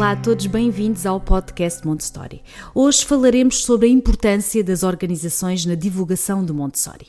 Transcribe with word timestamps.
Olá 0.00 0.12
a 0.12 0.16
todos, 0.16 0.46
bem-vindos 0.46 1.04
ao 1.04 1.20
podcast 1.20 1.86
Montessori. 1.86 2.42
Hoje 2.74 3.04
falaremos 3.04 3.62
sobre 3.62 3.86
a 3.86 3.90
importância 3.90 4.64
das 4.64 4.82
organizações 4.82 5.66
na 5.66 5.74
divulgação 5.74 6.42
do 6.42 6.54
Montessori. 6.54 7.08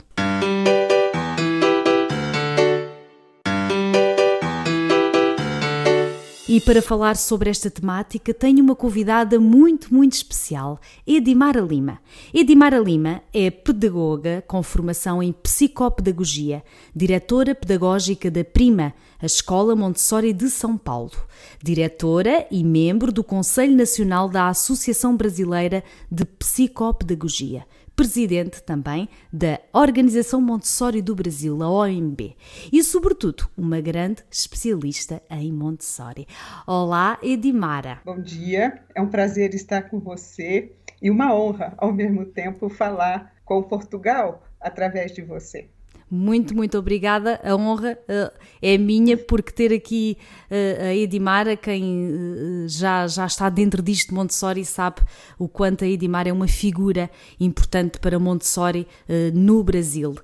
E 6.53 6.59
para 6.59 6.81
falar 6.81 7.15
sobre 7.15 7.49
esta 7.49 7.71
temática, 7.71 8.33
tenho 8.33 8.61
uma 8.61 8.75
convidada 8.75 9.39
muito, 9.39 9.93
muito 9.93 10.11
especial, 10.15 10.81
Edimara 11.07 11.61
Lima. 11.61 12.01
Edimara 12.33 12.77
Lima 12.77 13.21
é 13.33 13.49
pedagoga 13.49 14.43
com 14.45 14.61
formação 14.61 15.23
em 15.23 15.31
psicopedagogia, 15.31 16.61
diretora 16.93 17.55
pedagógica 17.55 18.29
da 18.29 18.43
Prima, 18.43 18.93
a 19.21 19.25
Escola 19.25 19.77
Montessori 19.77 20.33
de 20.33 20.49
São 20.49 20.77
Paulo, 20.77 21.15
diretora 21.63 22.45
e 22.52 22.65
membro 22.65 23.13
do 23.13 23.23
Conselho 23.23 23.77
Nacional 23.77 24.27
da 24.27 24.49
Associação 24.49 25.15
Brasileira 25.15 25.81
de 26.11 26.25
Psicopedagogia 26.25 27.65
presidente 27.95 28.64
também 28.64 29.08
da 29.31 29.59
Organização 29.73 30.42
Montessori 30.42 31.02
do 31.02 31.16
Brasil, 31.16 31.61
a 31.61 31.70
OMB, 31.70 32.36
e, 32.72 32.83
sobretudo, 32.83 33.50
uma 33.58 33.80
grande 33.80 34.23
especialista 34.30 35.22
em 35.30 35.52
Montessori. 35.52 36.28
Olá, 36.66 37.20
Edimara. 37.22 38.00
Bom 38.06 38.22
dia, 38.22 38.83
é 38.95 39.02
um 39.02 39.09
prazer 39.09 39.53
estar 39.53 39.83
com 39.83 40.00
você 40.00 40.73
e 41.02 41.09
uma 41.09 41.36
honra, 41.36 41.73
ao 41.78 41.92
mesmo 41.92 42.25
tempo, 42.25 42.70
falar 42.70 43.33
com 43.44 43.64
Portugal 43.64 44.44
através 44.59 45.11
de 45.11 45.22
você. 45.22 45.70
Muito, 46.14 46.54
muito 46.54 46.78
obrigada. 46.78 47.40
A 47.42 47.56
honra 47.56 47.98
uh, 48.02 48.38
é 48.62 48.78
minha 48.78 49.16
porque 49.16 49.50
ter 49.50 49.72
aqui 49.72 50.17
uh, 50.52 50.84
a 50.88 50.94
Edimara, 50.94 51.56
quem 51.56 51.84
uh, 51.84 52.67
já, 52.67 53.08
já 53.08 53.26
está 53.26 53.48
dentro 53.50 53.81
disto 53.81 54.09
de 54.09 54.16
Montessori, 54.16 54.66
sabe 54.66 55.02
o 55.39 55.48
quanto 55.48 55.86
a 55.86 55.88
Edimara 55.88 56.28
é 56.28 56.34
uma 56.34 56.50
figura 56.50 57.09
importante 57.39 57.98
para 57.98 58.20
Montessori 58.20 58.86
no 59.34 59.64
Brasil. 59.64 60.16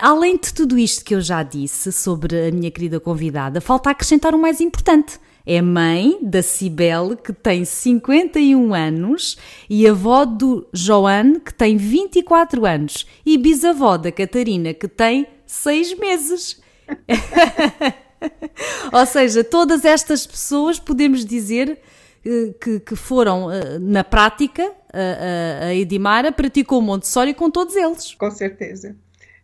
além 0.00 0.38
de 0.38 0.52
tudo 0.54 0.78
isto 0.78 1.04
que 1.04 1.14
eu 1.14 1.20
já 1.20 1.42
disse 1.42 1.90
sobre 1.90 2.48
a 2.48 2.52
minha 2.52 2.70
querida 2.70 3.00
convidada, 3.00 3.60
falta 3.60 3.90
acrescentar 3.90 4.34
o 4.34 4.38
mais 4.38 4.60
importante 4.60 5.18
é 5.46 5.60
mãe 5.60 6.18
da 6.22 6.42
Cibele, 6.42 7.16
que 7.16 7.32
tem 7.32 7.64
51 7.64 8.74
anos, 8.74 9.36
e 9.68 9.86
avó 9.86 10.24
do 10.24 10.66
Joane, 10.72 11.40
que 11.40 11.52
tem 11.52 11.76
24 11.76 12.64
anos, 12.64 13.06
e 13.24 13.36
bisavó 13.36 13.96
da 13.96 14.10
Catarina, 14.10 14.72
que 14.72 14.88
tem 14.88 15.26
6 15.46 15.98
meses. 15.98 16.62
Ou 18.92 19.06
seja, 19.06 19.44
todas 19.44 19.84
estas 19.84 20.26
pessoas 20.26 20.78
podemos 20.78 21.24
dizer 21.24 21.78
eh, 22.24 22.54
que, 22.58 22.80
que 22.80 22.96
foram 22.96 23.52
eh, 23.52 23.78
na 23.78 24.02
prática, 24.02 24.72
a, 24.90 25.66
a 25.66 25.74
Edimara 25.74 26.32
praticou 26.32 26.80
Montessori 26.80 27.34
com 27.34 27.50
todos 27.50 27.76
eles. 27.76 28.14
Com 28.14 28.30
certeza. 28.30 28.96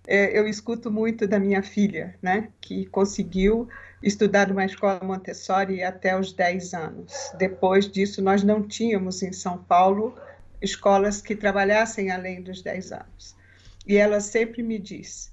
É, 0.06 0.38
eu 0.38 0.48
escuto 0.48 0.90
muito 0.90 1.28
da 1.28 1.38
minha 1.38 1.62
filha, 1.62 2.14
né, 2.22 2.48
que 2.60 2.86
conseguiu 2.86 3.68
estudar 4.02 4.48
numa 4.48 4.64
escola 4.64 5.00
Montessori 5.02 5.82
até 5.82 6.18
os 6.18 6.32
10 6.32 6.74
anos. 6.74 7.12
Depois 7.38 7.90
disso, 7.90 8.22
nós 8.22 8.42
não 8.42 8.66
tínhamos 8.66 9.22
em 9.22 9.32
São 9.32 9.58
Paulo 9.58 10.18
escolas 10.60 11.20
que 11.20 11.34
trabalhassem 11.34 12.10
além 12.10 12.42
dos 12.42 12.62
10 12.62 12.92
anos. 12.92 13.36
E 13.86 13.96
ela 13.96 14.20
sempre 14.20 14.62
me 14.62 14.78
diz: 14.78 15.32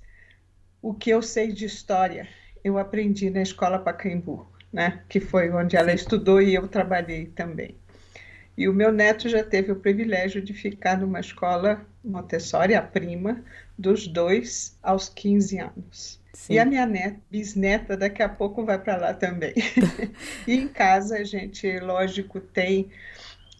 o 0.81 0.93
que 0.93 1.09
eu 1.09 1.21
sei 1.21 1.51
de 1.51 1.65
história, 1.65 2.27
eu 2.63 2.77
aprendi 2.77 3.29
na 3.29 3.41
escola 3.41 3.79
Pacaembu, 3.79 4.47
né? 4.71 5.03
que 5.09 5.19
foi 5.19 5.49
onde 5.49 5.75
ela 5.75 5.93
estudou 5.93 6.41
e 6.41 6.55
eu 6.55 6.67
trabalhei 6.67 7.27
também. 7.27 7.75
E 8.57 8.67
o 8.67 8.73
meu 8.73 8.91
neto 8.91 9.29
já 9.29 9.43
teve 9.43 9.71
o 9.71 9.79
privilégio 9.79 10.41
de 10.41 10.53
ficar 10.53 10.97
numa 10.97 11.19
escola 11.19 11.85
Montessori, 12.03 12.73
a 12.73 12.81
prima, 12.81 13.43
dos 13.77 14.07
dois 14.07 14.77
aos 14.81 15.09
15 15.09 15.59
anos. 15.59 16.19
Sim. 16.37 16.53
E 16.53 16.59
a 16.59 16.65
minha 16.65 16.85
neta, 16.85 17.19
bisneta, 17.31 17.97
daqui 17.97 18.21
a 18.21 18.29
pouco 18.29 18.63
vai 18.63 18.77
para 18.77 18.95
lá 18.95 19.13
também. 19.13 19.55
e 20.47 20.53
em 20.53 20.67
casa 20.67 21.17
a 21.17 21.23
gente, 21.23 21.79
lógico, 21.79 22.39
tem 22.39 22.89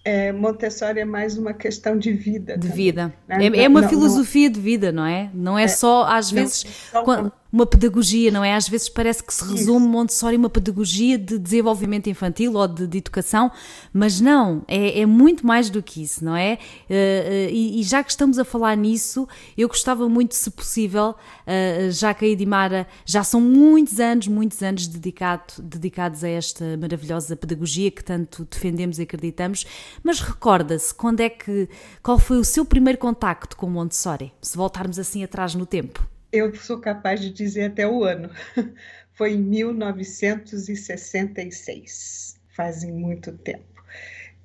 é, 0.06 0.32
Montessori 0.32 1.00
é 1.00 1.06
mais 1.06 1.40
uma 1.40 1.56
questão 1.56 1.98
de 1.98 2.14
vida. 2.14 2.56
De 2.56 2.68
também, 2.68 2.86
vida. 2.86 3.14
Né? 3.28 3.48
É, 3.48 3.64
é, 3.64 3.68
uma 3.68 3.82
não, 3.82 3.90
filosofia 3.90 4.48
não, 4.48 4.54
de 4.54 4.62
vida, 4.62 4.92
não 4.92 5.06
é? 5.06 5.30
Não 5.34 5.58
é, 5.58 5.64
é 5.64 5.68
só, 5.68 6.06
às 6.06 6.30
vezes, 6.30 6.66
não, 6.94 7.04
quando, 7.04 7.34
uma 7.52 7.66
pedagogia, 7.66 8.32
não 8.32 8.44
é? 8.44 8.54
Às 8.54 8.68
vezes 8.68 8.90
parece 8.90 9.24
que 9.24 9.34
se 9.34 9.44
resume. 9.46 9.88
Montessori 9.88 10.36
uma 10.36 10.50
pedagogia 10.50 11.18
de 11.18 11.38
desenvolvimento 11.40 12.10
infantil 12.10 12.54
ou 12.54 12.68
de, 12.68 12.86
de 12.88 12.98
educação, 12.98 13.52
mas 13.94 14.20
não, 14.20 14.64
é, 14.68 15.02
é, 15.02 15.06
muito 15.06 15.46
mais 15.46 15.70
do 15.70 15.82
que 15.82 16.04
isso, 16.04 16.24
não 16.24 16.36
é? 16.36 16.60
Uh, 16.90 16.94
uh, 16.94 17.50
e, 17.52 17.80
e, 17.80 17.84
já 17.84 18.04
que 18.04 18.12
estamos 18.12 18.38
a 18.38 18.46
falar 18.46 18.76
nisso, 18.76 19.28
eu 19.58 19.68
gostava 19.68 20.08
muito, 20.10 20.36
se 20.36 20.50
possível, 20.52 21.12
uh, 21.12 21.92
já 21.92 22.14
que 22.14 22.26
a 22.26 22.28
Edimara 22.28 22.88
já 23.06 23.24
são 23.24 23.40
muitos 23.40 24.00
anos, 24.00 24.28
muitos 24.28 24.62
anos 24.62 24.88
dedicado, 24.88 25.54
dedicados 25.62 26.24
a 26.24 26.30
esta 26.30 26.78
maravilhosa 26.78 27.36
pedagogia 27.36 27.90
que 27.90 28.04
tanto 28.04 28.46
defendemos 28.50 29.00
e 29.00 29.04
acreditamos, 29.04 29.66
mas 30.04 30.20
recorda-se 30.20 30.94
quando 30.94 31.22
é 31.22 31.30
que, 31.30 31.70
qual 32.04 32.20
foi 32.20 32.38
o 32.38 32.44
seu 32.44 32.66
primeiro 32.66 33.00
contacto 33.00 33.56
com 33.56 33.70
Montessori? 33.70 34.34
Se 34.42 34.58
voltarmos 34.58 35.00
assim 35.00 35.24
atrás 35.24 35.56
no 35.56 35.66
tempo 35.66 36.17
eu 36.32 36.56
sou 36.56 36.80
capaz 36.80 37.20
de 37.22 37.32
dizer 37.32 37.72
até 37.72 37.88
o 37.88 38.04
ano. 38.04 38.30
Foi 39.14 39.34
em 39.34 39.42
1966, 39.42 42.40
fazem 42.50 42.92
muito 42.92 43.32
tempo. 43.32 43.64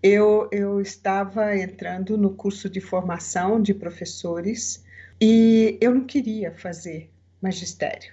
Eu, 0.02 0.48
eu 0.50 0.80
estava 0.80 1.56
entrando 1.56 2.18
no 2.18 2.34
curso 2.34 2.68
de 2.68 2.80
formação 2.80 3.60
de 3.60 3.74
professores 3.74 4.84
e 5.20 5.78
eu 5.80 5.94
não 5.94 6.04
queria 6.04 6.52
fazer 6.52 7.10
magistério. 7.40 8.12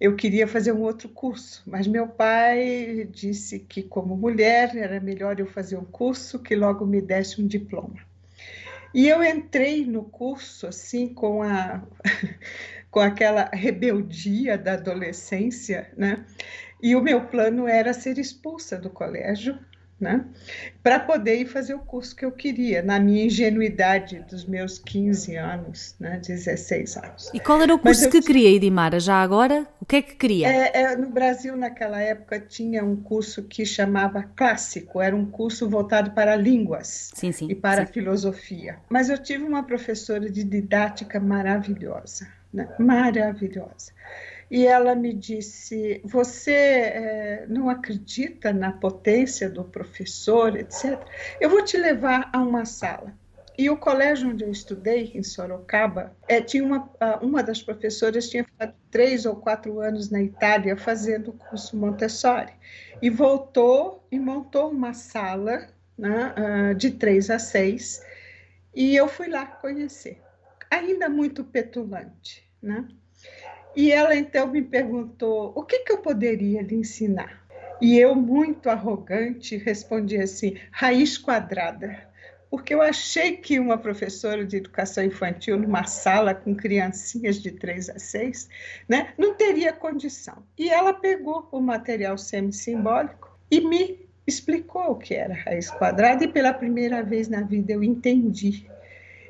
Eu 0.00 0.16
queria 0.16 0.46
fazer 0.46 0.72
um 0.72 0.82
outro 0.82 1.08
curso, 1.08 1.62
mas 1.66 1.86
meu 1.86 2.08
pai 2.08 3.08
disse 3.10 3.60
que, 3.60 3.82
como 3.82 4.16
mulher, 4.16 4.76
era 4.76 5.00
melhor 5.00 5.40
eu 5.40 5.46
fazer 5.46 5.76
um 5.76 5.84
curso 5.84 6.38
que 6.38 6.54
logo 6.54 6.84
me 6.84 7.00
desse 7.00 7.40
um 7.40 7.46
diploma. 7.46 7.96
E 8.96 9.08
eu 9.08 9.22
entrei 9.22 9.84
no 9.84 10.04
curso 10.04 10.66
assim 10.66 11.12
com 11.12 11.42
a 11.42 11.86
com 12.90 12.98
aquela 12.98 13.50
rebeldia 13.52 14.56
da 14.56 14.72
adolescência, 14.72 15.92
né? 15.98 16.24
E 16.82 16.96
o 16.96 17.02
meu 17.02 17.26
plano 17.26 17.68
era 17.68 17.92
ser 17.92 18.16
expulsa 18.16 18.78
do 18.78 18.88
colégio, 18.88 19.58
né? 20.00 20.24
Para 20.82 21.00
poder 21.00 21.36
ir 21.36 21.46
fazer 21.46 21.74
o 21.74 21.78
curso 21.78 22.14
que 22.14 22.24
eu 22.24 22.30
queria, 22.30 22.82
na 22.82 23.00
minha 23.00 23.24
ingenuidade 23.24 24.24
dos 24.28 24.44
meus 24.44 24.78
15 24.78 25.36
anos, 25.36 25.94
né? 25.98 26.20
16 26.24 26.96
anos. 26.98 27.30
E 27.32 27.40
qual 27.40 27.62
era 27.62 27.74
o 27.74 27.78
curso 27.78 28.10
que 28.10 28.20
queria, 28.20 28.50
Edimara? 28.50 29.00
Já 29.00 29.22
agora? 29.22 29.66
O 29.80 29.86
que 29.86 29.96
é 29.96 30.02
que 30.02 30.14
queria? 30.16 30.48
É, 30.48 30.82
é, 30.82 30.96
no 30.96 31.08
Brasil, 31.08 31.56
naquela 31.56 32.00
época, 32.00 32.38
tinha 32.38 32.84
um 32.84 32.96
curso 32.96 33.42
que 33.42 33.64
chamava 33.64 34.22
clássico, 34.22 35.00
era 35.00 35.16
um 35.16 35.24
curso 35.24 35.68
voltado 35.68 36.10
para 36.10 36.36
línguas 36.36 37.10
sim, 37.14 37.32
sim, 37.32 37.48
e 37.50 37.54
para 37.54 37.86
sim. 37.86 37.92
filosofia. 37.92 38.76
Mas 38.88 39.08
eu 39.08 39.16
tive 39.16 39.44
uma 39.44 39.62
professora 39.62 40.30
de 40.30 40.44
didática 40.44 41.18
maravilhosa 41.18 42.28
né? 42.56 42.68
maravilhosa. 42.78 43.92
E 44.50 44.66
ela 44.66 44.94
me 44.94 45.12
disse: 45.12 46.00
Você 46.04 46.52
é, 46.52 47.46
não 47.48 47.68
acredita 47.68 48.52
na 48.52 48.72
potência 48.72 49.50
do 49.50 49.64
professor, 49.64 50.56
etc. 50.56 51.00
Eu 51.40 51.50
vou 51.50 51.64
te 51.64 51.76
levar 51.76 52.30
a 52.32 52.38
uma 52.38 52.64
sala. 52.64 53.12
E 53.58 53.70
o 53.70 53.76
colégio 53.76 54.28
onde 54.28 54.44
eu 54.44 54.50
estudei, 54.50 55.12
em 55.14 55.22
Sorocaba, 55.22 56.14
é, 56.28 56.42
tinha 56.42 56.62
uma, 56.62 56.90
uma 57.22 57.42
das 57.42 57.62
professoras 57.62 58.28
tinha 58.28 58.44
ficado 58.44 58.74
três 58.90 59.24
ou 59.24 59.34
quatro 59.36 59.80
anos 59.80 60.10
na 60.10 60.22
Itália 60.22 60.76
fazendo 60.76 61.30
o 61.30 61.32
curso 61.32 61.74
Montessori. 61.76 62.52
E 63.00 63.08
voltou 63.08 64.06
e 64.12 64.18
montou 64.18 64.70
uma 64.70 64.92
sala 64.92 65.68
né, 65.96 66.74
de 66.76 66.90
três 66.90 67.30
a 67.30 67.38
seis. 67.38 68.02
E 68.74 68.94
eu 68.94 69.08
fui 69.08 69.28
lá 69.28 69.46
conhecer. 69.46 70.20
Ainda 70.70 71.08
muito 71.08 71.42
petulante 71.42 72.46
né? 72.66 72.86
E 73.76 73.92
ela 73.92 74.16
então 74.16 74.46
me 74.46 74.62
perguntou 74.62 75.52
o 75.54 75.62
que, 75.62 75.80
que 75.80 75.92
eu 75.92 75.98
poderia 75.98 76.62
lhe 76.62 76.76
ensinar. 76.76 77.46
E 77.80 77.98
eu, 77.98 78.14
muito 78.14 78.70
arrogante, 78.70 79.58
respondi 79.58 80.16
assim: 80.16 80.56
raiz 80.70 81.18
quadrada. 81.18 82.08
porque 82.48 82.72
eu 82.72 82.80
achei 82.80 83.36
que 83.36 83.58
uma 83.58 83.76
professora 83.76 84.46
de 84.46 84.56
educação 84.56 85.04
infantil 85.04 85.58
numa 85.58 85.84
sala 85.84 86.34
com 86.34 86.54
criancinhas 86.54 87.36
de 87.42 87.50
3 87.50 87.90
a 87.90 87.98
6, 87.98 88.48
né, 88.88 89.12
não 89.18 89.34
teria 89.34 89.74
condição. 89.74 90.42
E 90.56 90.70
ela 90.70 90.94
pegou 90.94 91.46
o 91.52 91.60
material 91.60 92.16
semi-simbólico 92.16 93.38
e 93.50 93.60
me 93.60 94.08
explicou 94.26 94.92
o 94.92 94.96
que 94.96 95.14
era 95.14 95.34
raiz 95.34 95.70
quadrada 95.70 96.24
e 96.24 96.28
pela 96.28 96.54
primeira 96.54 97.02
vez 97.02 97.28
na 97.28 97.42
vida 97.42 97.72
eu 97.72 97.82
entendi. 97.82 98.66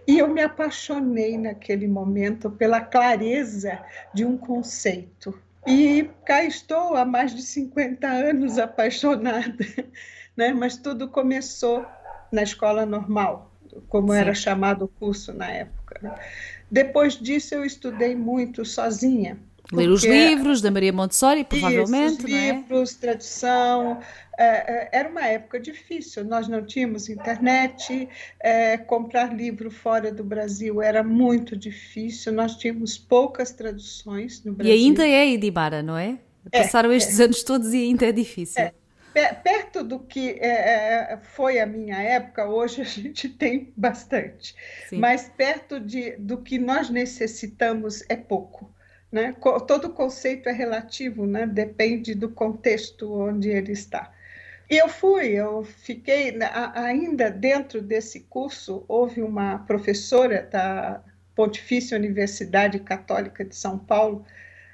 E 0.06 0.18
eu 0.18 0.28
me 0.28 0.40
apaixonei 0.40 1.36
naquele 1.36 1.88
momento 1.88 2.50
pela 2.50 2.80
clareza 2.80 3.78
de 4.14 4.24
um 4.24 4.36
conceito. 4.36 5.36
E 5.66 6.08
cá 6.24 6.44
estou 6.44 6.94
há 6.94 7.04
mais 7.04 7.34
de 7.34 7.42
50 7.42 8.06
anos 8.06 8.56
apaixonada, 8.56 9.66
né? 10.36 10.52
mas 10.52 10.76
tudo 10.76 11.08
começou 11.08 11.84
na 12.30 12.42
escola 12.42 12.86
normal, 12.86 13.50
como 13.88 14.12
Sim. 14.12 14.18
era 14.18 14.32
chamado 14.32 14.84
o 14.84 14.88
curso 14.88 15.32
na 15.32 15.50
época. 15.50 15.98
Né? 16.00 16.14
Depois 16.70 17.14
disso, 17.14 17.54
eu 17.54 17.64
estudei 17.64 18.14
muito 18.14 18.64
sozinha. 18.64 19.38
Ler 19.72 19.88
os 19.88 20.04
livros 20.04 20.60
da 20.60 20.70
Maria 20.70 20.92
Montessori, 20.92 21.44
provavelmente. 21.44 22.18
Isso, 22.18 22.26
é? 22.26 22.52
livros, 22.52 22.94
é? 22.94 23.00
tradução. 23.00 24.00
era 24.38 25.08
uma 25.08 25.26
época 25.26 25.58
difícil, 25.58 26.24
nós 26.24 26.46
não 26.46 26.64
tínhamos 26.64 27.08
internet, 27.08 28.08
comprar 28.86 29.34
livro 29.34 29.70
fora 29.70 30.12
do 30.12 30.22
Brasil 30.22 30.80
era 30.80 31.02
muito 31.02 31.56
difícil, 31.56 32.32
nós 32.32 32.56
tínhamos 32.56 32.96
poucas 32.96 33.50
traduções 33.50 34.44
no 34.44 34.52
Brasil. 34.52 34.74
E 34.74 34.78
ainda 34.78 35.06
é 35.06 35.28
Idibara, 35.30 35.82
não 35.82 35.96
é? 35.96 36.18
é 36.52 36.62
Passaram 36.62 36.92
é, 36.92 36.96
estes 36.96 37.18
é. 37.18 37.24
anos 37.24 37.42
todos 37.42 37.72
e 37.74 37.78
ainda 37.78 38.06
é 38.06 38.12
difícil. 38.12 38.62
É 38.62 38.72
perto 39.34 39.82
do 39.82 39.98
que 39.98 40.38
é, 40.40 41.18
foi 41.34 41.58
a 41.58 41.66
minha 41.66 41.96
época, 41.96 42.46
hoje 42.46 42.82
a 42.82 42.84
gente 42.84 43.28
tem 43.28 43.72
bastante, 43.76 44.54
Sim. 44.88 44.98
mas 44.98 45.30
perto 45.36 45.80
de, 45.80 46.12
do 46.16 46.38
que 46.38 46.58
nós 46.58 46.90
necessitamos 46.90 48.04
é 48.08 48.16
pouco. 48.16 48.70
Né? 49.10 49.34
Todo 49.66 49.90
conceito 49.90 50.48
é 50.48 50.52
relativo, 50.52 51.26
né? 51.26 51.46
depende 51.46 52.14
do 52.14 52.28
contexto 52.28 53.12
onde 53.12 53.48
ele 53.48 53.72
está. 53.72 54.12
E 54.68 54.76
eu 54.76 54.88
fui, 54.88 55.28
eu 55.28 55.62
fiquei 55.62 56.36
ainda 56.74 57.30
dentro 57.30 57.80
desse 57.80 58.20
curso. 58.20 58.84
Houve 58.88 59.22
uma 59.22 59.60
professora 59.60 60.42
da 60.42 61.00
Pontifícia 61.36 61.96
Universidade 61.96 62.80
Católica 62.80 63.44
de 63.44 63.54
São 63.54 63.78
Paulo, 63.78 64.24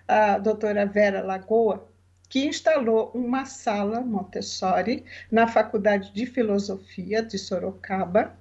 a 0.08 0.38
doutora 0.38 0.87
Vera 0.87 1.23
Lagoa, 1.23 1.87
que 2.26 2.46
instalou 2.46 3.11
uma 3.14 3.44
sala 3.44 4.00
Montessori 4.00 5.05
na 5.31 5.46
Faculdade 5.46 6.11
de 6.14 6.25
Filosofia 6.25 7.23
de 7.23 7.37
Sorocaba 7.37 8.35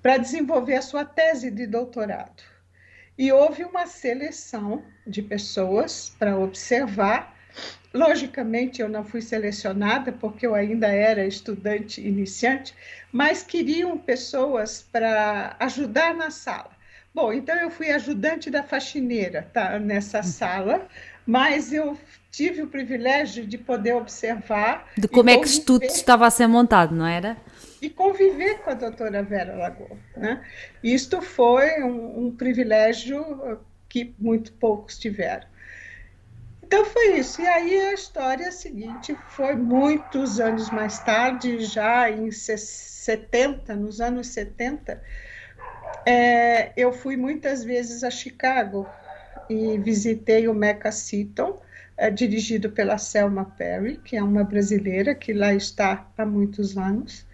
para 0.00 0.16
desenvolver 0.16 0.76
a 0.76 0.82
sua 0.82 1.04
tese 1.04 1.50
de 1.50 1.66
doutorado. 1.66 2.53
E 3.16 3.32
houve 3.32 3.64
uma 3.64 3.86
seleção 3.86 4.82
de 5.06 5.22
pessoas 5.22 6.14
para 6.18 6.38
observar. 6.38 7.34
Logicamente, 7.92 8.82
eu 8.82 8.88
não 8.88 9.04
fui 9.04 9.22
selecionada 9.22 10.10
porque 10.10 10.46
eu 10.46 10.54
ainda 10.54 10.88
era 10.88 11.24
estudante 11.24 12.00
iniciante, 12.00 12.74
mas 13.12 13.44
queriam 13.44 13.96
pessoas 13.96 14.84
para 14.90 15.54
ajudar 15.60 16.14
na 16.14 16.30
sala. 16.30 16.70
Bom, 17.14 17.32
então 17.32 17.54
eu 17.54 17.70
fui 17.70 17.90
ajudante 17.90 18.50
da 18.50 18.64
faxineira 18.64 19.48
tá, 19.52 19.78
nessa 19.78 20.24
sala, 20.24 20.88
mas 21.24 21.72
eu 21.72 21.96
tive 22.28 22.62
o 22.62 22.66
privilégio 22.66 23.46
de 23.46 23.56
poder 23.56 23.94
observar. 23.94 24.88
De 24.98 25.06
como 25.06 25.30
é 25.30 25.38
que 25.38 25.60
tudo 25.60 25.84
estava 25.84 26.26
a 26.26 26.30
ser 26.30 26.48
montado, 26.48 26.92
não 26.92 27.06
era? 27.06 27.36
E 27.84 27.90
conviver 27.90 28.60
com 28.62 28.70
a 28.70 28.74
doutora 28.74 29.22
Vera 29.22 29.54
Lagoa. 29.54 29.96
Né? 30.16 30.42
Isto 30.82 31.20
foi 31.20 31.82
um, 31.82 32.26
um 32.26 32.34
privilégio 32.34 33.60
que 33.88 34.14
muito 34.18 34.52
poucos 34.54 34.98
tiveram. 34.98 35.46
Então 36.62 36.84
foi 36.86 37.18
isso. 37.18 37.42
E 37.42 37.46
aí 37.46 37.78
a 37.80 37.92
história 37.92 38.50
seguinte 38.50 39.14
foi 39.28 39.54
muitos 39.54 40.40
anos 40.40 40.70
mais 40.70 40.98
tarde, 41.00 41.60
já 41.60 42.10
em 42.10 42.30
70, 42.30 43.76
nos 43.76 44.00
anos 44.00 44.28
70, 44.28 45.00
é, 46.06 46.72
eu 46.76 46.92
fui 46.92 47.16
muitas 47.16 47.62
vezes 47.62 48.02
a 48.02 48.10
Chicago 48.10 48.88
e 49.48 49.78
visitei 49.78 50.48
o 50.48 50.54
Mecca 50.54 50.90
Seaton, 50.90 51.60
é, 51.96 52.10
dirigido 52.10 52.70
pela 52.70 52.98
Selma 52.98 53.44
Perry, 53.44 53.98
que 53.98 54.16
é 54.16 54.22
uma 54.22 54.42
brasileira 54.42 55.14
que 55.14 55.32
lá 55.32 55.54
está 55.54 56.06
há 56.16 56.26
muitos 56.26 56.76
anos. 56.76 57.26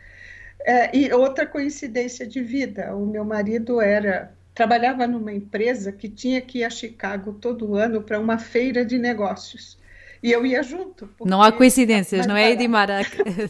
É, 0.64 0.96
e 0.96 1.12
outra 1.12 1.46
coincidência 1.46 2.26
de 2.26 2.42
vida, 2.42 2.94
o 2.94 3.06
meu 3.06 3.24
marido 3.24 3.80
era 3.80 4.34
trabalhava 4.54 5.06
numa 5.06 5.32
empresa 5.32 5.90
que 5.90 6.08
tinha 6.08 6.40
que 6.40 6.58
ir 6.58 6.64
a 6.64 6.70
Chicago 6.70 7.32
todo 7.32 7.76
ano 7.76 8.02
para 8.02 8.18
uma 8.18 8.38
feira 8.38 8.84
de 8.84 8.98
negócios. 8.98 9.78
E 10.22 10.30
eu 10.30 10.44
ia 10.44 10.62
junto. 10.62 11.08
Não 11.24 11.40
há 11.40 11.50
coincidências, 11.50 12.26
não 12.26 12.36
é, 12.36 12.50
Edmara? 12.50 13.00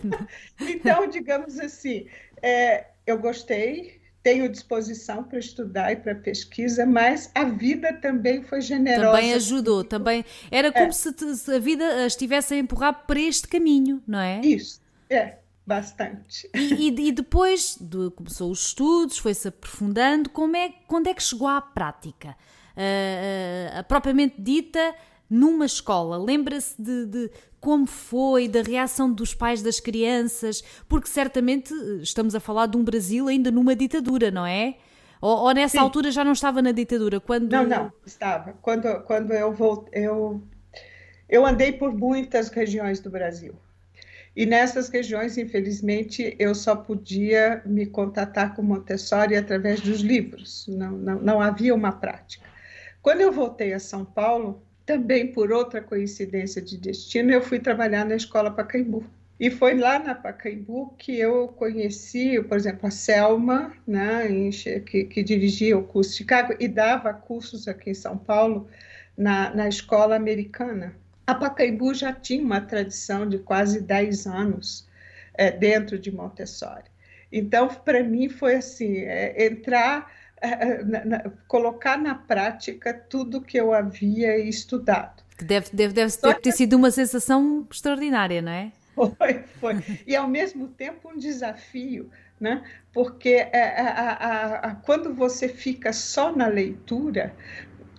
então, 0.61 1.09
digamos 1.09 1.59
assim, 1.59 2.07
é, 2.41 2.85
eu 3.05 3.19
gostei, 3.19 4.01
tenho 4.23 4.49
disposição 4.49 5.25
para 5.25 5.41
estudar 5.41 5.91
e 5.91 5.97
para 5.97 6.15
pesquisa, 6.15 6.87
mas 6.87 7.29
a 7.35 7.43
vida 7.45 7.93
também 7.95 8.45
foi 8.45 8.61
generosa. 8.61 9.17
Também 9.17 9.35
ajudou, 9.35 9.83
também. 9.83 10.25
Era 10.49 10.71
como 10.71 10.87
é. 10.87 10.93
se, 10.93 11.13
se, 11.37 11.53
a 11.53 11.59
vida 11.59 12.07
estivesse 12.07 12.55
a 12.55 12.59
empurrar 12.59 13.05
para 13.05 13.19
este 13.19 13.49
caminho, 13.49 14.01
não 14.07 14.21
é? 14.21 14.41
Isso, 14.43 14.81
é, 15.09 15.39
bastante. 15.71 16.51
E, 16.53 16.89
e, 16.89 17.09
e 17.09 17.13
depois 17.13 17.79
de, 17.81 18.11
começou 18.11 18.51
os 18.51 18.67
estudos, 18.67 19.19
foi-se 19.19 19.47
aprofundando, 19.47 20.29
como 20.31 20.57
é, 20.57 20.71
quando 20.89 21.07
é 21.07 21.15
que 21.15 21.23
chegou 21.23 21.47
à 21.47 21.61
prática? 21.61 22.37
Uh, 22.77 23.81
uh, 23.81 23.85
propriamente 23.85 24.35
dita, 24.41 24.95
numa 25.29 25.65
escola? 25.65 26.19
Lembra-se 26.19 26.75
de, 26.83 27.07
de, 27.07 27.31
como 27.61 27.87
foi, 27.87 28.49
da 28.49 28.63
reação 28.63 29.13
dos 29.13 29.33
pais 29.33 29.63
das 29.63 29.79
crianças? 29.79 30.61
Porque 30.89 31.09
certamente 31.09 31.73
eh, 31.73 32.03
estamos 32.03 32.35
a 32.35 32.41
falar 32.41 32.67
de 32.67 32.77
um 32.77 32.83
Brasil 32.83 33.29
ainda 33.29 33.53
numa 33.53 33.77
ditadura, 33.77 34.31
não 34.33 34.45
é? 34.45 34.77
Ou, 35.21 35.37
ou 35.39 35.55
nessa 35.55 35.79
Sim. 35.79 35.79
altura 35.79 36.11
já 36.11 36.25
não 36.25 36.33
estava 36.33 36.61
na 36.61 36.73
ditadura? 36.73 37.21
Quando... 37.21 37.53
Não, 37.53 37.65
não, 37.65 37.93
estava. 38.05 38.55
Quando, 38.61 39.03
quando 39.03 39.33
eu 39.33 39.53
voltei, 39.53 40.05
eu, 40.05 40.43
eu 41.29 41.47
andei 41.47 41.71
por 41.71 41.93
muitas 41.93 42.49
regiões 42.49 42.99
do 42.99 43.09
Brasil. 43.11 43.55
E 44.41 44.47
nessas 44.47 44.89
regiões, 44.89 45.37
infelizmente, 45.37 46.35
eu 46.39 46.55
só 46.55 46.75
podia 46.75 47.61
me 47.67 47.85
contatar 47.85 48.57
com 48.57 48.63
Montessori 48.63 49.37
através 49.37 49.83
dos 49.83 50.01
livros, 50.01 50.67
não, 50.67 50.93
não, 50.93 51.21
não 51.21 51.41
havia 51.43 51.75
uma 51.75 51.93
prática. 51.93 52.49
Quando 53.03 53.21
eu 53.21 53.31
voltei 53.31 53.75
a 53.75 53.79
São 53.79 54.03
Paulo, 54.03 54.63
também 54.87 55.31
por 55.31 55.53
outra 55.53 55.83
coincidência 55.83 56.63
de 56.63 56.79
destino, 56.79 57.31
eu 57.31 57.43
fui 57.43 57.59
trabalhar 57.59 58.07
na 58.07 58.17
escola 58.17 58.51
Pacaembu. 58.51 59.05
E 59.39 59.51
foi 59.51 59.75
lá 59.75 59.99
na 59.99 60.15
Pacaembu 60.15 60.95
que 60.97 61.19
eu 61.19 61.49
conheci, 61.49 62.43
por 62.43 62.57
exemplo, 62.57 62.87
a 62.87 62.91
Selma, 62.91 63.75
né, 63.87 64.27
que, 64.87 65.05
que 65.05 65.23
dirigia 65.23 65.77
o 65.77 65.85
curso 65.85 66.13
de 66.13 66.17
Chicago 66.17 66.55
e 66.59 66.67
dava 66.67 67.13
cursos 67.13 67.69
aqui 67.69 67.91
em 67.91 67.95
São 67.95 68.17
Paulo 68.17 68.69
na, 69.19 69.55
na 69.55 69.69
escola 69.69 70.17
americana. 70.17 70.97
A 71.31 71.35
Pacaembu 71.37 71.95
já 71.95 72.13
tinha 72.13 72.43
uma 72.43 72.61
tradição 72.61 73.29
de 73.29 73.39
quase 73.39 73.81
10 73.81 74.27
anos 74.27 74.89
é, 75.35 75.49
dentro 75.49 75.97
de 75.97 76.11
Montessori. 76.11 76.91
Então, 77.31 77.69
para 77.69 78.03
mim, 78.03 78.29
foi 78.29 78.57
assim: 78.57 78.97
é, 78.99 79.47
entrar 79.47 80.11
na, 80.85 81.05
na, 81.05 81.31
colocar 81.47 81.97
na 81.97 82.17
prática 82.17 82.93
tudo 82.93 83.41
que 83.41 83.57
eu 83.57 83.73
havia 83.73 84.39
estudado. 84.39 85.23
Deve, 85.39 85.69
deve, 85.73 85.95
deve, 85.95 86.17
deve 86.21 86.41
ter 86.41 86.53
sido 86.53 86.75
uma 86.75 86.91
sensação 86.91 87.65
extraordinária, 87.71 88.43
não 88.43 88.53
é? 88.53 88.73
Foi, 88.95 89.45
foi. 89.61 89.77
E 90.07 90.17
ao 90.17 90.27
mesmo 90.27 90.67
tempo 90.67 91.11
um 91.11 91.17
desafio, 91.17 92.11
né? 92.41 92.65
porque 92.93 93.49
é, 93.53 93.81
a, 93.81 93.89
a, 93.89 94.55
a, 94.71 94.75
quando 94.75 95.15
você 95.15 95.49
fica 95.49 95.93
só 95.93 96.35
na 96.35 96.47
leitura, 96.49 97.35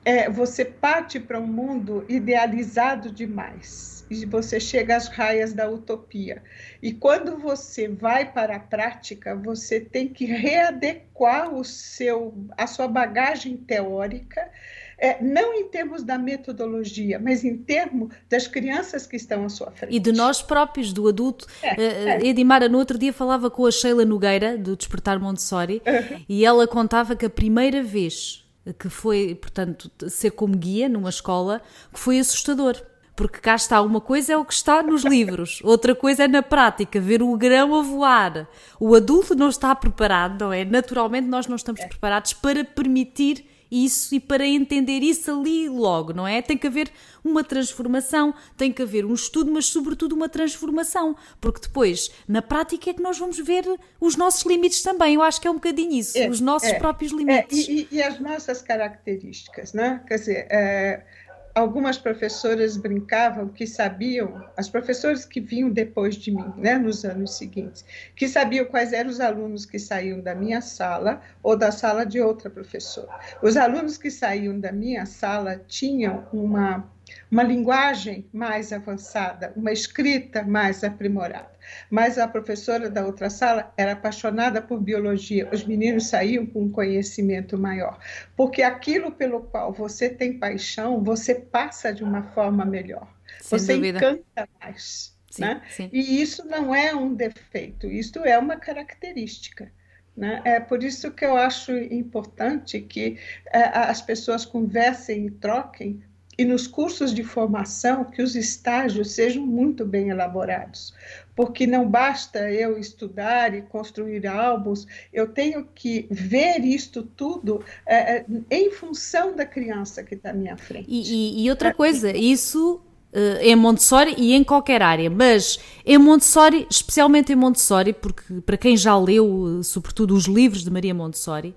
é, 0.04 0.30
você 0.30 0.66
parte 0.66 1.20
para 1.20 1.40
um 1.40 1.48
mundo 1.48 2.04
idealizado 2.10 3.12
demais 3.12 4.06
e 4.10 4.26
você 4.26 4.60
chega 4.60 4.98
às 4.98 5.08
raias 5.08 5.54
da 5.54 5.70
utopia. 5.70 6.44
E 6.82 6.92
quando 6.92 7.38
você 7.38 7.88
vai 7.88 8.30
para 8.30 8.58
a 8.58 8.60
prática, 8.60 9.36
você 9.36 9.80
tem 9.80 10.10
que 10.10 10.26
readequar 10.26 11.54
o 11.54 11.64
seu, 11.64 12.34
a 12.58 12.68
sua 12.68 12.90
bagagem 12.90 13.56
teórica, 13.56 14.50
é, 14.98 15.24
não 15.24 15.54
em 15.54 15.70
termos 15.70 16.04
da 16.04 16.18
metodologia, 16.18 17.18
mas 17.20 17.46
em 17.46 17.58
termos 17.58 18.14
das 18.30 18.48
crianças 18.48 19.08
que 19.08 19.16
estão 19.16 19.46
à 19.46 19.50
sua 19.50 19.72
frente. 19.72 19.96
E 19.96 20.00
de 20.00 20.12
nós 20.12 20.42
próprios, 20.42 20.92
do 20.92 21.08
adulto. 21.08 21.48
É, 21.64 22.18
uh. 22.18 22.26
Edimara, 22.26 22.68
no 22.68 22.78
outro 22.78 22.98
dia 22.98 23.14
falava 23.14 23.50
com 23.50 23.66
a 23.66 23.72
Sheila 23.72 24.04
Nogueira, 24.04 24.58
do 24.58 24.76
Despertar 24.76 25.20
Montessori, 25.20 25.82
uhum. 25.88 26.26
e 26.28 26.46
ela 26.46 26.68
contava 26.68 27.16
que 27.16 27.26
a 27.26 27.30
primeira 27.30 27.82
vez 27.82 28.41
que 28.78 28.90
foi, 28.90 29.36
portanto, 29.36 29.92
ser 30.08 30.32
como 30.32 30.56
guia 30.56 30.88
numa 30.88 31.10
escola, 31.10 31.62
que 31.92 32.00
foi 32.00 32.20
assustador 32.20 32.76
Porque 33.16 33.40
cá 33.40 33.56
está, 33.56 33.82
uma 33.82 34.00
coisa 34.00 34.34
é 34.34 34.38
o 34.38 34.46
que 34.46 34.54
está 34.54 34.84
nos 34.84 35.04
livros, 35.04 35.60
outra 35.66 35.96
coisa 35.96 36.24
é 36.24 36.28
na 36.28 36.42
prática, 36.44 37.00
ver 37.00 37.22
o 37.24 37.36
grão 37.38 37.76
a 37.76 37.82
voar. 37.82 38.48
O 38.80 38.96
adulto 38.96 39.36
não 39.36 39.50
está 39.50 39.74
preparado, 39.76 40.40
não 40.42 40.54
é? 40.54 40.64
Naturalmente 40.64 41.28
nós 41.28 41.48
não 41.48 41.56
estamos 41.56 41.82
é. 41.82 41.88
preparados 41.88 42.34
para 42.34 42.64
permitir 42.64 43.51
isso 43.72 44.14
e 44.14 44.20
para 44.20 44.46
entender 44.46 45.00
isso 45.00 45.32
ali 45.32 45.70
logo, 45.70 46.12
não 46.12 46.28
é? 46.28 46.42
Tem 46.42 46.58
que 46.58 46.68
haver 46.68 46.92
uma 47.24 47.44
transformação, 47.44 48.34
tem 48.58 48.72
que 48.72 48.82
haver 48.82 49.06
um 49.06 49.14
estudo, 49.14 49.52
mas 49.52 49.66
sobretudo 49.66 50.14
uma 50.14 50.28
transformação, 50.28 51.16
porque 51.40 51.62
depois, 51.62 52.12
na 52.28 52.42
prática, 52.42 52.90
é 52.90 52.94
que 52.94 53.02
nós 53.02 53.18
vamos 53.18 53.38
ver 53.40 53.64
os 54.00 54.16
nossos 54.16 54.44
limites 54.44 54.82
também. 54.82 55.16
Eu 55.16 55.22
acho 55.22 55.40
que 55.40 55.48
é 55.48 55.52
um 55.52 55.56
bocadinho 55.56 55.94
isso, 55.94 56.18
é, 56.18 56.28
os 56.28 56.42
nossos 56.42 56.70
é, 56.70 56.80
próprios 56.80 57.12
limites. 57.12 57.68
É, 57.68 57.72
e, 57.72 57.88
e, 57.92 58.04
as 58.04 58.20
nossas 58.20 58.62
características, 58.62 59.72
né? 59.74 60.04
Quer 60.08 60.16
dizer, 60.16 60.48
é, 60.50 61.06
algumas 61.54 61.98
professoras 61.98 62.78
brincavam 62.78 63.48
que 63.50 63.68
sabiam, 63.68 64.44
as 64.56 64.70
professoras 64.70 65.26
que 65.26 65.40
vinham 65.40 65.70
depois 65.70 66.16
de 66.16 66.32
mim, 66.32 66.54
né, 66.58 66.78
nos 66.78 67.04
anos 67.04 67.38
seguintes, 67.38 67.86
que 68.16 68.28
sabiam 68.28 68.66
quais 68.66 68.94
eram 68.94 69.10
os 69.10 69.20
alunos 69.20 69.66
que 69.66 69.80
saíam 69.80 70.22
da 70.22 70.34
minha 70.34 70.62
sala 70.62 71.22
ou 71.44 71.56
da 71.56 71.72
sala 71.72 72.06
de 72.06 72.20
outra 72.22 72.50
professora. 72.50 73.10
Os 73.42 73.58
alunos 73.58 73.98
que 73.98 74.10
saíam 74.10 74.60
da 74.60 74.72
minha 74.72 75.06
sala 75.06 75.62
tinham 75.68 76.28
uma 76.32 76.90
uma 77.32 77.44
linguagem 77.44 78.28
mais 78.34 78.74
avançada, 78.74 79.54
uma 79.56 79.72
escrita 79.72 80.44
mais 80.44 80.84
aprimorada. 80.84 81.50
Mas 81.90 82.18
a 82.18 82.28
professora 82.28 82.90
da 82.90 83.06
outra 83.06 83.30
sala 83.30 83.74
era 83.78 83.94
apaixonada 83.94 84.62
por 84.62 84.82
biologia. 84.82 85.48
Os 85.54 85.64
meninos 85.64 86.08
saíam 86.08 86.46
com 86.46 86.64
um 86.64 86.70
conhecimento 86.70 87.58
maior, 87.58 87.98
porque 88.36 88.62
aquilo 88.62 89.14
pelo 89.14 89.44
qual 89.44 89.72
você 89.72 90.10
tem 90.10 90.38
paixão, 90.38 91.02
você 91.02 91.34
passa 91.34 91.94
de 91.94 92.04
uma 92.04 92.24
forma 92.34 92.66
melhor. 92.66 93.08
Sem 93.40 93.60
você 93.60 93.76
dúvida. 93.76 93.98
encanta 93.98 94.50
mais. 94.60 95.18
Sim, 95.30 95.42
né? 95.42 95.62
Sim. 95.70 95.90
E 95.94 96.22
isso 96.22 96.46
não 96.46 96.76
é 96.76 96.94
um 96.94 97.14
defeito, 97.14 97.88
isso 97.88 98.20
é 98.20 98.38
uma 98.38 98.58
característica. 98.58 99.72
Né? 100.18 100.42
É 100.44 100.60
por 100.60 100.84
isso 100.84 101.10
que 101.12 101.24
eu 101.24 101.38
acho 101.38 101.72
importante 101.72 102.82
que 102.82 103.18
é, 103.54 103.64
as 103.64 104.02
pessoas 104.02 104.46
conversem 104.46 105.28
e 105.28 105.32
troquem 105.32 106.04
e 106.42 106.46
nos 106.46 106.66
cursos 106.66 107.14
de 107.14 107.24
formação 107.24 108.04
que 108.04 108.20
os 108.20 108.36
estágios 108.36 109.12
sejam 109.12 109.46
muito 109.46 109.86
bem 109.86 110.10
elaborados, 110.10 110.92
porque 111.36 111.68
não 111.68 111.88
basta 111.88 112.52
eu 112.52 112.80
estudar 112.80 113.54
e 113.54 113.62
construir 113.62 114.26
álbuns, 114.26 114.88
eu 115.14 115.28
tenho 115.28 115.68
que 115.76 116.08
ver 116.10 116.66
isto 116.66 117.04
tudo 117.04 117.64
é, 117.86 118.18
é 118.18 118.26
em 118.50 118.72
função 118.72 119.36
da 119.36 119.46
criança 119.46 120.02
que 120.02 120.16
está 120.16 120.32
à 120.32 120.34
minha 120.34 120.58
frente. 120.58 120.88
E, 120.90 121.42
e, 121.42 121.46
e 121.46 121.50
outra 121.52 121.70
é. 121.70 121.74
coisa, 121.74 122.12
isso 122.12 122.82
uh, 123.14 123.42
em 123.42 123.56
Montessori 123.56 124.16
e 124.18 124.34
em 124.34 124.44
qualquer 124.44 124.82
área, 124.82 125.12
mas 125.12 125.60
em 125.86 126.00
Montessori, 126.00 126.66
especialmente 126.72 127.32
em 127.32 127.36
Montessori, 127.36 127.94
porque 127.94 128.42
para 128.44 128.58
quem 128.58 128.76
já 128.76 128.98
leu, 128.98 129.60
eh, 129.60 129.64
sobretudo, 129.64 130.16
os 130.16 130.26
livros 130.26 130.64
de 130.64 130.72
Maria 130.72 130.94
Montessori, 130.96 131.56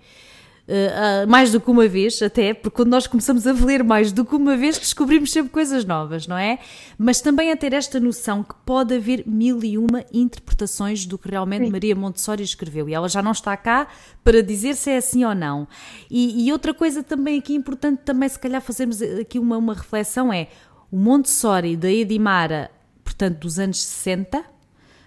Uh, 0.66 1.26
uh, 1.26 1.28
mais 1.28 1.52
do 1.52 1.60
que 1.60 1.70
uma 1.70 1.86
vez, 1.86 2.22
até, 2.22 2.54
porque 2.54 2.74
quando 2.74 2.88
nós 2.88 3.06
começamos 3.06 3.46
a 3.46 3.52
ler 3.52 3.84
mais 3.84 4.12
do 4.12 4.24
que 4.24 4.34
uma 4.34 4.56
vez, 4.56 4.78
descobrimos 4.78 5.30
sempre 5.30 5.52
coisas 5.52 5.84
novas, 5.84 6.26
não 6.26 6.38
é? 6.38 6.58
Mas 6.96 7.20
também 7.20 7.52
a 7.52 7.56
ter 7.56 7.74
esta 7.74 8.00
noção 8.00 8.42
que 8.42 8.54
pode 8.64 8.94
haver 8.94 9.24
mil 9.26 9.62
e 9.62 9.76
uma 9.76 10.02
interpretações 10.10 11.04
do 11.04 11.18
que 11.18 11.28
realmente 11.28 11.66
Sim. 11.66 11.70
Maria 11.70 11.94
Montessori 11.94 12.42
escreveu. 12.42 12.88
E 12.88 12.94
ela 12.94 13.10
já 13.10 13.20
não 13.20 13.32
está 13.32 13.54
cá 13.58 13.88
para 14.24 14.42
dizer 14.42 14.74
se 14.74 14.90
é 14.90 14.96
assim 14.96 15.22
ou 15.22 15.34
não. 15.34 15.68
E, 16.10 16.46
e 16.46 16.50
outra 16.50 16.72
coisa 16.72 17.02
também 17.02 17.38
aqui 17.38 17.54
importante, 17.54 18.00
também 18.02 18.26
se 18.26 18.38
calhar 18.38 18.62
fazermos 18.62 19.02
aqui 19.02 19.38
uma, 19.38 19.58
uma 19.58 19.74
reflexão 19.74 20.32
é 20.32 20.48
o 20.90 20.96
Montessori 20.96 21.76
da 21.76 21.90
Edimara, 21.90 22.70
portanto, 23.04 23.40
dos 23.40 23.58
anos 23.58 23.84
60, 23.84 24.42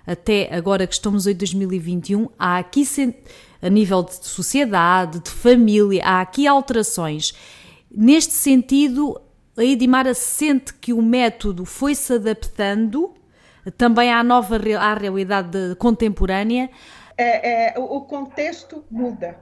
até 0.05 0.53
agora 0.55 0.85
que 0.85 0.93
estamos 0.93 1.25
em 1.25 1.33
2021, 1.33 2.29
há 2.37 2.59
aqui 2.59 2.85
a 3.61 3.69
nível 3.69 4.03
de 4.03 4.13
sociedade, 4.13 5.19
de 5.19 5.29
família, 5.29 6.03
há 6.03 6.21
aqui 6.21 6.47
alterações. 6.47 7.33
Neste 7.89 8.33
sentido, 8.33 9.19
a 9.57 9.63
Edimara 9.63 10.13
sente 10.13 10.73
que 10.73 10.93
o 10.93 11.01
método 11.01 11.65
foi 11.65 11.95
se 11.95 12.13
adaptando 12.13 13.13
também 13.77 14.11
à 14.11 14.23
nova 14.23 14.57
à 14.79 14.93
realidade 14.93 15.75
contemporânea. 15.77 16.69
É, 17.17 17.73
é, 17.73 17.79
o 17.79 18.01
contexto 18.01 18.85
muda, 18.91 19.37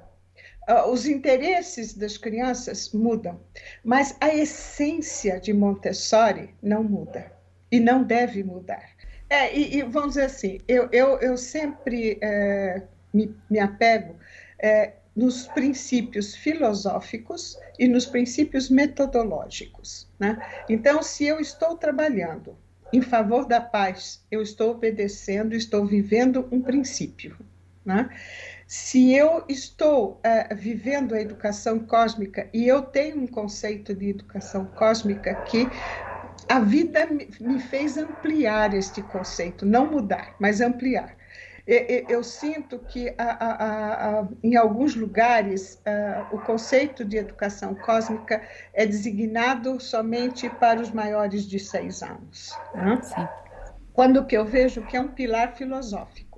ah, 0.67 0.88
os 0.88 1.05
interesses 1.05 1.93
das 1.93 2.17
crianças 2.17 2.91
mudam, 2.93 3.39
mas 3.84 4.15
a 4.19 4.34
essência 4.34 5.39
de 5.39 5.53
Montessori 5.53 6.55
não 6.62 6.84
muda 6.84 7.31
e 7.72 7.79
não 7.79 8.03
deve 8.03 8.43
mudar. 8.43 8.95
É, 9.29 9.55
e, 9.55 9.77
e 9.77 9.84
vamos 9.84 10.10
dizer 10.10 10.25
assim, 10.25 10.60
eu, 10.67 10.88
eu, 10.91 11.19
eu 11.19 11.38
sempre 11.38 12.17
é, 12.22 12.84
me, 13.15 13.36
me 13.50 13.60
apego 13.60 14.15
é, 14.60 14.93
nos 15.15 15.48
princípios 15.48 16.36
filosóficos 16.36 17.57
e 17.79 17.88
nos 17.88 18.05
princípios 18.05 18.69
metodológicos. 18.69 20.07
Né? 20.19 20.38
Então, 20.69 21.01
se 21.01 21.25
eu 21.25 21.39
estou 21.39 21.77
trabalhando 21.77 22.57
em 22.91 23.01
favor 23.01 23.45
da 23.45 23.62
paz, 23.62 24.24
eu 24.29 24.41
estou 24.41 24.72
obedecendo, 24.72 25.55
estou 25.55 25.86
vivendo 25.86 26.48
um 26.51 26.62
princípio. 26.62 27.38
Né? 27.86 28.10
Se 28.67 29.13
eu 29.13 29.45
estou 29.48 30.19
uh, 30.19 30.55
vivendo 30.55 31.15
a 31.15 31.22
educação 31.22 31.79
cósmica 31.79 32.50
e 32.53 32.67
eu 32.67 32.81
tenho 32.81 33.22
um 33.22 33.27
conceito 33.27 33.93
de 33.93 34.10
educação 34.10 34.65
cósmica 34.65 35.36
que 35.43 35.67
a 36.50 36.60
vida 36.60 37.07
me 37.39 37.60
fez 37.60 37.98
ampliar 37.98 38.74
este 38.74 39.01
conceito, 39.01 39.65
não 39.65 39.89
mudar, 39.89 40.36
mas 40.39 40.62
ampliar 40.62 41.15
eu 41.67 42.24
sinto 42.24 42.77
que 42.79 43.13
a, 43.17 43.24
a, 43.24 44.19
a, 44.19 44.27
em 44.43 44.55
alguns 44.55 44.95
lugares 44.95 45.81
o 46.31 46.38
conceito 46.38 47.03
de 47.03 47.17
educação 47.17 47.74
cósmica 47.74 48.41
é 48.72 48.86
designado 48.86 49.79
somente 49.79 50.48
para 50.48 50.79
os 50.79 50.91
maiores 50.91 51.48
de 51.48 51.60
seis 51.60 52.03
anos. 52.03 52.55
Né? 52.74 53.01
Quando 53.93 54.25
que 54.25 54.38
eu 54.38 54.45
vejo 54.45 54.86
que 54.86 54.95
é 54.95 55.01
um 55.01 55.07
pilar 55.07 55.55
filosófico. 55.55 56.36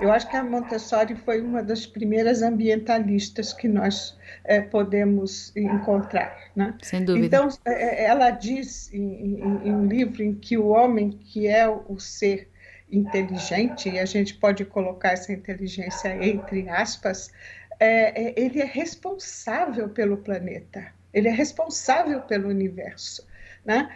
Eu 0.00 0.10
acho 0.10 0.28
que 0.28 0.36
a 0.36 0.42
Montessori 0.42 1.14
foi 1.14 1.40
uma 1.40 1.62
das 1.62 1.86
primeiras 1.86 2.42
ambientalistas 2.42 3.52
que 3.52 3.68
nós 3.68 4.18
é, 4.44 4.60
podemos 4.60 5.54
encontrar. 5.56 6.36
Né? 6.54 6.74
Sem 6.82 7.04
dúvida. 7.04 7.26
Então, 7.26 7.48
é, 7.64 7.72
é, 7.72 8.04
ela 8.06 8.30
diz 8.30 8.92
em, 8.92 9.00
em, 9.00 9.68
em 9.68 9.72
um 9.72 9.86
livro 9.86 10.22
em 10.22 10.34
que 10.34 10.58
o 10.58 10.68
homem, 10.68 11.10
que 11.10 11.46
é 11.46 11.68
o 11.68 11.98
ser 11.98 12.50
inteligente, 12.90 13.88
e 13.88 13.98
a 13.98 14.04
gente 14.04 14.34
pode 14.34 14.64
colocar 14.64 15.12
essa 15.12 15.32
inteligência 15.32 16.14
entre 16.24 16.68
aspas, 16.68 17.32
é, 17.80 18.28
é, 18.28 18.34
ele 18.36 18.60
é 18.60 18.64
responsável 18.64 19.88
pelo 19.88 20.18
planeta, 20.18 20.92
ele 21.12 21.28
é 21.28 21.32
responsável 21.32 22.20
pelo 22.22 22.48
universo. 22.48 23.26
Né? 23.64 23.94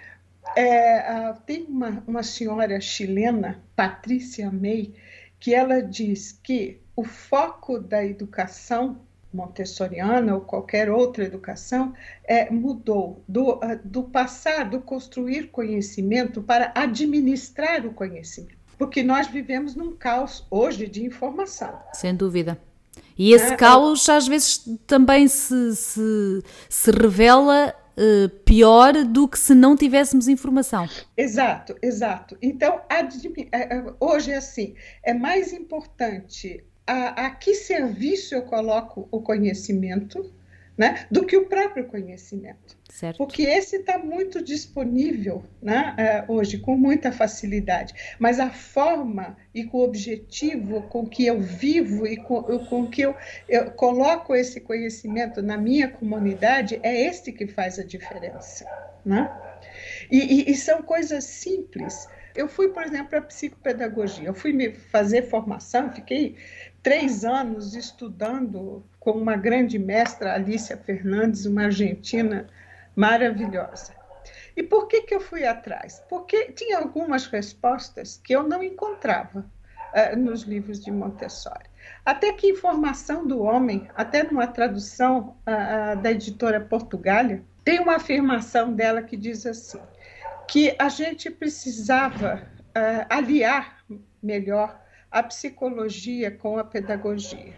É, 0.57 1.33
tem 1.47 1.65
uma, 1.65 2.03
uma 2.07 2.23
senhora 2.23 2.81
chilena, 2.81 3.63
Patrícia 3.77 4.51
May, 4.51 4.95
que 5.39 5.55
ela 5.55 5.81
diz 5.81 6.33
que 6.43 6.81
o 6.97 7.05
foco 7.05 7.79
da 7.79 8.05
educação 8.05 9.01
montessoriana 9.33 10.35
ou 10.35 10.41
qualquer 10.41 10.91
outra 10.91 11.23
educação 11.23 11.95
é, 12.25 12.51
mudou 12.51 13.23
do, 13.29 13.61
do 13.85 14.05
passar, 14.05 14.69
do 14.69 14.81
construir 14.81 15.49
conhecimento 15.51 16.43
para 16.43 16.73
administrar 16.75 17.87
o 17.87 17.93
conhecimento 17.93 18.58
porque 18.79 19.03
nós 19.03 19.27
vivemos 19.27 19.75
num 19.75 19.97
caos 19.97 20.47
hoje 20.51 20.87
de 20.87 21.05
informação. 21.05 21.79
Sem 21.93 22.15
dúvida. 22.15 22.59
E 23.19 23.33
esse 23.33 23.53
é, 23.53 23.57
caos 23.57 24.09
às 24.09 24.29
vezes 24.29 24.65
também 24.87 25.27
se, 25.27 25.75
se, 25.75 26.43
se 26.69 26.91
revela 26.93 27.75
uh, 27.97 28.29
pior 28.45 29.05
do 29.05 29.27
que 29.27 29.39
se 29.39 29.55
não 29.55 29.77
tivéssemos 29.77 30.29
informação. 30.29 30.89
Exato, 31.17 31.77
exato. 31.83 32.39
Então, 32.41 32.81
é, 32.89 33.77
é, 33.77 33.85
hoje 33.99 34.31
é 34.31 34.37
assim, 34.37 34.75
é 35.03 35.13
mais 35.13 35.53
importante 35.53 36.65
a, 36.87 37.27
a 37.27 37.31
que 37.31 37.55
serviço 37.55 38.35
eu 38.35 38.43
coloco 38.43 39.09
o 39.11 39.21
conhecimento 39.21 40.33
né, 40.79 41.07
do 41.11 41.27
que 41.27 41.37
o 41.37 41.47
próprio 41.47 41.87
conhecimento. 41.87 42.79
Certo. 42.89 43.19
Porque 43.19 43.43
esse 43.43 43.77
está 43.77 43.99
muito 43.99 44.43
disponível 44.43 45.45
né, 45.61 45.95
é, 45.99 46.25
hoje, 46.29 46.59
com 46.59 46.77
muita 46.77 47.11
facilidade. 47.11 47.93
Mas 48.19 48.39
a 48.39 48.51
forma 48.51 49.37
e 49.53 49.65
com 49.65 49.79
o 49.79 49.85
objetivo 49.85 50.83
com 50.83 51.05
que 51.05 51.27
eu 51.27 51.41
vivo 51.41 52.07
e 52.07 52.17
com, 52.17 52.43
com 52.67 52.87
que 52.87 53.03
eu, 53.03 53.15
eu 53.49 53.73
coloco 53.73 54.35
esse 54.37 54.61
conhecimento 54.61 55.43
na 55.43 55.57
minha 55.57 55.89
comunidade 55.89 56.79
é 56.85 57.07
este 57.07 57.33
que 57.33 57.49
faz 57.49 57.79
a 57.81 57.85
diferença. 57.85 58.65
Né? 59.05 59.29
E, 60.11 60.19
e, 60.19 60.53
e 60.53 60.55
são 60.55 60.83
coisas 60.83 61.25
simples. 61.25 62.09
Eu 62.35 62.49
fui, 62.49 62.69
por 62.69 62.85
exemplo, 62.85 63.09
para 63.09 63.23
psicopedagogia. 63.23 64.29
Eu 64.29 64.35
fui 64.35 64.53
me 64.53 64.73
fazer 64.73 65.23
formação, 65.23 65.93
fiquei 65.93 66.37
três 66.89 67.23
anos 67.23 67.75
estudando 67.75 68.83
com 68.99 69.11
uma 69.11 69.37
grande 69.37 69.79
mestra, 69.79 70.33
Alicia 70.33 70.75
Fernandes, 70.75 71.45
uma 71.45 71.65
argentina 71.65 72.49
maravilhosa. 72.97 73.93
E 74.57 74.63
por 74.63 74.89
que, 74.89 75.03
que 75.03 75.15
eu 75.15 75.21
fui 75.21 75.45
atrás? 75.45 76.03
Porque 76.09 76.51
tinha 76.53 76.79
algumas 76.79 77.27
respostas 77.27 78.19
que 78.25 78.35
eu 78.35 78.43
não 78.43 78.63
encontrava 78.63 79.41
uh, 79.41 80.17
nos 80.17 80.45
livros 80.45 80.83
de 80.83 80.91
Montessori. 80.91 81.67
Até 82.07 82.33
que 82.33 82.49
Informação 82.49 83.27
do 83.27 83.43
Homem, 83.43 83.87
até 83.95 84.23
numa 84.23 84.47
tradução 84.47 85.37
uh, 85.43 86.01
da 86.01 86.11
editora 86.11 86.59
Portugália, 86.59 87.43
tem 87.63 87.81
uma 87.81 87.97
afirmação 87.97 88.73
dela 88.73 89.03
que 89.03 89.15
diz 89.15 89.45
assim: 89.45 89.81
que 90.49 90.75
a 90.79 90.89
gente 90.89 91.31
precisava 91.31 92.49
uh, 92.69 93.07
aliar 93.11 93.85
melhor 94.23 94.88
a 95.11 95.23
psicologia 95.23 96.31
com 96.31 96.59
a 96.59 96.65
pedagogia. 96.65 97.55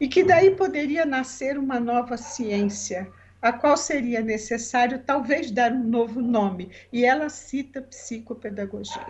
E 0.00 0.08
que 0.08 0.24
daí 0.24 0.50
poderia 0.50 1.04
nascer 1.04 1.58
uma 1.58 1.78
nova 1.78 2.16
ciência, 2.16 3.08
a 3.40 3.52
qual 3.52 3.76
seria 3.76 4.20
necessário 4.20 5.02
talvez 5.04 5.50
dar 5.50 5.72
um 5.72 5.84
novo 5.84 6.20
nome. 6.20 6.70
E 6.92 7.04
ela 7.04 7.28
cita 7.28 7.82
psicopedagogia. 7.82 9.06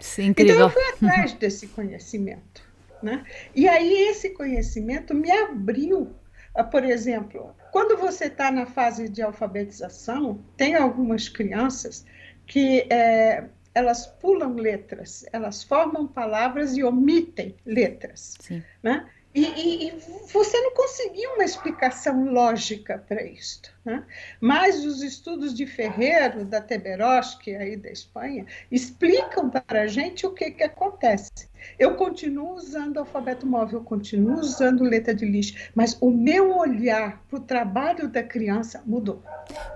Sim, 0.00 0.26
incrível. 0.26 0.54
Então 0.54 0.66
eu 0.66 0.70
fui 0.70 1.08
atrás 1.08 1.32
desse 1.38 1.66
conhecimento. 1.68 2.62
Né? 3.02 3.24
E 3.54 3.68
aí 3.68 4.08
esse 4.08 4.30
conhecimento 4.30 5.14
me 5.14 5.30
abriu, 5.30 6.14
por 6.70 6.82
exemplo, 6.82 7.54
quando 7.70 7.96
você 7.98 8.24
está 8.24 8.50
na 8.50 8.64
fase 8.64 9.08
de 9.08 9.20
alfabetização, 9.20 10.42
tem 10.56 10.74
algumas 10.74 11.28
crianças 11.28 12.06
que 12.46 12.86
é, 12.90 13.44
elas 13.76 14.06
pulam 14.06 14.54
letras, 14.54 15.26
elas 15.34 15.62
formam 15.62 16.06
palavras 16.06 16.78
e 16.78 16.82
omitem 16.82 17.54
letras. 17.66 18.32
Sim. 18.40 18.62
Né? 18.82 19.06
E, 19.36 19.42
e, 19.42 19.88
e, 19.88 19.92
você 20.32 20.58
não 20.62 20.72
conseguiu 20.72 21.34
uma 21.34 21.44
explicação 21.44 22.32
lógica 22.32 23.04
para 23.06 23.22
isto. 23.22 23.70
Né? 23.84 24.02
Mas 24.40 24.82
os 24.82 25.02
estudos 25.02 25.52
de 25.52 25.66
Ferreiro, 25.66 26.42
da 26.46 26.58
Teberoski, 26.58 27.54
aí 27.54 27.76
da 27.76 27.90
Espanha, 27.90 28.46
explicam 28.72 29.50
para 29.50 29.82
a 29.82 29.86
gente 29.86 30.26
o 30.26 30.30
que, 30.30 30.52
que 30.52 30.62
acontece. 30.62 31.30
Eu 31.78 31.96
continuo 31.96 32.54
usando 32.54 32.96
alfabeto 32.96 33.46
móvel, 33.46 33.82
continuo 33.82 34.40
usando 34.40 34.82
letra 34.82 35.14
de 35.14 35.26
lixo, 35.26 35.70
mas 35.74 35.98
o 36.00 36.10
meu 36.10 36.56
olhar 36.56 37.22
para 37.28 37.38
o 37.38 37.42
trabalho 37.42 38.08
da 38.08 38.22
criança 38.22 38.82
mudou. 38.86 39.22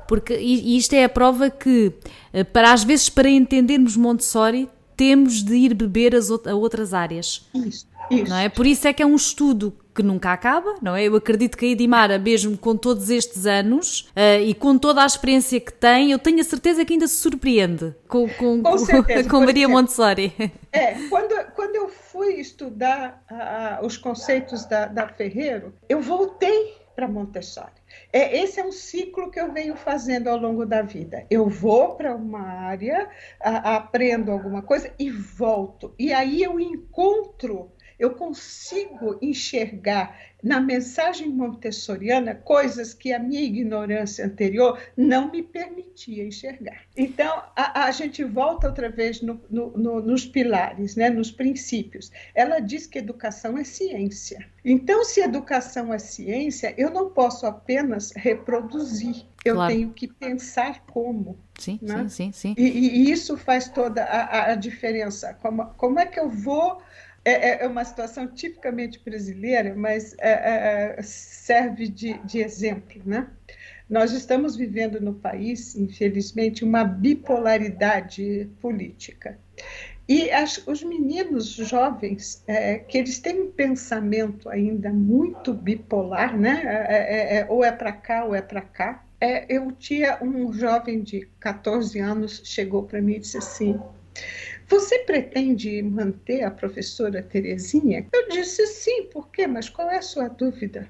Porque 0.09 0.39
isto 0.39 0.95
é 0.95 1.05
a 1.05 1.09
prova 1.09 1.51
que, 1.51 1.93
eh, 2.33 2.45
para 2.45 2.73
às 2.73 2.83
vezes, 2.83 3.11
para 3.11 3.29
entendermos 3.29 3.95
Montessori, 3.95 4.71
temos 4.97 5.43
de 5.43 5.55
ir 5.55 5.75
beber 5.75 6.15
as, 6.15 6.31
a 6.31 6.55
outras 6.55 6.95
áreas. 6.95 7.47
Isso. 7.55 7.90
Isso. 8.11 8.31
Não 8.31 8.37
é? 8.37 8.49
Por 8.49 8.67
isso 8.67 8.89
é 8.89 8.93
que 8.93 9.03
é 9.03 9.07
um 9.07 9.15
estudo 9.15 9.73
que 9.95 10.03
nunca 10.03 10.33
acaba, 10.33 10.77
não 10.81 10.97
é? 10.97 11.05
Eu 11.05 11.17
acredito 11.17 11.57
que 11.57 11.67
a 11.67 11.69
Edimara, 11.69 12.19
mesmo 12.19 12.57
com 12.57 12.77
todos 12.77 13.11
estes 13.11 13.47
anos 13.47 14.09
uh, 14.17 14.41
e 14.43 14.55
com 14.55 14.79
toda 14.79 15.03
a 15.03 15.07
experiência 15.07 15.61
que 15.61 15.73
tem, 15.73 16.13
eu 16.13 16.19
tenho 16.19 16.41
a 16.41 16.45
certeza 16.45 16.85
que 16.85 16.93
ainda 16.93 17.07
se 17.07 17.17
surpreende 17.17 17.95
com, 18.09 18.29
com, 18.29 18.63
com, 18.63 18.79
certeza, 18.79 19.29
com 19.29 19.41
Maria 19.41 19.65
exemplo, 19.65 19.77
Montessori. 19.77 20.33
É, 20.73 20.95
quando, 21.09 21.35
quando 21.55 21.77
eu 21.77 21.89
fui 21.89 22.35
estudar 22.35 23.23
uh, 23.31 23.85
os 23.85 23.97
conceitos 23.97 24.65
da, 24.65 24.87
da 24.87 25.09
Ferreiro, 25.09 25.75
eu 25.89 26.01
voltei 26.01 26.75
para 26.95 27.09
Montessori. 27.09 27.81
É, 28.13 28.43
esse 28.43 28.61
é 28.61 28.65
um 28.65 28.73
ciclo 28.73 29.31
que 29.31 29.41
eu 29.41 29.53
venho 29.53 29.75
fazendo 29.75 30.29
ao 30.29 30.37
longo 30.37 30.67
da 30.67 30.83
vida. 30.83 31.25
Eu 31.31 31.49
vou 31.49 31.95
para 31.95 32.15
uma 32.15 32.43
área, 32.43 33.09
a, 33.41 33.77
aprendo 33.77 34.31
alguma 34.31 34.63
coisa 34.63 34.93
e 34.99 35.11
volto. 35.11 35.95
E 35.99 36.13
aí 36.13 36.43
eu 36.43 36.61
encontro 36.61 37.73
eu 38.01 38.15
consigo 38.15 39.19
enxergar 39.21 40.19
na 40.43 40.59
mensagem 40.59 41.29
montessoriana 41.29 42.35
coisas 42.35 42.95
que 42.95 43.13
a 43.13 43.19
minha 43.19 43.43
ignorância 43.43 44.25
anterior 44.25 44.81
não 44.97 45.31
me 45.31 45.43
permitia 45.43 46.27
enxergar. 46.27 46.81
Então, 46.97 47.43
a, 47.55 47.85
a 47.85 47.91
gente 47.91 48.25
volta 48.25 48.69
outra 48.69 48.89
vez 48.89 49.21
no, 49.21 49.39
no, 49.51 49.71
no, 49.77 50.01
nos 50.01 50.25
pilares, 50.25 50.97
né, 50.97 51.11
nos 51.11 51.31
princípios. 51.31 52.11
Ela 52.35 52.59
diz 52.59 52.87
que 52.87 52.99
educação 52.99 53.59
é 53.59 53.65
ciência. 53.65 54.49
Então, 54.65 55.05
se 55.05 55.21
educação 55.21 55.93
é 55.93 55.99
ciência, 55.99 56.75
eu 56.79 56.91
não 56.91 57.11
posso 57.11 57.47
apenas 57.47 58.11
reproduzir. 58.17 59.27
Eu 59.45 59.57
claro. 59.57 59.73
tenho 59.73 59.91
que 59.93 60.07
pensar 60.07 60.85
como. 60.87 61.39
Sim, 61.59 61.79
né? 61.81 62.09
sim, 62.09 62.33
sim, 62.33 62.33
sim. 62.33 62.55
E, 62.57 62.63
e, 62.63 63.11
isso 63.11 63.37
faz 63.37 63.69
toda 63.69 64.05
a, 64.05 64.53
a 64.53 64.55
diferença. 64.55 65.35
Como, 65.41 65.65
como 65.77 65.99
é 65.99 66.07
que 66.07 66.21
eu 66.21 66.29
vou 66.29 66.83
é, 67.25 67.33
é, 67.33 67.65
é 67.65 67.67
uma 67.67 67.85
situação 67.85 68.27
tipicamente 68.27 69.01
brasileira, 69.05 69.75
mas 69.75 70.15
é, 70.19 70.31
é, 70.31 70.97
é, 70.99 71.03
serve 71.03 71.89
de, 71.89 72.15
de 72.25 72.41
exemplo. 72.41 73.01
Né? 73.05 73.29
Nós 73.89 74.13
estamos 74.13 74.57
vivendo 74.57 75.01
no 75.01 75.15
país, 75.15 75.77
infelizmente, 75.77 76.65
uma 76.65 76.85
bipolaridade 76.85 78.49
política. 78.61 79.39
E 80.09 80.31
as, 80.31 80.67
os 80.67 80.83
meninos 80.83 81.51
jovens, 81.51 82.43
é, 82.47 82.79
que 82.79 82.99
eles 82.99 83.21
têm 83.21 83.43
um 83.43 83.53
pensamento 83.53 84.49
ainda 84.49 84.91
muito 84.91 85.55
bipolar, 85.55 86.37
né? 86.37 86.63
É, 86.89 87.39
é, 87.39 87.47
ou 87.49 87.65
é 87.65 87.71
para 87.71 87.93
cá 87.93 88.25
ou 88.25 88.35
é 88.35 88.43
para 88.43 88.61
cá. 88.61 89.05
eu 89.49 89.71
tinha 89.71 90.19
um 90.21 90.53
jovem 90.53 91.01
de 91.03 91.29
14 91.39 91.97
anos, 92.01 92.43
chegou 92.45 92.83
para 92.83 93.01
mim 93.01 93.15
e 93.15 93.19
disse 93.21 93.39
assim: 93.39 93.79
você 94.71 95.01
pretende 95.01 95.83
manter 95.83 96.45
a 96.45 96.51
professora 96.51 97.23
Terezinha? 97.23 98.07
Eu 98.13 98.29
disse 98.29 98.65
sim, 98.69 99.03
por 99.13 99.29
quê? 99.29 99.47
Mas 99.47 99.69
qual 99.69 99.91
é 99.91 99.99
a 99.99 100.03
sua 100.03 100.29
dúvida? 100.29 100.89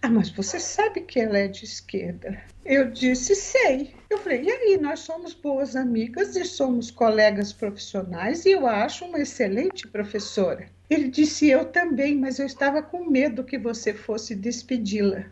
Ah, 0.00 0.08
mas 0.08 0.30
você 0.30 0.60
sabe 0.60 1.00
que 1.00 1.18
ela 1.18 1.36
é 1.36 1.48
de 1.48 1.64
esquerda. 1.64 2.40
Eu 2.64 2.90
disse, 2.90 3.34
sei. 3.34 3.94
Eu 4.08 4.18
falei, 4.18 4.42
e 4.42 4.50
aí, 4.50 4.78
nós 4.80 5.00
somos 5.00 5.34
boas 5.34 5.74
amigas 5.74 6.36
e 6.36 6.44
somos 6.44 6.90
colegas 6.90 7.52
profissionais 7.52 8.44
e 8.46 8.52
eu 8.52 8.66
acho 8.66 9.04
uma 9.04 9.18
excelente 9.18 9.88
professora. 9.88 10.66
Ele 10.88 11.08
disse, 11.08 11.48
eu 11.48 11.64
também, 11.64 12.16
mas 12.16 12.38
eu 12.38 12.46
estava 12.46 12.82
com 12.82 13.10
medo 13.10 13.44
que 13.44 13.58
você 13.58 13.92
fosse 13.92 14.34
despedi-la. 14.34 15.24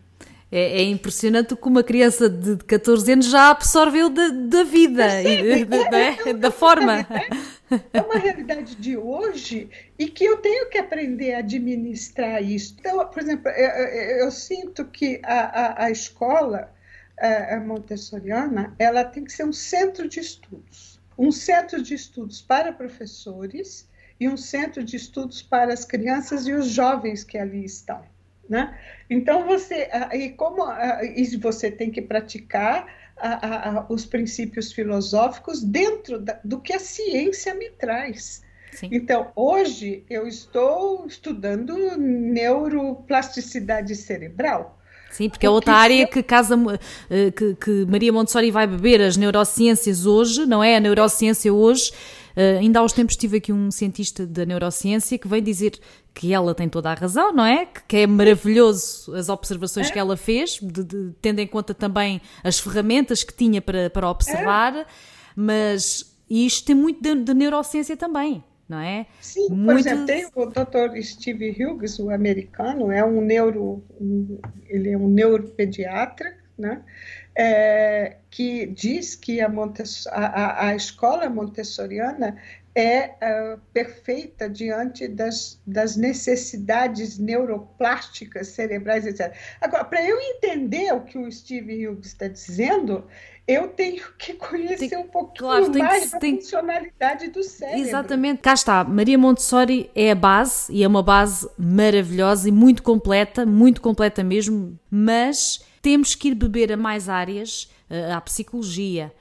É, 0.51 0.81
é, 0.81 0.83
impressionante 0.83 1.55
como 1.55 1.75
uma 1.75 1.83
criança 1.83 2.27
de 2.27 2.57
14 2.65 3.11
anos 3.11 3.27
já 3.27 3.51
absorveu 3.51 4.09
da, 4.09 4.29
da 4.29 4.63
vida, 4.63 5.21
e, 5.21 5.61
é, 6.27 6.33
da 6.33 6.49
forma. 6.49 7.05
É 7.93 8.01
uma 8.01 8.17
realidade 8.17 8.75
de 8.75 8.97
hoje 8.97 9.69
e 9.97 10.07
que 10.07 10.23
eu 10.23 10.37
tenho 10.37 10.69
que 10.69 10.77
aprender 10.77 11.33
a 11.35 11.39
administrar 11.39 12.41
isso. 12.41 12.75
Então, 12.79 13.05
por 13.07 13.21
exemplo, 13.21 13.49
eu, 13.49 13.69
eu, 13.69 14.17
eu 14.25 14.31
sinto 14.31 14.85
que 14.85 15.21
a, 15.23 15.83
a, 15.83 15.85
a 15.85 15.91
escola 15.91 16.73
a 17.21 17.59
montessoriana 17.59 18.73
ela 18.79 19.03
tem 19.03 19.23
que 19.23 19.33
ser 19.33 19.43
um 19.43 19.53
centro 19.53 20.07
de 20.07 20.19
estudos. 20.19 20.99
Um 21.17 21.31
centro 21.31 21.81
de 21.81 21.93
estudos 21.93 22.41
para 22.41 22.71
professores 22.71 23.87
e 24.19 24.29
um 24.29 24.37
centro 24.37 24.83
de 24.83 24.95
estudos 24.95 25.41
para 25.41 25.73
as 25.73 25.83
crianças 25.83 26.47
e 26.47 26.53
os 26.53 26.67
jovens 26.67 27.23
que 27.23 27.37
ali 27.37 27.65
estão. 27.65 28.01
Né? 28.49 28.77
Então, 29.09 29.45
você, 29.45 29.89
e 30.13 30.29
como 30.29 30.63
e 31.15 31.37
você 31.37 31.69
tem 31.69 31.91
que 31.91 32.01
praticar 32.01 32.87
a, 33.21 33.79
a, 33.79 33.85
os 33.89 34.05
princípios 34.05 34.71
filosóficos 34.71 35.61
dentro 35.61 36.19
da, 36.19 36.39
do 36.43 36.59
que 36.59 36.73
a 36.73 36.79
ciência 36.79 37.53
me 37.53 37.69
traz. 37.71 38.41
Sim. 38.71 38.89
Então, 38.91 39.31
hoje 39.35 40.03
eu 40.09 40.27
estou 40.27 41.05
estudando 41.05 41.97
neuroplasticidade 41.97 43.95
cerebral. 43.95 44.79
Sim, 45.11 45.27
porque 45.27 45.45
é 45.45 45.49
outra 45.49 45.73
área 45.73 46.07
que, 46.07 46.21
casa, 46.21 46.55
eh, 47.09 47.31
que, 47.31 47.55
que 47.55 47.85
Maria 47.87 48.13
Montessori 48.13 48.51
vai 48.51 48.67
beber 48.67 49.01
as 49.01 49.17
neurociências 49.17 50.05
hoje, 50.05 50.45
não 50.45 50.63
é? 50.63 50.75
A 50.75 50.79
neurociência 50.79 51.51
hoje 51.51 51.91
Uh, 52.35 52.59
ainda 52.59 52.79
há 52.79 52.83
uns 52.83 52.93
tempos 52.93 53.15
tive 53.15 53.37
aqui 53.37 53.51
um 53.51 53.71
cientista 53.71 54.25
da 54.25 54.45
neurociência 54.45 55.17
que 55.17 55.27
vem 55.27 55.41
dizer 55.41 55.79
que 56.13 56.33
ela 56.33 56.53
tem 56.53 56.67
toda 56.67 56.91
a 56.91 56.93
razão, 56.93 57.33
não 57.33 57.45
é? 57.45 57.65
Que, 57.65 57.83
que 57.87 57.97
é 57.97 58.07
maravilhoso 58.07 59.13
as 59.15 59.29
observações 59.29 59.87
é. 59.87 59.91
que 59.91 59.99
ela 59.99 60.17
fez, 60.17 60.59
de, 60.61 60.83
de, 60.83 61.11
tendo 61.21 61.39
em 61.39 61.47
conta 61.47 61.73
também 61.73 62.21
as 62.43 62.59
ferramentas 62.59 63.23
que 63.23 63.33
tinha 63.33 63.61
para, 63.61 63.89
para 63.89 64.09
observar, 64.09 64.75
é. 64.75 64.85
mas 65.35 66.15
isto 66.29 66.65
tem 66.65 66.75
muito 66.75 67.01
de, 67.01 67.33
neurociência 67.33 67.97
também. 67.97 68.43
Não 68.67 68.79
é? 68.79 69.07
Sim, 69.19 69.49
muito... 69.49 69.65
por 69.65 69.77
exemplo, 69.79 70.05
tem 70.05 70.27
o 70.35 70.45
Dr. 70.45 71.01
Steve 71.01 71.49
Hughes, 71.57 71.97
o 71.97 72.11
americano, 72.11 72.91
é 72.91 73.03
um 73.03 73.19
neuro, 73.19 73.83
ele 74.67 74.91
é 74.91 74.97
um 74.97 75.07
neuropediatra, 75.07 76.37
né? 76.55 76.83
É, 77.41 78.17
que 78.29 78.65
diz 78.65 79.15
que 79.15 79.39
a, 79.39 79.49
a, 80.11 80.67
a 80.67 80.75
escola 80.75 81.29
montessoriana 81.29 82.35
é 82.75 83.11
uh, 83.11 83.59
perfeita 83.73 84.49
diante 84.49 85.07
das, 85.07 85.61
das, 85.65 85.95
necessidades 85.95 87.17
neuroplásticas 87.17 88.47
cerebrais, 88.47 89.05
etc. 89.05 89.33
Agora, 89.61 89.85
para 89.85 90.05
eu 90.05 90.19
entender 90.19 90.93
o 90.93 91.01
que 91.01 91.17
o 91.17 91.31
Steve 91.31 91.87
Hughes 91.87 92.07
está 92.07 92.27
dizendo, 92.27 93.07
eu 93.49 93.67
tenho 93.69 93.99
que 94.19 94.33
conhecer 94.33 94.89
tem, 94.89 94.99
um 94.99 95.07
pouquinho 95.07 95.49
claro, 95.49 95.79
mais 95.79 96.05
que, 96.05 96.11
da 96.11 96.19
tem... 96.19 96.35
funcionalidade 96.35 97.29
do 97.29 97.41
cérebro. 97.41 97.81
Exatamente. 97.81 98.41
Cá 98.43 98.53
está. 98.53 98.83
Maria 98.83 99.17
Montessori 99.17 99.89
é 99.95 100.11
a 100.11 100.15
base, 100.15 100.71
e 100.71 100.83
é 100.83 100.87
uma 100.87 101.01
base 101.01 101.49
maravilhosa 101.57 102.47
e 102.47 102.51
muito 102.51 102.83
completa, 102.83 103.47
muito 103.47 103.81
completa 103.81 104.23
mesmo, 104.23 104.79
mas 104.91 105.65
temos 105.81 106.13
que 106.13 106.27
ir 106.27 106.35
beber 106.35 106.71
a 106.71 106.77
mais 106.77 107.09
áreas, 107.09 107.67
à 108.15 108.21
psicologia, 108.21 109.11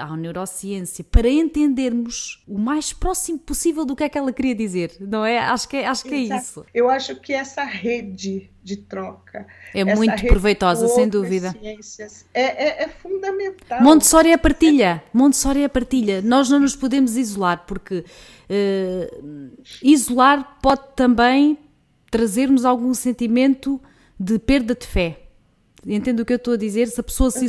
à 0.00 0.16
neurociência, 0.16 1.04
para 1.04 1.28
entendermos 1.28 2.42
o 2.48 2.58
mais 2.58 2.92
próximo 2.92 3.38
possível 3.38 3.84
do 3.84 3.94
que 3.94 4.02
é 4.02 4.08
que 4.08 4.18
ela 4.18 4.32
queria 4.32 4.54
dizer, 4.54 4.96
não 5.00 5.24
é? 5.24 5.38
Acho 5.38 5.68
que 5.68 5.76
é, 5.76 5.86
acho 5.86 6.04
que 6.04 6.14
é 6.14 6.18
isso. 6.18 6.64
Eu 6.74 6.90
acho 6.90 7.14
que 7.16 7.32
essa 7.32 7.62
rede 7.62 8.50
de 8.62 8.76
troca 8.76 9.46
é 9.72 9.84
muito 9.84 10.26
proveitosa, 10.26 10.88
sem 10.88 11.08
dúvida. 11.08 11.54
É, 12.34 12.40
é, 12.42 12.84
é, 12.84 12.88
fundamental. 12.88 13.82
Montessori 13.82 14.32
é 14.32 14.36
partilha, 14.36 15.02
Montessori 15.12 15.62
é 15.62 15.68
partilha. 15.68 16.20
Nós 16.20 16.50
não 16.50 16.60
nos 16.60 16.74
podemos 16.74 17.16
isolar, 17.16 17.64
porque 17.66 18.04
uh, 18.50 19.50
isolar 19.82 20.58
pode 20.60 20.82
também 20.96 21.58
trazer-nos 22.10 22.64
algum 22.64 22.92
sentimento 22.92 23.80
de 24.18 24.38
perda 24.38 24.74
de 24.74 24.86
fé. 24.86 25.20
Entendo 25.86 26.20
o 26.20 26.24
que 26.24 26.32
eu 26.32 26.36
estou 26.36 26.54
a 26.54 26.56
dizer? 26.56 26.88
Se 26.88 27.00
a 27.00 27.04
pessoa 27.04 27.30
se 27.30 27.38
uhum. 27.38 27.44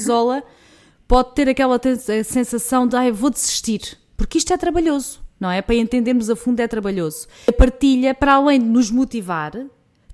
Pode 1.11 1.33
ter 1.35 1.49
aquela 1.49 1.77
sensação 2.23 2.87
de 2.87 2.95
ah, 2.95 3.11
vou 3.11 3.29
desistir, 3.29 3.97
porque 4.15 4.37
isto 4.37 4.53
é 4.53 4.57
trabalhoso, 4.57 5.19
não 5.37 5.51
é? 5.51 5.61
Para 5.61 5.75
entendermos 5.75 6.29
a 6.29 6.37
fundo 6.37 6.61
é 6.61 6.67
trabalhoso. 6.69 7.27
A 7.45 7.51
partilha, 7.51 8.15
para 8.15 8.35
além 8.35 8.61
de 8.61 8.65
nos 8.65 8.89
motivar, 8.89 9.51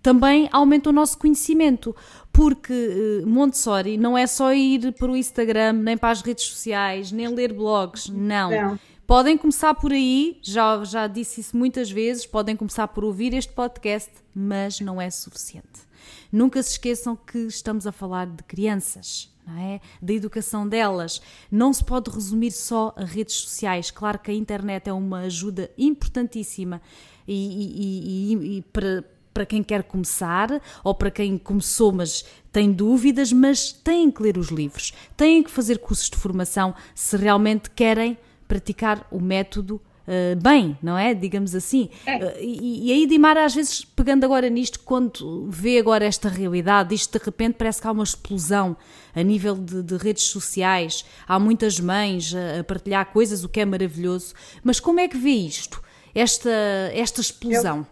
também 0.02 0.50
aumenta 0.52 0.90
o 0.90 0.92
nosso 0.92 1.16
conhecimento, 1.20 1.96
porque 2.34 2.74
eh, 2.74 3.26
Montessori 3.28 3.96
não 3.96 4.18
é 4.18 4.26
só 4.26 4.52
ir 4.56 4.92
para 4.94 5.12
o 5.12 5.16
Instagram, 5.16 5.74
nem 5.74 5.96
para 5.96 6.10
as 6.10 6.24
redes 6.24 6.46
sociais, 6.46 7.12
nem 7.12 7.28
ler 7.28 7.54
blogs, 7.54 8.10
não. 8.10 8.50
não. 8.50 8.80
Podem 9.06 9.38
começar 9.38 9.76
por 9.76 9.92
aí, 9.92 10.40
já, 10.42 10.84
já 10.84 11.06
disse 11.06 11.42
isso 11.42 11.56
muitas 11.56 11.92
vezes, 11.92 12.26
podem 12.26 12.56
começar 12.56 12.88
por 12.88 13.04
ouvir 13.04 13.36
este 13.36 13.54
podcast, 13.54 14.10
mas 14.34 14.80
não 14.80 15.00
é 15.00 15.12
suficiente. 15.12 15.86
Nunca 16.32 16.64
se 16.64 16.72
esqueçam 16.72 17.16
que 17.16 17.38
estamos 17.38 17.86
a 17.86 17.92
falar 17.92 18.26
de 18.26 18.42
crianças. 18.46 19.37
É? 19.60 19.80
Da 20.02 20.14
educação 20.14 20.68
delas. 20.68 21.22
Não 21.50 21.72
se 21.72 21.84
pode 21.84 22.10
resumir 22.12 22.52
só 22.52 22.94
a 22.98 23.06
redes 23.06 23.36
sociais. 23.36 23.90
Claro 23.90 24.20
que 24.20 24.30
a 24.30 24.34
internet 24.34 24.90
é 24.90 24.94
uma 24.94 25.20
ajuda 25.20 25.72
importantíssima 25.78 26.82
e, 27.26 27.34
e, 27.34 28.34
e, 28.34 28.58
e 28.58 28.62
para, 28.64 29.06
para 29.34 29.46
quem 29.46 29.62
quer 29.64 29.84
começar 29.84 30.62
ou 30.84 30.96
para 30.96 31.12
quem 31.12 31.38
começou, 31.38 31.92
mas 31.92 32.26
tem 32.52 32.72
dúvidas, 32.72 33.32
mas 33.32 33.72
têm 33.72 34.10
que 34.10 34.22
ler 34.22 34.38
os 34.38 34.50
livros, 34.50 34.94
têm 35.16 35.44
que 35.44 35.52
fazer 35.52 35.78
cursos 35.78 36.10
de 36.10 36.18
formação 36.18 36.74
se 36.96 37.16
realmente 37.16 37.70
querem 37.70 38.18
praticar 38.48 39.06
o 39.12 39.20
método 39.20 39.80
Uh, 40.08 40.40
bem, 40.42 40.78
não 40.82 40.98
é? 40.98 41.14
Digamos 41.14 41.54
assim. 41.54 41.90
É. 42.06 42.16
Uh, 42.16 42.34
e, 42.40 42.88
e 42.88 42.94
aí 42.94 43.06
Dimara, 43.06 43.44
às 43.44 43.54
vezes, 43.54 43.84
pegando 43.84 44.24
agora 44.24 44.50
nisto, 44.50 44.80
quando 44.80 45.50
vê 45.50 45.78
agora 45.78 46.06
esta 46.06 46.30
realidade, 46.30 46.96
isto 46.96 47.20
de 47.20 47.26
repente 47.26 47.56
parece 47.56 47.82
que 47.82 47.88
há 47.88 47.92
uma 47.92 48.06
explosão 48.06 48.78
a 49.14 49.22
nível 49.22 49.56
de, 49.56 49.84
de 49.84 49.98
redes 49.98 50.24
sociais, 50.24 51.04
há 51.28 51.38
muitas 51.38 51.78
mães 51.82 52.34
a, 52.34 52.62
a, 52.62 52.64
partilhar 52.64 53.12
coisas, 53.12 53.44
o 53.44 53.50
que 53.50 53.60
é 53.60 53.66
maravilhoso. 53.66 54.34
Mas 54.64 54.80
como 54.80 55.02
é 55.02 55.10
que 55.10 55.18
vê 55.18 55.32
isto, 55.32 55.84
esta, 56.16 56.50
esta 56.94 57.20
explosão? 57.20 57.86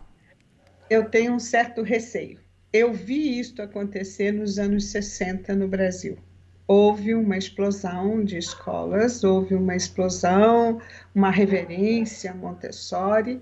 Eu, 0.89 1.01
eu 1.01 1.10
tenho 1.10 1.34
um 1.34 1.39
certo 1.39 1.82
receio. 1.82 2.39
Eu 2.71 2.93
vi 2.93 3.39
isto 3.39 3.62
acontecer 3.62 4.32
nos 4.32 4.58
anos 4.58 4.86
60 4.86 5.54
no 5.54 5.67
Brasil 5.67 6.17
houve 6.67 7.13
uma 7.13 7.38
explosão 7.38 8.23
de 8.23 8.38
escolas, 8.38 9.23
houve 9.23 9.56
uma 9.56 9.75
explosão, 9.75 10.82
uma 11.13 11.30
reverência 11.30 12.34
Montessori. 12.34 13.41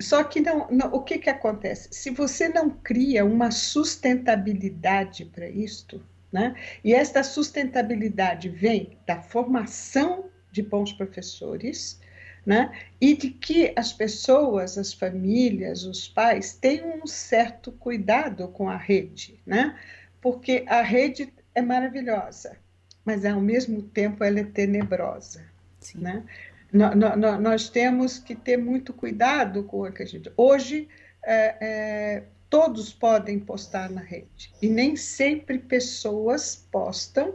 Só 0.00 0.22
que 0.24 0.40
não, 0.40 0.68
não, 0.70 0.92
o 0.92 1.02
que, 1.02 1.18
que 1.18 1.30
acontece? 1.30 1.88
Se 1.92 2.10
você 2.10 2.48
não 2.48 2.70
cria 2.70 3.24
uma 3.24 3.50
sustentabilidade 3.50 5.24
para 5.24 5.48
isto, 5.48 6.02
né? 6.32 6.54
e 6.82 6.92
esta 6.92 7.22
sustentabilidade 7.22 8.48
vem 8.48 8.98
da 9.06 9.20
formação 9.20 10.26
de 10.50 10.62
bons 10.62 10.92
professores, 10.92 12.00
né? 12.44 12.72
e 13.00 13.16
de 13.16 13.30
que 13.30 13.72
as 13.76 13.92
pessoas, 13.92 14.76
as 14.76 14.92
famílias, 14.92 15.84
os 15.84 16.08
pais 16.08 16.54
tenham 16.54 17.00
um 17.02 17.06
certo 17.06 17.72
cuidado 17.72 18.48
com 18.48 18.68
a 18.68 18.76
rede, 18.76 19.40
né? 19.46 19.78
porque 20.20 20.64
a 20.66 20.82
rede 20.82 21.32
é 21.54 21.62
maravilhosa, 21.62 22.56
mas 23.04 23.24
ao 23.24 23.40
mesmo 23.40 23.82
tempo 23.82 24.24
ela 24.24 24.40
é 24.40 24.44
tenebrosa. 24.44 25.42
Sim. 25.80 25.98
Né? 25.98 26.24
No, 26.72 26.94
no, 26.94 27.40
nós 27.40 27.68
temos 27.68 28.18
que 28.18 28.34
ter 28.34 28.56
muito 28.56 28.92
cuidado 28.92 29.62
com 29.64 29.82
o 29.82 29.92
que 29.92 30.02
a 30.02 30.06
gente. 30.06 30.32
Hoje, 30.36 30.88
é, 31.22 31.56
é, 31.60 32.22
todos 32.50 32.92
podem 32.92 33.38
postar 33.38 33.90
na 33.90 34.00
rede, 34.00 34.52
e 34.60 34.68
nem 34.68 34.96
sempre 34.96 35.58
pessoas 35.58 36.66
postam 36.70 37.34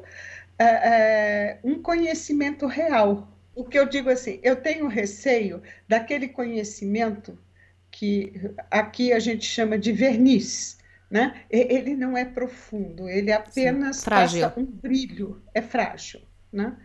é, 0.58 0.66
é 0.66 1.60
um 1.64 1.82
conhecimento 1.82 2.68
real. 2.68 3.30
O 3.56 3.64
que 3.64 3.80
eu 3.80 3.86
digo 3.86 4.10
assim, 4.10 4.40
eu 4.44 4.58
tenho 4.58 4.88
receio 4.88 5.62
daquele 5.88 6.28
conhecimento 6.28 7.38
que 7.92 8.34
aqui 8.70 9.12
a 9.14 9.20
gente 9.20 9.46
chama 9.46 9.78
de 9.78 9.92
verniz 9.92 10.79
né? 11.10 11.44
Ele 11.50 11.96
não 11.96 12.16
é 12.16 12.24
profundo, 12.24 13.10
ele 13.10 13.32
apenas 13.32 13.98
Sim, 13.98 14.10
passa 14.10 14.54
um 14.56 14.66
brilho, 14.66 15.42
é 15.54 15.62
frágil. 15.62 16.22
Né? 16.52 16.78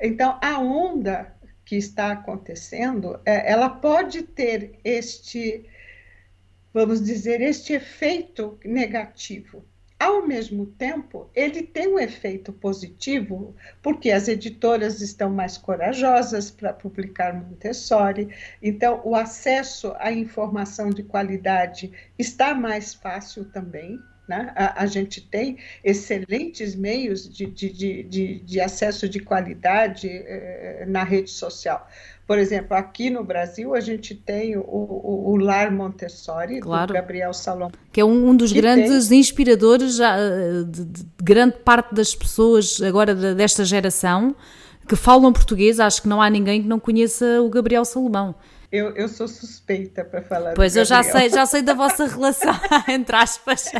Então, 0.00 0.38
a 0.42 0.58
onda 0.58 1.34
que 1.64 1.76
está 1.76 2.12
acontecendo, 2.12 3.20
é, 3.24 3.50
ela 3.50 3.68
pode 3.68 4.22
ter 4.22 4.78
este, 4.84 5.68
vamos 6.72 7.04
dizer, 7.04 7.40
este 7.40 7.74
efeito 7.74 8.58
negativo, 8.64 9.64
ao 9.98 10.26
mesmo 10.26 10.66
tempo, 10.66 11.30
ele 11.34 11.62
tem 11.62 11.88
um 11.88 11.98
efeito 11.98 12.52
positivo, 12.52 13.54
porque 13.80 14.10
as 14.10 14.28
editoras 14.28 15.00
estão 15.00 15.30
mais 15.30 15.56
corajosas 15.56 16.50
para 16.50 16.72
publicar 16.72 17.32
Montessori, 17.34 18.28
então 18.62 19.00
o 19.04 19.14
acesso 19.14 19.94
à 19.98 20.12
informação 20.12 20.90
de 20.90 21.02
qualidade 21.02 21.90
está 22.18 22.54
mais 22.54 22.92
fácil 22.92 23.46
também. 23.46 23.98
Né? 24.28 24.52
A, 24.56 24.82
a, 24.82 24.86
gente 24.86 25.20
tem 25.20 25.56
excelentes 25.84 26.74
meios 26.74 27.28
de, 27.32 27.46
de, 27.46 28.02
de, 28.02 28.40
de 28.40 28.60
acesso 28.60 29.08
de 29.08 29.20
qualidade 29.20 30.08
eh, 30.08 30.84
na 30.88 31.04
rede 31.04 31.30
social. 31.30 31.88
Por 32.26 32.38
exemplo, 32.38 32.76
aqui 32.76 33.08
no 33.08 33.22
Brasil, 33.22 33.72
a 33.72 33.80
gente 33.80 34.12
tem 34.14 34.56
o, 34.56 34.62
o, 34.62 35.30
o 35.30 35.36
Lar 35.36 35.70
Montessori, 35.70 36.60
claro. 36.60 36.88
do 36.88 36.94
Gabriel 36.94 37.32
Salom. 37.32 37.70
Que 37.92 38.00
é 38.00 38.04
um, 38.04 38.30
um 38.30 38.36
dos 38.36 38.52
grandes 38.52 39.08
tem... 39.08 39.20
inspiradores 39.20 39.96
já, 39.96 40.16
de, 40.64 40.84
de, 40.84 41.06
grande 41.22 41.56
parte 41.58 41.94
das 41.94 42.16
pessoas 42.16 42.82
agora 42.82 43.14
desta 43.14 43.64
geração 43.64 44.34
que 44.88 44.96
falam 44.96 45.32
português. 45.32 45.78
Acho 45.78 46.02
que 46.02 46.08
não 46.08 46.20
há 46.20 46.28
ninguém 46.28 46.62
que 46.62 46.68
não 46.68 46.80
conheça 46.80 47.40
o 47.40 47.48
Gabriel 47.48 47.84
Salomão. 47.84 48.34
Eu, 48.70 48.90
eu 48.96 49.08
sou 49.08 49.28
suspeita 49.28 50.04
para 50.04 50.22
falar. 50.22 50.54
Pois 50.54 50.74
eu 50.74 50.84
já 50.84 51.02
sei, 51.02 51.30
já 51.30 51.46
sei 51.46 51.62
da 51.62 51.74
vossa 51.74 52.06
relação, 52.10 52.54
entre 52.88 53.14
aspas. 53.14 53.70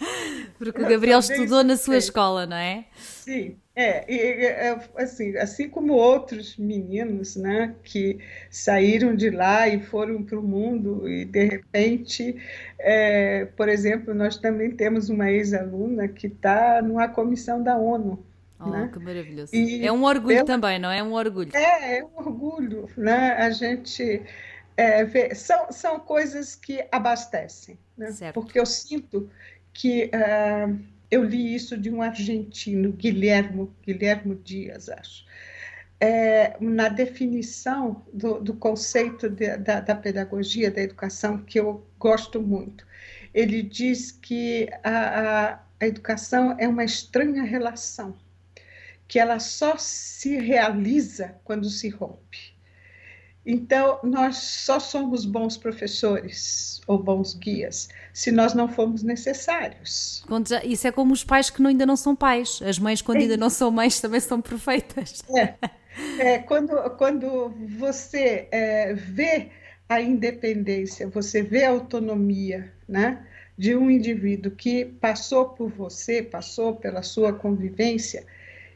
Porque 0.58 0.82
o 0.82 0.88
Gabriel 0.88 1.18
estudou 1.18 1.62
na 1.62 1.76
sua 1.76 1.98
escola, 1.98 2.46
não 2.46 2.56
é? 2.56 2.86
Sim, 2.96 3.56
é, 3.80 4.04
e, 4.06 4.44
é, 4.44 4.78
assim, 4.96 5.36
assim 5.38 5.68
como 5.68 5.94
outros 5.94 6.56
meninos, 6.58 7.36
né, 7.36 7.74
que 7.82 8.18
saíram 8.50 9.14
de 9.14 9.30
lá 9.30 9.66
e 9.68 9.80
foram 9.80 10.22
para 10.22 10.38
o 10.38 10.42
mundo 10.42 11.08
e 11.08 11.24
de 11.24 11.44
repente, 11.44 12.36
é, 12.78 13.46
por 13.56 13.68
exemplo, 13.68 14.12
nós 14.12 14.36
também 14.36 14.70
temos 14.70 15.08
uma 15.08 15.30
ex-aluna 15.30 16.08
que 16.08 16.26
está 16.26 16.82
numa 16.82 17.08
comissão 17.08 17.62
da 17.62 17.76
ONU. 17.76 18.22
Oh, 18.58 18.68
né? 18.68 18.90
que 18.92 18.98
maravilhoso. 18.98 19.56
E 19.56 19.86
é 19.86 19.90
um 19.90 20.04
orgulho 20.04 20.36
pela... 20.36 20.46
também, 20.46 20.78
não 20.78 20.90
é? 20.90 20.98
É 20.98 21.02
um 21.02 21.14
orgulho. 21.14 21.50
É, 21.54 21.98
é 21.98 22.04
um 22.04 22.18
orgulho, 22.18 22.90
né? 22.94 23.32
A 23.38 23.50
gente 23.50 24.22
é, 24.76 25.02
vê, 25.04 25.34
são, 25.34 25.72
são 25.72 25.98
coisas 25.98 26.54
que 26.54 26.86
abastecem, 26.92 27.78
né? 27.96 28.10
Porque 28.34 28.60
eu 28.60 28.66
sinto 28.66 29.30
que 29.72 30.10
uh, 30.14 30.78
eu 31.10 31.24
li 31.24 31.54
isso 31.54 31.76
de 31.76 31.90
um 31.90 32.00
argentino, 32.00 32.92
Guilhermo, 32.92 33.74
Guilhermo 33.84 34.34
Dias, 34.36 34.88
acho. 34.88 35.24
É, 35.98 36.56
na 36.60 36.88
definição 36.88 38.06
do, 38.12 38.40
do 38.40 38.54
conceito 38.54 39.28
de, 39.28 39.56
da, 39.58 39.80
da, 39.80 39.94
pedagogia, 39.94 40.70
da 40.70 40.80
educação, 40.80 41.38
que 41.38 41.60
eu 41.60 41.86
gosto 41.98 42.40
muito. 42.40 42.86
Ele 43.34 43.62
diz 43.62 44.10
que 44.10 44.68
a, 44.82 45.50
a, 45.50 45.60
a 45.80 45.86
educação 45.86 46.56
é 46.58 46.66
uma 46.66 46.84
estranha 46.84 47.42
relação, 47.42 48.16
que 49.06 49.18
ela 49.18 49.38
só 49.38 49.76
se 49.76 50.38
realiza 50.38 51.34
quando 51.44 51.68
se 51.68 51.88
rompe. 51.90 52.54
Então, 53.52 53.98
nós 54.04 54.36
só 54.36 54.78
somos 54.78 55.24
bons 55.24 55.56
professores 55.56 56.80
ou 56.86 56.96
bons 56.96 57.34
guias 57.34 57.88
se 58.12 58.30
nós 58.30 58.54
não 58.54 58.68
formos 58.68 59.02
necessários. 59.02 60.22
Isso 60.62 60.86
é 60.86 60.92
como 60.92 61.12
os 61.12 61.24
pais 61.24 61.50
que 61.50 61.60
ainda 61.66 61.84
não 61.84 61.96
são 61.96 62.14
pais. 62.14 62.62
As 62.64 62.78
mães, 62.78 63.02
quando 63.02 63.18
é. 63.18 63.22
ainda 63.22 63.36
não 63.36 63.50
são 63.50 63.68
mães, 63.72 64.00
também 64.00 64.20
são 64.20 64.40
perfeitas. 64.40 65.24
É. 65.36 65.54
é 66.20 66.38
quando, 66.38 66.76
quando 66.96 67.52
você 67.76 68.46
é, 68.52 68.94
vê 68.94 69.48
a 69.88 70.00
independência, 70.00 71.08
você 71.08 71.42
vê 71.42 71.64
a 71.64 71.70
autonomia 71.70 72.72
né, 72.88 73.26
de 73.58 73.74
um 73.74 73.90
indivíduo 73.90 74.52
que 74.52 74.84
passou 74.84 75.48
por 75.48 75.68
você, 75.70 76.22
passou 76.22 76.76
pela 76.76 77.02
sua 77.02 77.32
convivência, 77.32 78.24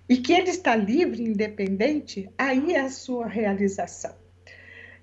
e 0.09 0.17
que 0.17 0.33
ele 0.33 0.51
está 0.51 0.75
livre, 0.75 1.23
independente, 1.23 2.29
aí 2.37 2.73
é 2.75 2.81
a 2.81 2.91
sua 2.91 3.29
realização. 3.29 4.24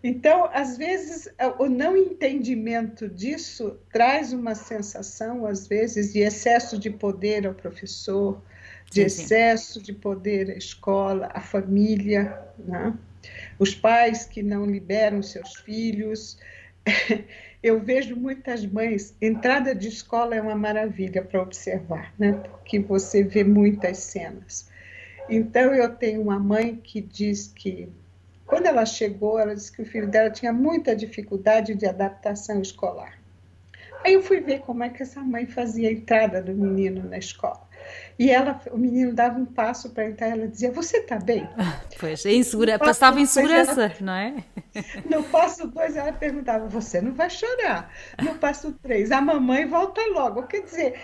Então, 0.04 0.50
às 0.52 0.78
vezes, 0.78 1.30
o 1.60 1.68
não 1.68 1.96
entendimento 1.96 3.08
disso 3.08 3.78
traz 3.92 4.34
uma 4.34 4.56
sensação, 4.56 5.46
às 5.46 5.68
vezes, 5.68 6.14
de 6.14 6.20
excesso 6.20 6.80
de 6.80 6.90
poder 6.90 7.46
ao 7.46 7.54
professor, 7.54 8.42
de 8.90 9.08
sim, 9.08 9.22
excesso 9.22 9.80
sim. 9.80 9.86
de 9.86 9.94
poder 9.94 10.50
à 10.50 10.56
escola, 10.56 11.30
à 11.34 11.40
família, 11.40 12.36
né? 12.58 12.98
os 13.60 13.76
pais 13.76 14.26
que 14.26 14.42
não 14.42 14.66
liberam 14.66 15.22
seus 15.22 15.56
filhos. 15.58 16.40
Eu 17.62 17.80
vejo 17.80 18.16
muitas 18.16 18.66
mães, 18.66 19.16
entrada 19.22 19.76
de 19.76 19.88
escola 19.88 20.34
é 20.34 20.42
uma 20.42 20.56
maravilha 20.56 21.22
para 21.22 21.44
observar, 21.44 22.12
né? 22.18 22.32
porque 22.32 22.80
você 22.80 23.24
vê 23.24 23.44
muitas 23.44 24.00
cenas. 24.00 24.68
Então, 25.30 25.72
eu 25.72 25.88
tenho 25.96 26.24
uma 26.24 26.40
mãe 26.40 26.76
que 26.76 27.00
diz 27.00 27.54
que 27.56 27.88
quando 28.52 28.66
ela 28.66 28.86
chegou, 28.86 29.40
ela 29.40 29.56
disse 29.56 29.72
que 29.72 29.82
o 29.82 29.86
filho 29.86 30.10
dela 30.10 30.30
tinha 30.30 30.52
muita 30.52 30.94
dificuldade 30.94 31.74
de 31.74 31.86
adaptação 31.86 32.62
escolar. 32.62 33.18
Aí 34.04 34.12
eu 34.12 34.22
fui 34.22 34.42
ver 34.42 34.60
como 34.60 34.84
é 34.84 34.90
que 34.90 35.02
essa 35.02 35.22
mãe 35.22 35.46
fazia 35.46 35.88
a 35.88 35.92
entrada 35.94 36.42
do 36.42 36.54
menino 36.54 37.08
na 37.10 37.18
escola. 37.18 37.66
E 38.20 38.30
ela, 38.30 38.60
o 38.70 38.78
menino 38.78 39.14
dava 39.14 39.40
um 39.40 39.46
passo 39.46 39.92
para 39.92 40.06
entrar, 40.06 40.28
ela 40.28 40.50
dizia: 40.50 40.70
"Você 40.70 40.98
está 40.98 41.18
bem?" 41.18 41.48
Pois, 41.98 42.26
é 42.26 42.34
insegura, 42.34 42.78
passava 42.78 43.22
insegurança, 43.22 43.84
ela, 43.84 43.94
não 44.02 44.14
é? 44.14 44.36
No 45.10 45.24
passo 45.24 45.68
dois 45.68 45.96
ela 45.96 46.12
perguntava: 46.12 46.68
"Você 46.68 47.00
não 47.00 47.14
vai 47.14 47.30
chorar?" 47.30 47.90
No 48.22 48.36
passo 48.36 48.74
três, 48.84 49.14
a 49.14 49.22
mamãe 49.22 49.66
volta 49.66 50.02
logo. 50.12 50.44
Quer 50.44 50.64
dizer, 50.64 51.00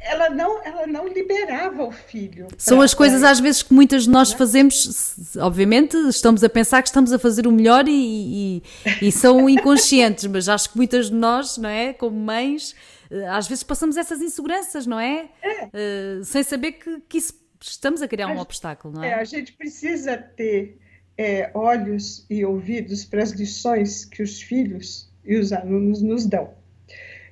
ela 0.00 0.30
não, 0.30 0.62
ela 0.64 0.86
não 0.86 1.08
liberava 1.08 1.84
o 1.84 1.90
filho. 1.90 2.48
São 2.56 2.80
as 2.80 2.94
coisas 2.94 3.22
às 3.22 3.40
vezes 3.40 3.62
que 3.62 3.74
muitas 3.74 4.04
de 4.04 4.10
nós 4.10 4.32
fazemos, 4.32 5.36
obviamente 5.38 5.96
estamos 6.08 6.42
a 6.44 6.48
pensar 6.48 6.82
que 6.82 6.88
estamos 6.88 7.12
a 7.12 7.18
fazer 7.18 7.46
o 7.46 7.52
melhor 7.52 7.86
e, 7.88 8.62
e, 9.02 9.06
e 9.08 9.12
são 9.12 9.48
inconscientes, 9.50 10.26
mas 10.26 10.48
acho 10.48 10.70
que 10.70 10.76
muitas 10.76 11.06
de 11.06 11.14
nós, 11.14 11.58
não 11.58 11.68
é, 11.68 11.92
como 11.92 12.18
mães, 12.18 12.74
eh, 13.10 13.26
às 13.26 13.48
vezes 13.48 13.64
passamos 13.64 13.96
essas 13.96 14.20
inseguranças, 14.20 14.86
não 14.86 15.00
é? 15.00 15.28
é. 15.42 15.64
Uh, 15.66 16.24
sem 16.24 16.42
saber 16.42 16.72
que, 16.72 17.00
que 17.08 17.18
isso, 17.18 17.34
estamos 17.60 18.00
a 18.00 18.08
criar 18.08 18.28
um 18.28 18.38
obstáculo, 18.38 18.94
não 18.94 19.02
é? 19.02 19.10
é? 19.10 19.14
A 19.14 19.24
gente 19.24 19.52
precisa 19.52 20.16
ter 20.16 20.78
é, 21.16 21.50
olhos 21.54 22.24
e 22.30 22.44
ouvidos 22.44 23.04
para 23.04 23.22
as 23.22 23.32
lições 23.32 24.04
que 24.04 24.22
os 24.22 24.40
filhos 24.40 25.10
e 25.24 25.36
os 25.36 25.52
alunos 25.52 26.00
nos 26.00 26.24
dão. 26.24 26.54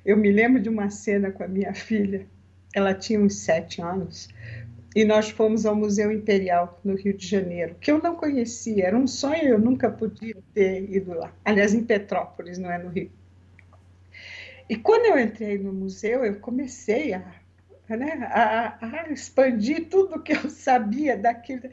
Eu 0.05 0.17
me 0.17 0.31
lembro 0.31 0.61
de 0.61 0.69
uma 0.69 0.89
cena 0.89 1.31
com 1.31 1.43
a 1.43 1.47
minha 1.47 1.73
filha 1.73 2.27
ela 2.73 2.93
tinha 2.93 3.19
uns 3.19 3.35
sete 3.35 3.81
anos, 3.81 4.29
e 4.95 5.05
nós 5.05 5.29
fomos 5.29 5.65
ao 5.65 5.75
Museu 5.75 6.11
Imperial, 6.11 6.79
no 6.83 6.95
Rio 6.95 7.15
de 7.15 7.27
Janeiro, 7.27 7.75
que 7.79 7.91
eu 7.91 8.01
não 8.01 8.15
conhecia, 8.15 8.87
era 8.87 8.97
um 8.97 9.05
sonho, 9.05 9.49
eu 9.49 9.59
nunca 9.59 9.91
podia 9.91 10.35
ter 10.53 10.89
ido 10.89 11.13
lá. 11.13 11.31
Aliás, 11.45 11.73
em 11.73 11.83
Petrópolis, 11.83 12.57
não 12.57 12.71
é 12.71 12.79
no 12.79 12.89
Rio. 12.89 13.11
E 14.69 14.75
quando 14.75 15.05
eu 15.05 15.19
entrei 15.19 15.57
no 15.57 15.71
museu, 15.71 16.25
eu 16.25 16.39
comecei 16.39 17.13
a, 17.13 17.23
né, 17.89 18.27
a, 18.31 18.77
a 18.81 19.11
expandir 19.11 19.87
tudo 19.87 20.21
que 20.21 20.33
eu 20.33 20.49
sabia 20.49 21.15
daquilo. 21.15 21.69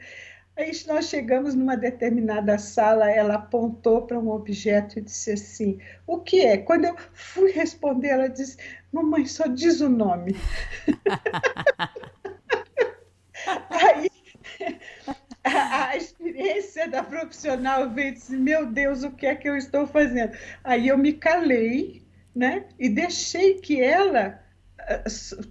Aí 0.57 0.71
nós 0.87 1.09
chegamos 1.09 1.53
numa 1.53 1.75
determinada 1.75 2.57
sala, 2.57 3.09
ela 3.09 3.35
apontou 3.35 4.07
para 4.07 4.17
um 4.17 4.29
objeto 4.29 4.97
e 4.97 5.01
disse 5.01 5.31
assim: 5.31 5.79
O 6.07 6.19
que 6.19 6.39
é? 6.41 6.57
Quando 6.57 6.85
eu 6.85 6.95
fui 7.13 7.51
responder, 7.51 8.09
ela 8.09 8.29
disse: 8.29 8.57
Mamãe, 8.91 9.25
só 9.25 9.47
diz 9.47 9.81
o 9.81 9.89
nome. 9.89 10.33
Aí 13.69 14.09
a, 15.43 15.89
a, 15.89 15.97
experiência 15.97 16.87
da 16.87 17.03
profissional 17.03 17.89
veio 17.89 18.09
e 18.09 18.13
disse: 18.13 18.37
Meu 18.37 18.65
Deus, 18.65 19.03
o 19.03 19.11
que 19.11 19.25
é 19.25 19.35
que 19.35 19.49
eu 19.49 19.57
estou 19.57 19.85
fazendo? 19.85 20.37
Aí 20.63 20.87
eu 20.87 20.97
me 20.97 21.11
calei 21.13 22.05
né, 22.33 22.65
e 22.79 22.89
deixei 22.89 23.55
que 23.55 23.81
ela 23.81 24.41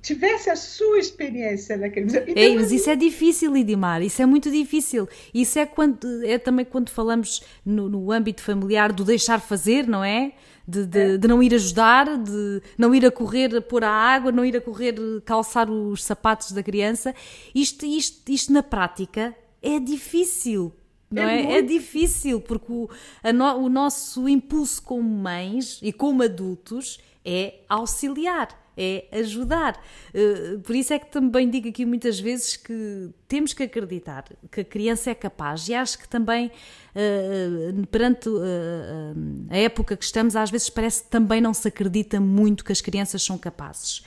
tivesse 0.00 0.48
a 0.48 0.56
sua 0.56 0.98
experiência 0.98 1.76
naquele 1.76 2.06
museu. 2.06 2.22
Então, 2.22 2.42
Ei, 2.42 2.54
mas 2.54 2.70
isso 2.70 2.88
é 2.88 2.96
difícil, 2.96 3.56
Idimar, 3.56 4.02
isso 4.02 4.22
é 4.22 4.26
muito 4.26 4.50
difícil. 4.50 5.08
Isso 5.32 5.58
é, 5.58 5.66
quando, 5.66 6.24
é 6.24 6.38
também 6.38 6.64
quando 6.64 6.90
falamos 6.90 7.42
no, 7.64 7.88
no 7.88 8.12
âmbito 8.12 8.42
familiar 8.42 8.92
do 8.92 9.04
deixar 9.04 9.40
fazer, 9.40 9.86
não 9.86 10.04
é? 10.04 10.32
De, 10.66 10.86
de, 10.86 10.98
é. 10.98 11.18
de, 11.18 11.28
não 11.28 11.42
ir 11.42 11.54
ajudar, 11.54 12.16
de 12.16 12.62
não 12.78 12.94
ir 12.94 13.04
a 13.04 13.10
correr 13.10 13.54
a 13.56 13.60
pôr 13.60 13.84
a 13.84 13.90
água, 13.90 14.32
não 14.32 14.44
ir 14.44 14.56
a 14.56 14.60
correr 14.60 14.94
calçar 15.24 15.68
os 15.68 16.02
sapatos 16.02 16.52
da 16.52 16.62
criança. 16.62 17.14
Isto, 17.54 17.84
isto, 17.84 18.30
isto 18.30 18.52
na 18.52 18.62
prática 18.62 19.34
é 19.60 19.78
difícil. 19.78 20.72
Não 21.10 21.22
é? 21.22 21.42
É, 21.42 21.58
é 21.58 21.62
difícil, 21.62 22.40
porque 22.40 22.72
o, 22.72 22.88
no, 23.32 23.56
o 23.58 23.68
nosso 23.68 24.28
impulso 24.28 24.82
como 24.82 25.02
mães 25.02 25.78
e 25.82 25.92
como 25.92 26.22
adultos 26.22 26.98
é 27.24 27.60
auxiliar 27.68 28.63
é 28.76 29.06
ajudar. 29.12 29.80
Eh, 30.12 30.58
por 30.62 30.74
isso 30.74 30.92
é 30.92 30.98
que 30.98 31.10
também 31.10 31.48
digo 31.48 31.68
aqui 31.68 31.84
muitas 31.84 32.18
vezes 32.18 32.56
que 32.56 33.10
temos 33.28 33.52
que 33.52 33.62
acreditar 33.62 34.24
que 34.50 34.60
a 34.60 34.64
criança 34.64 35.10
é 35.10 35.14
capaz 35.14 35.68
e 35.68 35.74
acho 35.74 35.98
que 35.98 36.08
também 36.08 36.50
eh, 36.94 37.72
perante 37.90 38.28
eh, 38.28 39.54
a 39.54 39.56
época 39.58 39.96
que 39.96 40.04
estamos, 40.04 40.36
às 40.36 40.50
vezes 40.50 40.68
parece 40.70 41.04
que 41.04 41.10
também 41.10 41.40
não 41.40 41.54
se 41.54 41.68
acredita 41.68 42.20
muito 42.20 42.64
que 42.64 42.72
as 42.72 42.80
crianças 42.80 43.22
são 43.22 43.38
capazes. 43.38 44.02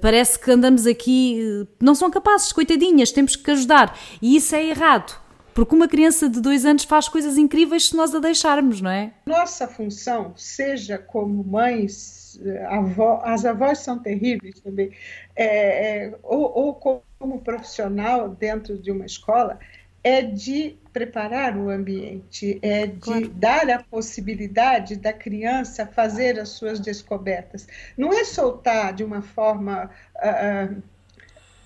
parece 0.00 0.38
que 0.38 0.50
andamos 0.50 0.86
aqui, 0.86 1.66
não 1.80 1.94
são 1.94 2.08
capazes, 2.08 2.52
coitadinhas, 2.52 3.10
temos 3.10 3.34
que 3.34 3.50
ajudar. 3.50 3.98
E 4.22 4.36
isso 4.36 4.54
é 4.54 4.64
errado. 4.64 5.26
Porque 5.56 5.74
uma 5.74 5.88
criança 5.88 6.28
de 6.28 6.38
dois 6.38 6.66
anos 6.66 6.84
faz 6.84 7.08
coisas 7.08 7.38
incríveis 7.38 7.88
se 7.88 7.96
nós 7.96 8.14
a 8.14 8.18
deixarmos, 8.18 8.82
não 8.82 8.90
é? 8.90 9.14
Nossa 9.24 9.66
função, 9.66 10.34
seja 10.36 10.98
como 10.98 11.42
mães, 11.42 12.25
avó, 12.68 13.20
as 13.24 13.44
avós 13.44 13.78
são 13.78 13.98
terríveis 13.98 14.60
também, 14.60 14.90
é, 15.34 16.06
é, 16.06 16.14
ou, 16.22 16.52
ou 16.56 16.74
como 16.74 17.40
profissional 17.40 18.28
dentro 18.28 18.78
de 18.78 18.90
uma 18.90 19.06
escola, 19.06 19.58
é 20.02 20.22
de 20.22 20.76
preparar 20.92 21.56
o 21.56 21.68
ambiente, 21.68 22.60
é 22.62 22.86
de 22.86 22.98
claro. 23.00 23.28
dar 23.30 23.68
a 23.68 23.82
possibilidade 23.82 24.94
da 24.94 25.12
criança 25.12 25.84
fazer 25.84 26.38
as 26.38 26.50
suas 26.50 26.78
descobertas. 26.78 27.66
Não 27.96 28.12
é 28.12 28.22
soltar 28.22 28.92
de 28.92 29.02
uma 29.02 29.20
forma. 29.20 29.90
Uh, 30.14 30.80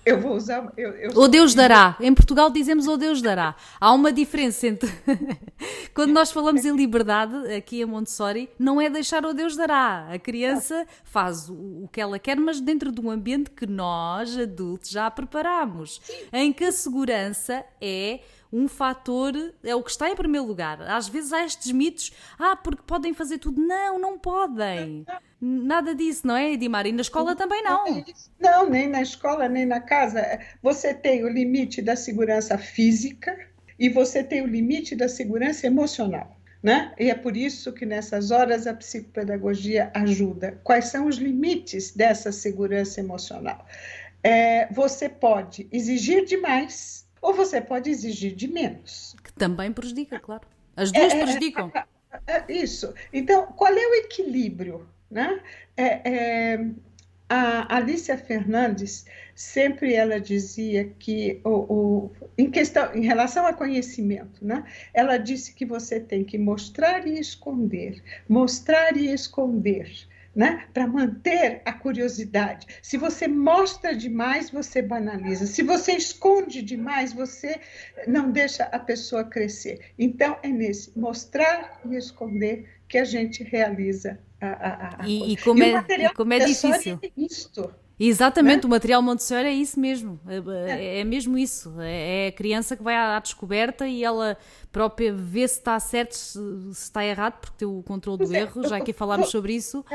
eu 0.05 0.19
vou 0.19 0.35
usar. 0.35 0.71
Eu, 0.75 0.91
eu 0.91 1.11
o 1.15 1.27
Deus 1.27 1.53
dará. 1.53 1.95
Em 1.99 2.13
Portugal 2.13 2.49
dizemos 2.49 2.87
o 2.87 2.97
Deus 2.97 3.21
dará. 3.21 3.55
Há 3.79 3.93
uma 3.93 4.11
diferença 4.11 4.67
entre. 4.67 4.91
Quando 5.93 6.11
nós 6.11 6.31
falamos 6.31 6.65
em 6.65 6.75
liberdade, 6.75 7.53
aqui 7.53 7.83
a 7.83 7.87
Montessori, 7.87 8.49
não 8.57 8.81
é 8.81 8.89
deixar 8.89 9.25
o 9.25 9.33
Deus 9.33 9.55
dará. 9.55 10.07
A 10.11 10.17
criança 10.17 10.87
faz 11.03 11.49
o 11.49 11.87
que 11.91 12.01
ela 12.01 12.17
quer, 12.17 12.37
mas 12.37 12.59
dentro 12.59 12.91
de 12.91 12.99
um 12.99 13.11
ambiente 13.11 13.51
que 13.51 13.67
nós, 13.67 14.37
adultos, 14.37 14.89
já 14.89 15.09
preparamos. 15.11 16.01
Em 16.33 16.51
que 16.51 16.63
a 16.63 16.71
segurança 16.71 17.63
é 17.79 18.21
um 18.51 18.67
fator, 18.67 19.33
é 19.63 19.73
o 19.73 19.81
que 19.81 19.91
está 19.91 20.09
em 20.09 20.15
primeiro 20.15 20.45
lugar. 20.45 20.81
Às 20.81 21.07
vezes 21.07 21.31
há 21.31 21.45
estes 21.45 21.71
mitos, 21.71 22.11
ah, 22.37 22.55
porque 22.55 22.83
podem 22.85 23.13
fazer 23.13 23.37
tudo. 23.37 23.61
Não, 23.61 23.97
não 23.97 24.19
podem. 24.19 25.05
Nada 25.39 25.95
disso, 25.95 26.27
não 26.27 26.35
é, 26.35 26.51
Edimar? 26.51 26.85
E 26.85 26.91
na 26.91 27.01
escola 27.01 27.35
também 27.35 27.63
não. 27.63 28.03
Não, 28.39 28.69
nem 28.69 28.87
na 28.87 29.01
escola, 29.01 29.47
nem 29.47 29.65
na 29.65 29.79
casa. 29.79 30.39
Você 30.61 30.93
tem 30.93 31.23
o 31.23 31.29
limite 31.29 31.81
da 31.81 31.95
segurança 31.95 32.57
física 32.57 33.37
e 33.79 33.89
você 33.89 34.23
tem 34.23 34.41
o 34.41 34.47
limite 34.47 34.95
da 34.95 35.07
segurança 35.07 35.65
emocional. 35.65 36.37
Né? 36.61 36.93
E 36.99 37.09
é 37.09 37.15
por 37.15 37.35
isso 37.35 37.73
que 37.73 37.87
nessas 37.87 38.29
horas 38.29 38.67
a 38.67 38.73
psicopedagogia 38.75 39.89
ajuda. 39.95 40.59
Quais 40.63 40.85
são 40.85 41.07
os 41.07 41.15
limites 41.15 41.91
dessa 41.91 42.31
segurança 42.31 42.99
emocional? 42.99 43.65
É, 44.23 44.71
você 44.71 45.09
pode 45.09 45.67
exigir 45.71 46.23
demais 46.25 47.00
ou 47.21 47.33
você 47.33 47.61
pode 47.61 47.89
exigir 47.89 48.35
de 48.35 48.47
menos. 48.47 49.15
Que 49.23 49.31
também 49.33 49.71
prejudica, 49.71 50.19
claro. 50.19 50.47
As 50.75 50.91
duas 50.91 51.13
é, 51.13 51.17
é 51.17 51.23
prejudicam. 51.23 51.71
É, 51.75 51.85
é, 52.27 52.45
isso. 52.49 52.93
Então, 53.13 53.47
qual 53.47 53.71
é 53.71 53.87
o 53.87 53.95
equilíbrio? 53.95 54.87
Né? 55.09 55.41
É, 55.77 56.09
é, 56.09 56.65
a 57.29 57.77
Alicia 57.77 58.17
Fernandes 58.17 59.05
sempre 59.33 59.93
ela 59.93 60.19
dizia 60.19 60.93
que 60.99 61.39
o, 61.43 61.49
o, 61.49 62.11
em 62.37 62.51
questão 62.51 62.93
em 62.93 63.05
relação 63.05 63.45
a 63.45 63.53
conhecimento, 63.53 64.45
né? 64.45 64.65
Ela 64.93 65.17
disse 65.17 65.53
que 65.53 65.65
você 65.65 65.99
tem 65.99 66.23
que 66.25 66.37
mostrar 66.37 67.07
e 67.07 67.17
esconder, 67.19 68.03
mostrar 68.27 68.97
e 68.97 69.13
esconder 69.13 69.89
né? 70.35 70.65
Para 70.73 70.87
manter 70.87 71.61
a 71.65 71.73
curiosidade. 71.73 72.67
Se 72.81 72.97
você 72.97 73.27
mostra 73.27 73.95
demais, 73.95 74.49
você 74.49 74.81
banaliza. 74.81 75.45
Se 75.45 75.61
você 75.61 75.93
esconde 75.93 76.61
demais, 76.61 77.13
você 77.13 77.59
não 78.07 78.31
deixa 78.31 78.63
a 78.65 78.79
pessoa 78.79 79.23
crescer. 79.23 79.91
Então, 79.99 80.37
é 80.41 80.47
nesse 80.47 80.97
mostrar 80.97 81.81
e 81.89 81.95
esconder 81.95 82.67
que 82.87 82.97
a 82.97 83.05
gente 83.05 83.43
realiza 83.43 84.19
a, 84.39 84.47
a, 84.47 85.03
a 85.03 85.07
e, 85.07 85.33
e, 85.33 85.37
como, 85.37 85.63
e 85.63 85.73
é, 85.73 86.05
e 86.05 86.13
como 86.13 86.33
é 86.33 86.39
difícil. 86.39 86.99
Isto. 87.15 87.73
Exatamente, 88.03 88.63
né? 88.63 88.67
o 88.67 88.69
material 88.69 88.99
Montessori 89.03 89.47
é 89.47 89.53
isso 89.53 89.79
mesmo, 89.79 90.19
é, 90.27 90.71
é, 90.71 90.99
é 91.01 91.03
mesmo 91.03 91.37
isso. 91.37 91.79
É, 91.79 92.25
é 92.25 92.27
a 92.29 92.31
criança 92.31 92.75
que 92.75 92.81
vai 92.81 92.95
à, 92.95 93.19
descoberta 93.19 93.87
e 93.87 94.03
ela 94.03 94.37
própria 94.71 95.13
vê 95.13 95.47
se 95.47 95.59
está 95.59 95.79
certo, 95.79 96.13
se, 96.13 96.39
se 96.73 96.83
está 96.83 97.05
errado, 97.05 97.39
porque 97.39 97.57
tem 97.59 97.67
o 97.67 97.83
controle 97.83 98.25
do 98.25 98.35
é, 98.35 98.39
erro, 98.39 98.67
já 98.67 98.77
aqui 98.77 98.91
falámos 98.91 99.29
sobre 99.29 99.53
isso. 99.53 99.85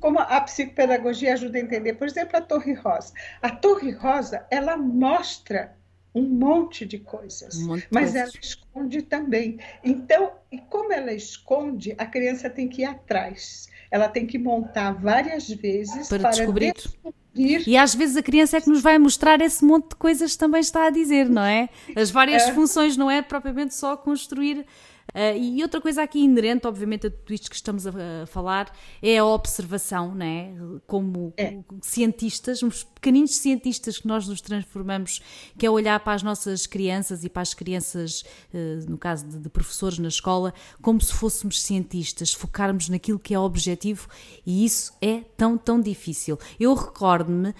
Como 0.00 0.18
a 0.20 0.40
psicopedagogia 0.40 1.32
ajuda 1.34 1.58
a 1.58 1.60
entender, 1.60 1.94
por 1.94 2.06
exemplo, 2.06 2.36
a 2.36 2.40
Torre 2.40 2.74
Rosa. 2.74 3.12
A 3.42 3.50
Torre 3.50 3.90
Rosa, 3.90 4.46
ela 4.50 4.76
mostra 4.76 5.76
um 6.14 6.22
monte 6.22 6.86
de 6.86 6.98
coisas, 6.98 7.58
mas 7.90 8.14
ela 8.14 8.30
esconde 8.40 9.02
também. 9.02 9.58
Então, 9.84 10.32
e 10.50 10.58
como 10.58 10.92
ela 10.92 11.12
esconde, 11.12 11.94
a 11.98 12.06
criança 12.06 12.48
tem 12.48 12.68
que 12.68 12.82
ir 12.82 12.86
atrás. 12.86 13.68
Ela 13.90 14.08
tem 14.08 14.26
que 14.26 14.38
montar 14.38 14.92
várias 14.92 15.48
vezes 15.48 16.08
para, 16.08 16.18
para 16.18 16.30
descobrir. 16.30 16.72
descobrir. 16.74 17.18
E 17.66 17.76
às 17.76 17.94
vezes 17.94 18.16
a 18.16 18.22
criança 18.22 18.56
é 18.56 18.60
que 18.60 18.68
nos 18.68 18.82
vai 18.82 18.98
mostrar 18.98 19.40
esse 19.40 19.64
monte 19.64 19.90
de 19.90 19.96
coisas 19.96 20.32
que 20.32 20.38
também 20.38 20.60
está 20.60 20.86
a 20.86 20.90
dizer, 20.90 21.28
não 21.28 21.44
é? 21.44 21.68
As 21.94 22.10
várias 22.10 22.42
é. 22.44 22.52
funções, 22.52 22.96
não 22.96 23.10
é 23.10 23.22
propriamente 23.22 23.74
só 23.74 23.96
construir 23.96 24.66
Uh, 25.14 25.36
e 25.36 25.62
outra 25.62 25.80
coisa 25.80 26.02
aqui 26.02 26.20
inerente, 26.20 26.66
obviamente, 26.66 27.06
a 27.06 27.10
tudo 27.10 27.32
isto 27.32 27.48
que 27.48 27.56
estamos 27.56 27.86
a, 27.86 27.90
a 28.22 28.26
falar, 28.26 28.70
é 29.02 29.18
a 29.18 29.24
observação, 29.24 30.14
né? 30.14 30.54
como, 30.86 31.32
é. 31.36 31.58
cientistas, 31.80 32.62
uns 32.62 32.84
pequeninos 32.84 33.36
cientistas 33.36 33.98
que 33.98 34.06
nós 34.06 34.28
nos 34.28 34.40
transformamos, 34.40 35.22
que 35.56 35.64
é 35.64 35.70
olhar 35.70 35.98
para 36.00 36.12
as 36.12 36.22
nossas 36.22 36.66
crianças 36.66 37.24
e 37.24 37.28
para 37.28 37.42
as 37.42 37.54
crianças, 37.54 38.22
uh, 38.52 38.90
no 38.90 38.98
caso 38.98 39.26
de, 39.26 39.38
de, 39.38 39.48
professores 39.48 39.98
na 39.98 40.08
escola, 40.08 40.52
como 40.82 41.00
se 41.00 41.12
fôssemos 41.12 41.62
cientistas, 41.62 42.34
focarmos 42.34 42.88
naquilo 42.88 43.18
que 43.18 43.32
é 43.32 43.38
objetivo 43.38 44.08
e 44.44 44.64
isso 44.64 44.92
é 45.00 45.22
tão, 45.36 45.56
tão 45.56 45.80
difícil. 45.80 46.38
Eu 46.60 46.74
recordo-me 46.74 47.48
uh, 47.48 47.54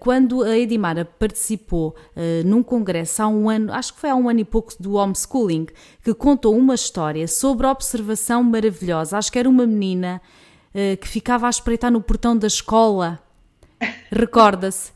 quando 0.00 0.42
a 0.42 0.56
Edimara 0.56 1.04
participou 1.04 1.94
num 2.44 2.62
congresso 2.62 3.22
há 3.22 3.28
um 3.28 3.50
ano, 3.50 3.72
acho 3.72 3.94
que 3.94 4.00
foi 4.00 4.10
há 4.10 4.14
um 4.14 4.28
ano 4.28 4.40
e 4.40 4.44
pouco, 4.44 4.72
do 4.80 4.94
homeschooling, 4.94 5.66
que 6.02 6.14
contou 6.14 6.56
uma 6.56 6.74
história 6.74 6.93
história 6.94 7.26
sobre 7.26 7.66
a 7.66 7.72
observação 7.72 8.40
maravilhosa. 8.44 9.18
Acho 9.18 9.32
que 9.32 9.38
era 9.38 9.48
uma 9.48 9.66
menina 9.66 10.22
uh, 10.72 10.96
que 10.96 11.08
ficava 11.08 11.48
a 11.48 11.50
espreitar 11.50 11.90
no 11.90 12.00
portão 12.00 12.36
da 12.36 12.46
escola. 12.46 13.18
Recorda-se? 14.12 14.92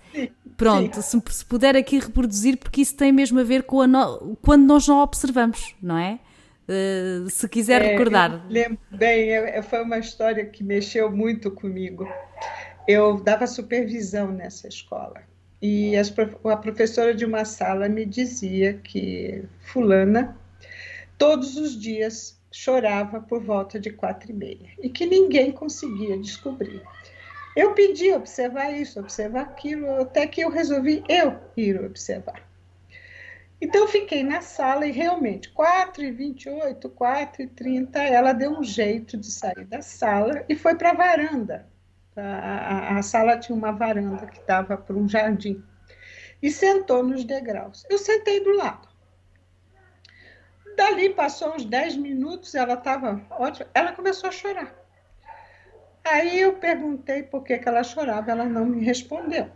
Pronto, 0.56 1.02
se, 1.02 1.20
se, 1.28 1.44
puder 1.44 1.76
aqui 1.76 1.98
reproduzir, 1.98 2.56
porque 2.56 2.80
isso 2.80 2.96
tem 2.96 3.12
mesmo 3.12 3.38
a 3.38 3.44
ver 3.44 3.64
com 3.64 3.80
a 3.80 3.86
no... 3.86 4.36
quando 4.42 4.64
nós 4.64 4.86
não 4.88 5.00
observamos, 5.00 5.74
não 5.80 5.96
é? 5.96 6.18
Uh, 6.68 7.28
se 7.30 7.48
quiser 7.48 7.82
é, 7.82 7.92
recordar. 7.92 8.44
Lembro 8.48 8.78
bem, 8.90 9.30
é, 9.30 9.58
é, 9.58 9.62
foi 9.62 9.82
uma 9.82 9.98
história 9.98 10.44
que 10.44 10.62
mexeu 10.62 11.10
muito 11.10 11.50
comigo. 11.50 12.08
Eu 12.86 13.20
dava 13.20 13.46
supervisão 13.46 14.30
nessa 14.30 14.68
escola 14.68 15.22
e 15.60 15.96
as, 15.96 16.12
a 16.44 16.56
professora 16.56 17.14
de 17.14 17.24
uma 17.24 17.44
sala 17.44 17.88
me 17.88 18.04
dizia 18.04 18.74
que 18.74 19.44
Fulana 19.60 20.36
todos 21.18 21.56
os 21.56 21.78
dias 21.78 22.40
chorava 22.50 23.20
por 23.20 23.42
volta 23.42 23.78
de 23.78 23.90
quatro 23.90 24.30
e 24.30 24.34
meia 24.34 24.70
e 24.78 24.88
que 24.88 25.04
ninguém 25.04 25.52
conseguia 25.52 26.16
descobrir. 26.16 26.82
Eu 27.54 27.74
pedi 27.74 28.12
observar 28.12 28.70
isso, 28.70 29.00
observar 29.00 29.42
aquilo, 29.42 30.00
até 30.00 30.26
que 30.26 30.40
eu 30.40 30.48
resolvi 30.48 31.02
eu 31.08 31.38
ir 31.56 31.82
observar. 31.84 32.48
Então 33.60 33.88
fiquei 33.88 34.22
na 34.22 34.40
sala 34.40 34.86
e 34.86 34.92
realmente, 34.92 35.50
4 35.50 36.04
e 36.04 36.12
28, 36.12 36.88
4 36.88 37.42
e 37.42 37.46
30, 37.48 37.98
ela 38.00 38.32
deu 38.32 38.52
um 38.52 38.62
jeito 38.62 39.16
de 39.16 39.26
sair 39.26 39.64
da 39.64 39.82
sala 39.82 40.44
e 40.48 40.54
foi 40.54 40.76
para 40.76 40.90
a 40.90 40.94
varanda. 40.94 41.66
A, 42.16 43.00
sala 43.02 43.38
tinha 43.38 43.56
uma 43.56 43.72
varanda 43.72 44.26
que 44.26 44.40
dava 44.46 44.76
para 44.76 44.96
um 44.96 45.08
jardim. 45.08 45.62
E 46.40 46.50
sentou 46.50 47.02
nos 47.02 47.24
degraus. 47.24 47.84
Eu 47.90 47.98
sentei 47.98 48.42
do 48.42 48.52
lado. 48.52 48.87
Dali 50.78 51.10
passou 51.10 51.56
uns 51.56 51.64
10 51.64 51.96
minutos, 51.96 52.54
ela 52.54 52.74
estava 52.74 53.20
ótima, 53.32 53.68
ela 53.74 53.90
começou 53.90 54.28
a 54.28 54.32
chorar. 54.32 54.72
Aí 56.04 56.38
eu 56.38 56.52
perguntei 56.52 57.24
por 57.24 57.42
que, 57.42 57.58
que 57.58 57.68
ela 57.68 57.82
chorava, 57.82 58.30
ela 58.30 58.44
não 58.44 58.64
me 58.64 58.84
respondeu. 58.84 59.50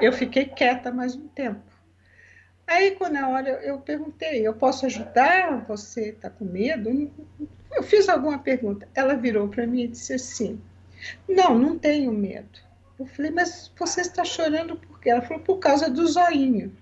Eu 0.00 0.12
fiquei 0.12 0.46
quieta 0.46 0.90
mais 0.90 1.14
um 1.14 1.28
tempo. 1.28 1.62
Aí, 2.66 2.96
quando 2.96 3.12
na 3.12 3.28
hora, 3.28 3.48
eu 3.62 3.78
perguntei: 3.78 4.44
eu 4.44 4.54
posso 4.54 4.86
ajudar? 4.86 5.64
Você 5.68 6.08
está 6.08 6.28
com 6.28 6.44
medo? 6.44 6.90
Eu 7.70 7.84
fiz 7.84 8.08
alguma 8.08 8.40
pergunta. 8.40 8.88
Ela 8.96 9.14
virou 9.14 9.46
para 9.46 9.68
mim 9.68 9.82
e 9.82 9.88
disse 9.88 10.14
assim: 10.14 10.60
Não, 11.28 11.56
não 11.56 11.78
tenho 11.78 12.10
medo. 12.10 12.58
Eu 12.98 13.06
falei: 13.06 13.30
Mas 13.30 13.72
você 13.78 14.00
está 14.00 14.24
chorando 14.24 14.74
por 14.74 14.98
quê? 14.98 15.10
Ela 15.10 15.22
falou: 15.22 15.44
Por 15.44 15.58
causa 15.58 15.88
do 15.88 16.04
zoinho. 16.08 16.76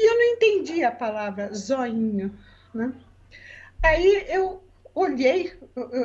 E 0.00 0.08
eu 0.08 0.14
não 0.14 0.34
entendi 0.34 0.82
a 0.82 0.90
palavra 0.90 1.52
zoinho. 1.52 2.34
Né? 2.72 2.90
Aí 3.82 4.24
eu 4.28 4.62
olhei, 4.94 5.52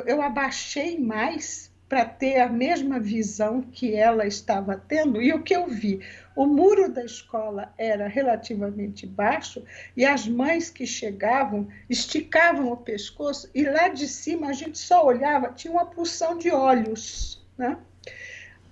eu, 0.06 0.20
abaixei 0.20 0.98
mais 1.00 1.72
para 1.88 2.04
ter 2.04 2.40
a 2.40 2.48
mesma 2.48 3.00
visão 3.00 3.62
que 3.62 3.94
ela 3.94 4.26
estava 4.26 4.76
tendo, 4.76 5.22
e 5.22 5.32
o 5.32 5.42
que 5.42 5.56
eu 5.56 5.66
vi? 5.66 6.00
O 6.34 6.44
muro 6.44 6.92
da 6.92 7.04
escola 7.04 7.72
era 7.78 8.06
relativamente 8.06 9.06
baixo 9.06 9.64
e 9.96 10.04
as 10.04 10.28
mães 10.28 10.68
que 10.68 10.86
chegavam 10.86 11.68
esticavam 11.88 12.70
o 12.70 12.76
pescoço, 12.76 13.48
e 13.54 13.64
lá 13.64 13.88
de 13.88 14.06
cima 14.06 14.48
a 14.48 14.52
gente 14.52 14.76
só 14.76 15.06
olhava, 15.06 15.52
tinha 15.52 15.72
uma 15.72 15.86
pulsão 15.86 16.36
de 16.36 16.50
olhos. 16.50 17.42
Né? 17.56 17.78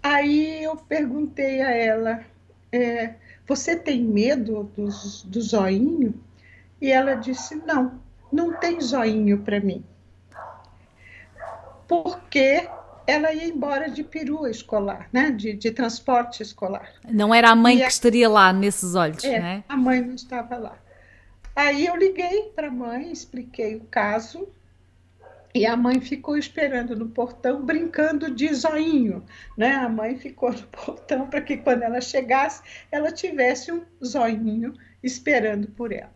Aí 0.03 0.63
eu 0.63 0.77
perguntei 0.77 1.63
a 1.63 1.71
ela. 1.71 2.25
É, 2.71 3.15
você 3.47 3.77
tem 3.77 4.03
medo 4.03 4.71
do, 4.77 4.89
do 5.25 5.41
zoinho? 5.41 6.15
E 6.81 6.91
ela 6.91 7.15
disse: 7.15 7.55
Não, 7.55 8.01
não 8.33 8.55
tem 8.55 8.81
zoinho 8.81 9.39
para 9.43 9.61
mim. 9.61 9.85
Porque 11.87 12.69
ela 13.07 13.33
ia 13.33 13.47
embora 13.47 13.91
de 13.91 14.03
perua 14.03 14.51
escolar, 14.51 15.09
né? 15.13 15.31
de, 15.31 15.53
de 15.53 15.71
transporte 15.71 16.43
escolar. 16.43 16.91
Não 17.09 17.35
era 17.35 17.51
a 17.51 17.55
mãe 17.55 17.77
e 17.77 17.79
que 17.79 17.85
a... 17.85 17.89
estaria 17.89 18.29
lá 18.29 18.53
nesses 18.53 18.95
olhos, 18.95 19.23
é, 19.25 19.39
né? 19.39 19.65
A 19.69 19.77
mãe 19.77 20.01
não 20.01 20.15
estava 20.15 20.57
lá. 20.57 20.79
Aí 21.55 21.87
eu 21.87 21.95
liguei 21.97 22.51
para 22.57 22.69
a 22.69 22.71
mãe, 22.71 23.13
expliquei 23.13 23.77
o 23.77 23.85
caso, 23.85 24.49
e 25.55 25.65
a 25.65 25.77
mãe 25.77 26.01
ficou 26.01 26.37
esperando 26.37 26.97
no 26.97 27.09
portão, 27.09 27.65
brincando 27.65 28.29
de 28.29 28.53
zoinho. 28.53 29.25
Né? 29.57 29.73
A 29.73 29.89
mãe 29.89 30.19
ficou 30.19 30.53
no 30.53 30.67
portão 30.67 31.29
para 31.29 31.41
que 31.41 31.57
quando 31.57 31.83
ela 31.83 32.01
chegasse, 32.01 32.63
ela 32.91 33.13
tivesse 33.13 33.71
um 33.71 33.85
zoinho 34.05 34.75
esperando 35.03 35.69
por 35.69 35.93
ela. 35.93 36.13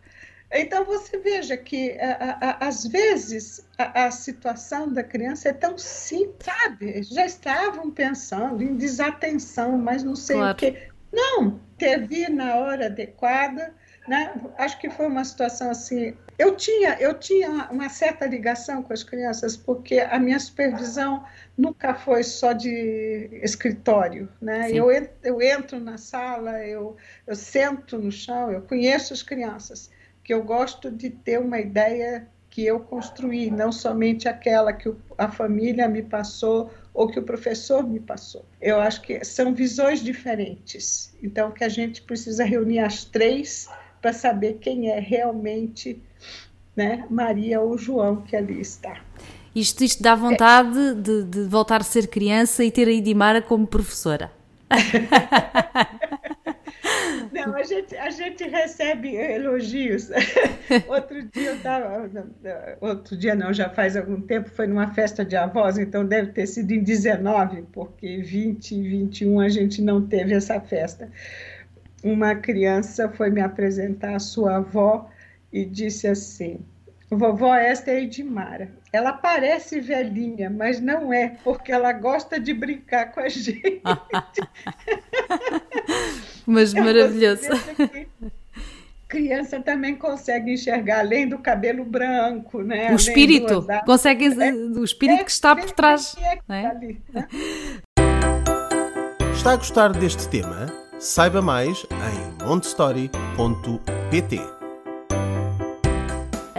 Então 0.51 0.83
você 0.83 1.17
veja 1.19 1.55
que 1.55 1.91
a, 1.99 2.37
a, 2.41 2.67
às 2.67 2.83
vezes 2.83 3.65
a, 3.77 4.05
a, 4.05 4.11
situação 4.11 4.91
da 4.91 5.03
criança 5.03 5.49
é 5.49 5.53
tão 5.53 5.77
simples, 5.77 6.43
sabe? 6.43 7.03
Já 7.03 7.25
estavam 7.25 7.91
pensando 7.91 8.63
em 8.63 8.75
desatenção, 8.75 9.77
mas 9.77 10.03
não 10.03 10.15
sei 10.15 10.37
claro. 10.37 10.53
o 10.53 10.55
quê. 10.55 10.89
Não, 11.13 11.59
teve 11.77 12.29
na 12.29 12.55
hora 12.55 12.87
adequada, 12.87 13.73
né? 14.09 14.33
Acho 14.57 14.79
que 14.79 14.89
foi 14.89 15.05
uma 15.05 15.23
situação 15.23 15.69
assim. 15.69 16.17
Eu 16.35 16.55
tinha, 16.55 16.95
eu 16.99 17.13
tinha 17.13 17.69
uma 17.69 17.89
certa 17.89 18.25
ligação 18.25 18.81
com 18.81 18.91
as 18.91 19.03
crianças, 19.03 19.55
porque 19.55 19.99
a 19.99 20.17
minha 20.17 20.39
supervisão 20.39 21.23
nunca 21.55 21.93
foi 21.93 22.23
só 22.23 22.51
de 22.51 23.29
escritório. 23.43 24.27
Né? 24.41 24.71
Eu, 24.71 24.87
eu 25.23 25.39
entro 25.39 25.79
na 25.79 25.99
sala, 25.99 26.65
eu, 26.65 26.97
eu 27.27 27.35
sento 27.35 27.99
no 27.99 28.11
chão, 28.11 28.51
eu 28.51 28.63
conheço 28.63 29.13
as 29.13 29.21
crianças, 29.21 29.91
que 30.23 30.33
eu 30.33 30.43
gosto 30.43 30.89
de 30.89 31.11
ter 31.11 31.39
uma 31.39 31.59
ideia 31.59 32.27
que 32.49 32.65
eu 32.65 32.79
construí, 32.79 33.51
não 33.51 33.71
somente 33.71 34.27
aquela 34.27 34.73
que 34.73 34.91
a 35.19 35.29
família 35.29 35.87
me 35.87 36.01
passou 36.01 36.71
ou 36.95 37.07
que 37.07 37.19
o 37.19 37.23
professor 37.23 37.87
me 37.87 37.99
passou. 37.99 38.43
Eu 38.59 38.81
acho 38.81 39.03
que 39.03 39.23
são 39.23 39.53
visões 39.53 40.03
diferentes. 40.03 41.15
Então, 41.21 41.51
que 41.51 41.63
a 41.63 41.69
gente 41.69 42.01
precisa 42.01 42.43
reunir 42.43 42.79
as 42.79 43.05
três 43.05 43.69
para 44.01 44.13
saber 44.13 44.59
quem 44.59 44.89
é 44.89 44.99
realmente 44.99 46.01
né, 46.75 47.05
Maria 47.09 47.59
ou 47.59 47.77
João 47.77 48.21
que 48.21 48.35
ali 48.35 48.61
está. 48.61 49.01
Isto, 49.53 49.83
isto 49.83 50.01
dá 50.01 50.15
vontade 50.15 50.77
é. 50.77 50.93
de, 50.93 51.23
de, 51.23 51.43
voltar 51.43 51.81
a 51.81 51.83
ser 51.83 52.07
criança 52.07 52.63
e 52.63 52.71
ter 52.71 52.87
a 52.87 52.91
Idimara 52.91 53.41
como 53.41 53.67
professora. 53.67 54.31
Não, 57.33 57.55
a 57.55 57.63
gente, 57.63 57.95
a 57.95 58.09
gente 58.09 58.43
recebe 58.43 59.15
elogios. 59.15 60.09
Outro 60.87 61.23
dia 61.23 61.49
eu 61.49 61.55
estava. 61.55 62.09
Outro 62.81 63.17
dia 63.17 63.35
não, 63.35 63.53
já 63.53 63.69
faz 63.69 63.95
algum 63.95 64.21
tempo, 64.21 64.49
foi 64.49 64.67
numa 64.67 64.93
festa 64.93 65.23
de 65.23 65.35
avós, 65.35 65.77
então 65.77 66.05
deve 66.05 66.31
ter 66.31 66.47
sido 66.47 66.71
em 66.71 66.83
19, 66.83 67.63
porque 67.71 68.17
20 68.17 68.71
e 68.71 68.89
21 68.89 69.39
a 69.39 69.49
gente 69.49 69.81
não 69.81 70.05
teve 70.05 70.33
essa 70.33 70.59
festa 70.59 71.09
uma 72.03 72.35
criança 72.35 73.09
foi 73.09 73.29
me 73.29 73.41
apresentar 73.41 74.15
a 74.15 74.19
sua 74.19 74.57
avó 74.57 75.09
e 75.51 75.65
disse 75.65 76.07
assim: 76.07 76.59
Vovó 77.09 77.55
esta 77.55 77.91
é 77.91 78.03
Edmara. 78.03 78.71
Ela 78.91 79.13
parece 79.13 79.79
velhinha, 79.79 80.49
mas 80.49 80.79
não 80.79 81.11
é, 81.11 81.37
porque 81.43 81.71
ela 81.71 81.91
gosta 81.91 82.39
de 82.39 82.53
brincar 82.53 83.11
com 83.11 83.19
a 83.19 83.29
gente. 83.29 83.81
mas 86.45 86.73
maravilhoso. 86.73 87.49
Criança 89.07 89.59
também 89.59 89.95
consegue 89.95 90.53
enxergar 90.53 90.99
além 90.99 91.27
do 91.27 91.39
cabelo 91.39 91.83
branco, 91.83 92.61
né? 92.61 92.91
O 92.91 92.95
espírito, 92.95 93.65
consegue 93.83 94.25
é, 94.25 94.53
o 94.53 94.83
espírito 94.83 95.21
é, 95.21 95.23
que 95.23 95.31
está 95.31 95.55
por 95.55 95.71
trás. 95.71 96.15
É, 96.21 96.37
é? 96.47 96.65
Ali, 96.67 97.01
né? 97.11 97.27
Está 99.33 99.53
a 99.53 99.55
gostar 99.55 99.93
deste 99.93 100.27
tema? 100.27 100.78
Saiba 100.99 101.41
mais 101.41 101.85
em 101.91 102.45
montestory.pt. 102.45 104.58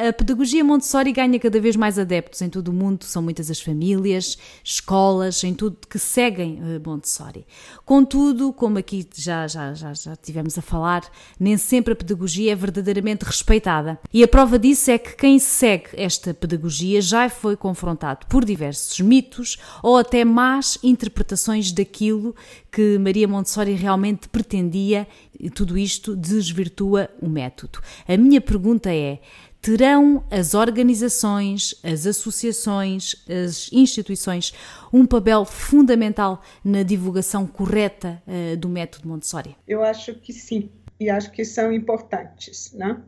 A 0.09 0.15
pedagogia 0.15 0.65
Montessori 0.65 1.13
ganha 1.13 1.39
cada 1.39 1.61
vez 1.61 1.77
mais 1.77 1.99
adeptos 1.99 2.41
em 2.41 2.49
todo 2.49 2.69
o 2.69 2.73
mundo, 2.73 3.05
são 3.05 3.21
muitas 3.21 3.51
as 3.51 3.61
famílias, 3.61 4.39
escolas, 4.65 5.45
em 5.45 5.53
tudo 5.53 5.77
que 5.87 5.99
seguem 5.99 6.59
eh, 6.59 6.81
Montessori. 6.83 7.47
Contudo, 7.85 8.51
como 8.51 8.79
aqui 8.79 9.07
já, 9.15 9.47
já, 9.47 9.75
já, 9.75 9.93
já 9.93 10.17
tivemos 10.17 10.57
a 10.57 10.63
falar, 10.63 11.03
nem 11.39 11.59
sempre 11.59 11.93
a 11.93 11.97
pedagogia 11.97 12.53
é 12.53 12.55
verdadeiramente 12.55 13.27
respeitada. 13.27 14.01
E 14.11 14.25
a 14.25 14.29
prova 14.29 14.59
disso 14.59 14.91
é 14.91 14.97
que 14.97 15.15
quem 15.15 15.39
segue 15.39 15.91
esta 15.93 16.33
pedagogia 16.33 17.03
já 17.03 17.29
foi 17.29 17.55
confrontado 17.55 18.25
por 18.27 18.43
diversos 18.43 18.99
mitos 19.01 19.59
ou 19.83 19.99
até 19.99 20.25
más 20.25 20.79
interpretações 20.83 21.73
daquilo 21.73 22.35
que 22.73 22.97
Maria 22.99 23.29
Montessori 23.29 23.75
realmente 23.75 24.31
pretendia, 24.31 25.07
e 25.39 25.49
tudo 25.49 25.79
isto 25.79 26.15
desvirtua 26.15 27.09
o 27.21 27.29
método. 27.29 27.81
A 28.07 28.17
minha 28.17 28.41
pergunta 28.41 28.93
é: 28.93 29.21
terão 29.61 30.25
as 30.31 30.55
organizações, 30.55 31.75
as 31.83 32.07
associações, 32.07 33.15
as 33.29 33.71
instituições 33.73 34.55
um 34.93 35.07
papel 35.07 35.45
fundamental 35.45 36.43
na 36.65 36.83
divulgação 36.83 37.47
correta 37.47 38.23
uh, 38.27 38.57
do 38.57 38.69
método 38.69 39.09
Montessori? 39.09 39.57
Eu 39.69 39.83
acho 39.83 40.15
que 40.15 40.33
sim, 40.33 40.71
e 40.99 41.11
acho 41.11 41.31
que 41.31 41.45
são 41.45 41.73
importantes. 41.73 42.73
Né? 42.73 43.01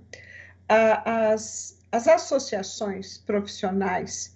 As, 0.68 1.78
as 1.90 2.08
associações 2.08 3.18
profissionais, 3.18 4.34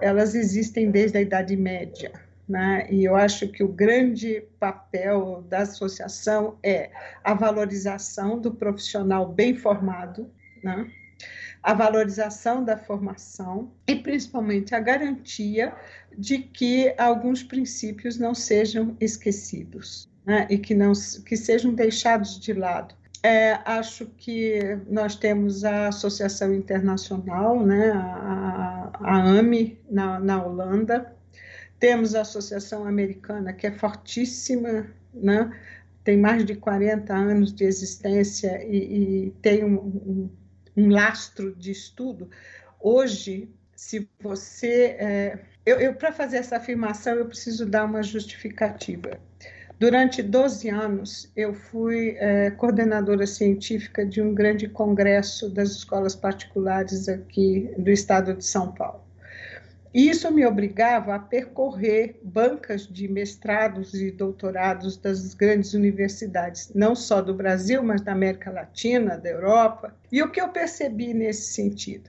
elas 0.00 0.34
existem 0.34 0.90
desde 0.90 1.18
a 1.18 1.20
Idade 1.20 1.56
Média. 1.56 2.12
Né? 2.48 2.88
E 2.90 3.04
eu 3.04 3.14
acho 3.14 3.46
que 3.46 3.62
o 3.62 3.68
grande 3.68 4.42
papel 4.58 5.44
da 5.48 5.60
associação 5.60 6.58
é 6.64 6.90
a 7.22 7.32
valorização 7.32 8.40
do 8.40 8.52
profissional 8.52 9.28
bem 9.32 9.54
formado, 9.54 10.28
né? 10.60 10.90
A 11.62 11.74
valorização 11.74 12.64
da 12.64 12.76
formação 12.76 13.70
e 13.86 13.94
principalmente 13.94 14.74
a 14.74 14.80
garantia 14.80 15.74
de 16.16 16.38
que 16.38 16.94
alguns 16.96 17.42
princípios 17.42 18.18
não 18.18 18.34
sejam 18.34 18.96
esquecidos 19.00 20.08
né, 20.24 20.46
e 20.50 20.58
que 20.58 20.74
não 20.74 20.92
que 21.24 21.36
sejam 21.36 21.74
deixados 21.74 22.38
de 22.38 22.52
lado. 22.52 22.94
É, 23.22 23.58
acho 23.66 24.06
que 24.16 24.78
nós 24.88 25.14
temos 25.14 25.62
a 25.64 25.88
Associação 25.88 26.54
Internacional, 26.54 27.64
né, 27.64 27.90
a, 27.90 28.90
a 28.98 29.42
na, 29.90 30.18
na 30.18 30.42
Holanda, 30.42 31.14
temos 31.78 32.14
a 32.14 32.22
Associação 32.22 32.86
Americana, 32.86 33.52
que 33.52 33.66
é 33.66 33.72
fortíssima, 33.72 34.86
né, 35.12 35.50
tem 36.02 36.16
mais 36.16 36.46
de 36.46 36.54
40 36.54 37.12
anos 37.12 37.52
de 37.52 37.64
existência 37.64 38.64
e, 38.64 39.26
e 39.26 39.30
tem 39.42 39.64
um, 39.64 39.76
um 39.76 40.30
um 40.76 40.88
lastro 40.88 41.54
de 41.54 41.70
estudo. 41.70 42.28
Hoje, 42.80 43.48
se 43.74 44.08
você. 44.20 44.96
É, 44.98 45.38
eu, 45.64 45.78
eu 45.78 45.94
para 45.94 46.12
fazer 46.12 46.38
essa 46.38 46.56
afirmação, 46.56 47.14
eu 47.14 47.26
preciso 47.26 47.66
dar 47.66 47.84
uma 47.84 48.02
justificativa. 48.02 49.18
Durante 49.78 50.22
12 50.22 50.68
anos, 50.68 51.32
eu 51.34 51.54
fui 51.54 52.14
é, 52.18 52.50
coordenadora 52.50 53.26
científica 53.26 54.04
de 54.04 54.20
um 54.20 54.34
grande 54.34 54.68
congresso 54.68 55.48
das 55.48 55.70
escolas 55.70 56.14
particulares 56.14 57.08
aqui 57.08 57.72
do 57.78 57.90
estado 57.90 58.34
de 58.34 58.44
São 58.44 58.72
Paulo. 58.72 59.09
Isso 59.92 60.30
me 60.30 60.46
obrigava 60.46 61.16
a 61.16 61.18
percorrer 61.18 62.20
bancas 62.22 62.86
de 62.86 63.08
mestrados 63.08 63.92
e 63.92 64.12
doutorados 64.12 64.96
das 64.96 65.34
grandes 65.34 65.74
universidades, 65.74 66.70
não 66.72 66.94
só 66.94 67.20
do 67.20 67.34
Brasil, 67.34 67.82
mas 67.82 68.00
da 68.00 68.12
América 68.12 68.52
Latina, 68.52 69.18
da 69.18 69.28
Europa. 69.28 69.96
E 70.12 70.22
o 70.22 70.30
que 70.30 70.40
eu 70.40 70.48
percebi 70.50 71.12
nesse 71.12 71.52
sentido? 71.54 72.08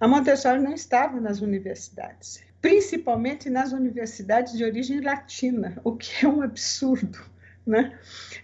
A 0.00 0.08
Montessori 0.08 0.58
não 0.58 0.72
estava 0.72 1.20
nas 1.20 1.42
universidades, 1.42 2.42
principalmente 2.62 3.50
nas 3.50 3.72
universidades 3.72 4.56
de 4.56 4.64
origem 4.64 5.02
latina, 5.02 5.78
o 5.84 5.96
que 5.96 6.24
é 6.24 6.28
um 6.28 6.40
absurdo. 6.40 7.18
Né? 7.68 7.92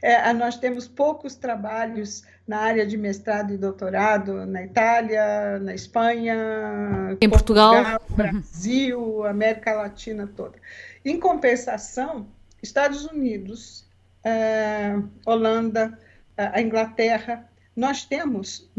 É, 0.03 0.31
nós 0.35 0.59
temos 0.59 0.87
poucos 0.87 1.35
trabalhos 1.35 2.25
na 2.47 2.59
área 2.59 2.87
de 2.87 2.95
mestrado 2.95 3.55
e 3.55 3.57
doutorado 3.57 4.45
na 4.45 4.63
Itália, 4.63 5.59
na 5.61 5.75
Espanha, 5.75 7.17
em 7.19 7.31
Portugal, 7.31 7.73
Portugal 7.73 8.03
Brasil, 8.11 9.25
América 9.25 9.73
Latina 9.73 10.31
toda. 10.37 10.59
Em 11.03 11.19
compensação, 11.19 12.27
Estados 12.63 13.07
Unidos, 13.07 13.89
é, 14.23 14.95
Holanda, 15.25 15.99
a 16.37 16.61
Inglaterra, 16.61 17.49
nós 17.75 18.05
temos 18.05 18.71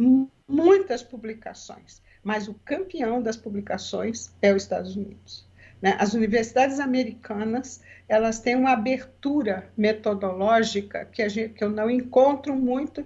muitas 0.47 1.01
publicações, 1.01 2.03
mas 2.23 2.47
o 2.47 2.53
campeão 2.53 3.19
das 3.19 3.35
publicações 3.35 4.31
é 4.43 4.53
os 4.53 4.61
Estados 4.61 4.95
Unidos. 4.95 5.44
Né? 5.81 5.95
As 5.99 6.13
universidades 6.13 6.79
americanas 6.79 7.81
elas 8.07 8.39
têm 8.39 8.55
uma 8.55 8.71
abertura 8.71 9.67
metodológica 9.75 11.07
que, 11.11 11.27
gente, 11.27 11.53
que 11.53 11.63
eu 11.63 11.69
não 11.69 11.89
encontro 11.89 12.55
muito. 12.55 13.05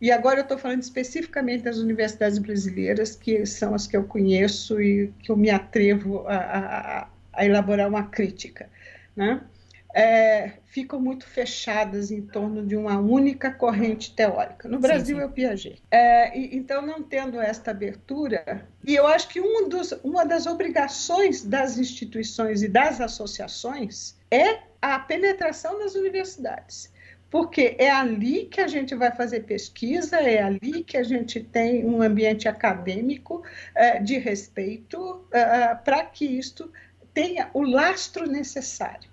E 0.00 0.10
agora 0.10 0.40
eu 0.40 0.42
estou 0.42 0.58
falando 0.58 0.82
especificamente 0.82 1.62
das 1.62 1.78
universidades 1.78 2.38
brasileiras, 2.38 3.14
que 3.14 3.46
são 3.46 3.74
as 3.74 3.86
que 3.86 3.96
eu 3.96 4.04
conheço 4.04 4.80
e 4.80 5.12
que 5.20 5.30
eu 5.30 5.36
me 5.36 5.48
atrevo 5.48 6.26
a, 6.26 6.36
a, 6.36 7.08
a 7.32 7.44
elaborar 7.44 7.88
uma 7.88 8.04
crítica. 8.04 8.68
Né? 9.14 9.40
é, 9.94 10.52
ficam 10.64 11.00
muito 11.00 11.26
fechadas 11.26 12.10
em 12.10 12.22
torno 12.22 12.64
de 12.64 12.76
uma 12.76 12.98
única 12.98 13.50
corrente 13.50 14.14
teórica. 14.14 14.68
No 14.68 14.78
Brasil 14.78 15.16
sim, 15.16 15.20
sim. 15.20 15.20
é 15.20 15.26
o 15.26 15.30
Piaget. 15.30 15.82
É, 15.90 16.38
e, 16.38 16.56
então, 16.56 16.82
não 16.82 17.02
tendo 17.02 17.40
esta 17.40 17.70
abertura, 17.70 18.66
e 18.84 18.94
eu 18.94 19.06
acho 19.06 19.28
que 19.28 19.40
um 19.40 19.68
dos, 19.68 19.92
uma 20.02 20.24
das 20.24 20.46
obrigações 20.46 21.44
das 21.44 21.78
instituições 21.78 22.62
e 22.62 22.68
das 22.68 23.00
associações 23.00 24.16
é 24.30 24.60
a 24.80 24.98
penetração 24.98 25.78
nas 25.78 25.94
universidades. 25.94 26.90
Porque 27.30 27.76
é 27.78 27.90
ali 27.90 28.44
que 28.44 28.60
a 28.60 28.66
gente 28.66 28.94
vai 28.94 29.10
fazer 29.10 29.40
pesquisa, 29.44 30.16
é 30.16 30.42
ali 30.42 30.84
que 30.84 30.98
a 30.98 31.02
gente 31.02 31.40
tem 31.40 31.84
um 31.84 32.02
ambiente 32.02 32.46
acadêmico 32.46 33.42
é, 33.74 34.00
de 34.00 34.18
respeito 34.18 35.24
é, 35.30 35.74
para 35.76 36.04
que 36.04 36.26
isto 36.26 36.70
tenha 37.14 37.50
o 37.54 37.62
lastro 37.62 38.26
necessário. 38.26 39.10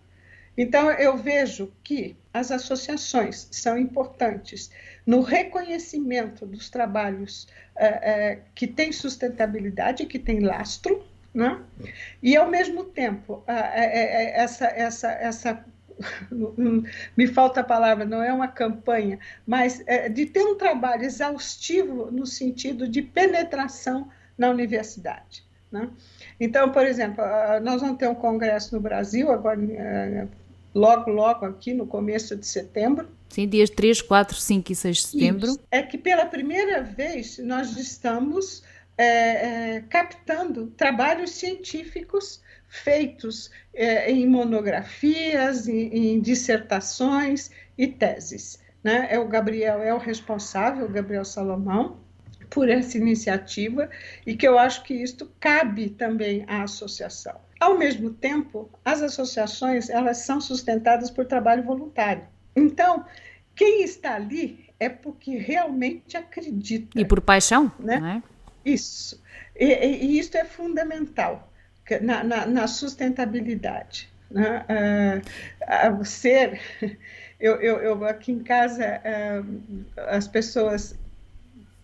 Então, 0.57 0.91
eu 0.91 1.15
vejo 1.15 1.72
que 1.82 2.17
as 2.34 2.51
associações 2.51 3.47
são 3.51 3.78
importantes 3.78 4.70
no 5.10 5.22
reconhecimento 5.22 6.45
dos 6.45 6.70
trabalhos 6.70 7.47
é, 7.76 7.88
é, 7.88 8.39
que 8.53 8.68
têm 8.68 8.91
sustentabilidade, 8.91 10.05
que 10.05 10.20
têm 10.20 10.41
lastro, 10.41 11.03
né? 11.34 11.60
e, 12.22 12.38
ao 12.38 12.47
mesmo 12.47 12.84
tempo, 12.84 13.43
é, 13.47 14.39
essa, 14.39 14.68
essa, 14.68 15.10
essa 15.14 15.66
me 17.18 17.26
falta 17.26 17.62
a 17.62 17.64
palavra, 17.64 18.05
não 18.05 18.22
é 18.22 18.32
uma 18.32 18.47
campanha, 18.47 19.18
mas 19.47 19.84
de 20.14 20.28
ter 20.28 20.43
um 20.43 20.55
trabalho 20.55 21.03
exaustivo 21.03 22.12
no 22.12 22.28
sentido 22.28 22.88
de 22.88 23.01
penetração 23.01 24.12
na 24.38 24.51
universidade. 24.51 25.43
Né? 25.72 25.89
Então, 26.39 26.72
por 26.72 26.86
exemplo, 26.86 27.24
nós 27.64 27.82
vamos 27.82 27.97
ter 27.97 28.07
um 28.07 28.14
congresso 28.14 28.76
no 28.76 28.82
Brasil, 28.82 29.32
agora 29.32 29.60
logo, 30.74 31.11
logo 31.11 31.45
aqui 31.45 31.74
no 31.74 31.88
começo 31.88 32.36
de 32.36 32.45
setembro. 32.45 33.07
Sim, 33.30 33.47
dias 33.47 33.70
3, 33.70 34.01
4, 34.01 34.36
5 34.36 34.72
e 34.72 34.76
6 34.76 34.97
de 34.97 35.03
setembro. 35.03 35.45
Isso. 35.47 35.59
É 35.72 35.84
que 35.84 35.97
pela 35.97 36.26
primeira 36.26 36.82
vez 36.82 37.38
nós 37.39 37.78
estamos 37.78 38.63
é, 38.97 39.76
é, 39.76 39.82
captando 39.82 40.67
trabalhos 40.76 41.32
científicos 41.32 42.41
feitos 42.67 43.49
é, 43.74 44.11
em 44.11 44.28
monografias, 44.28 45.67
em, 45.67 46.13
em, 46.13 46.20
dissertações 46.20 47.49
e 47.78 47.88
teses. 47.88 48.59
Né? 48.84 49.07
É 49.09 49.20
o 49.20 49.28
Gabriel 49.28 49.82
é 49.82 49.93
o 49.93 49.97
responsável, 49.97 50.86
o 50.86 50.89
Gabriel 50.89 51.26
Salomão, 51.26 51.99
por 52.50 52.70
essa 52.70 52.97
iniciativa 52.97 53.89
e 54.26 54.36
que 54.36 54.47
eu 54.47 54.58
acho 54.58 54.84
que 54.84 54.93
isto 54.93 55.32
cabe 55.39 55.89
também 55.89 56.43
à 56.47 56.64
associação. 56.64 57.36
Ao 57.60 57.78
mesmo 57.78 58.12
tempo, 58.12 58.70
as 58.84 59.02
associações 59.02 59.89
elas 59.89 60.18
são 60.20 60.39
sustentadas 60.39 61.12
por 61.12 61.26
trabalho 61.26 61.64
voluntário. 61.64 62.24
Então, 62.56 63.06
quem 63.56 63.84
está 63.84 64.16
ali 64.16 64.70
é 64.80 64.88
porque 64.88 65.38
realmente 65.38 66.16
acredita. 66.16 67.00
E 67.00 67.04
por 67.04 67.20
paixão, 67.20 67.72
né? 67.78 68.24
E 68.66 68.74
Isso. 68.74 69.22
E, 69.56 69.66
e 69.66 70.20
isso 70.20 70.38
é 70.38 70.45
fundamental 70.45 71.52
na, 72.02 72.24
na, 72.24 72.45
na 72.45 72.68
sustentabilidade. 72.68 74.10
Né? 74.32 75.22
Uh, 76.00 76.06
ser, 76.06 76.62
eu, 77.39 77.56
eu, 77.56 77.78
eu, 77.80 78.06
aqui 78.06 78.32
em 78.32 78.39
casa, 78.39 79.02
uh, 79.02 79.86
as 80.08 80.28
pessoas 80.28 80.97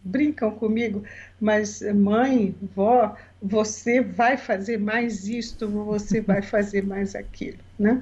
brincam 0.05 0.51
comigo, 0.51 1.03
mas 1.41 1.81
mãe, 1.81 2.55
vó, 2.75 3.17
você 3.41 3.99
vai 3.99 4.37
fazer 4.37 4.77
mais 4.77 5.27
isto, 5.27 5.67
você 5.67 6.21
vai 6.21 6.41
fazer 6.43 6.85
mais 6.85 7.15
aquilo, 7.15 7.57
né? 7.77 8.01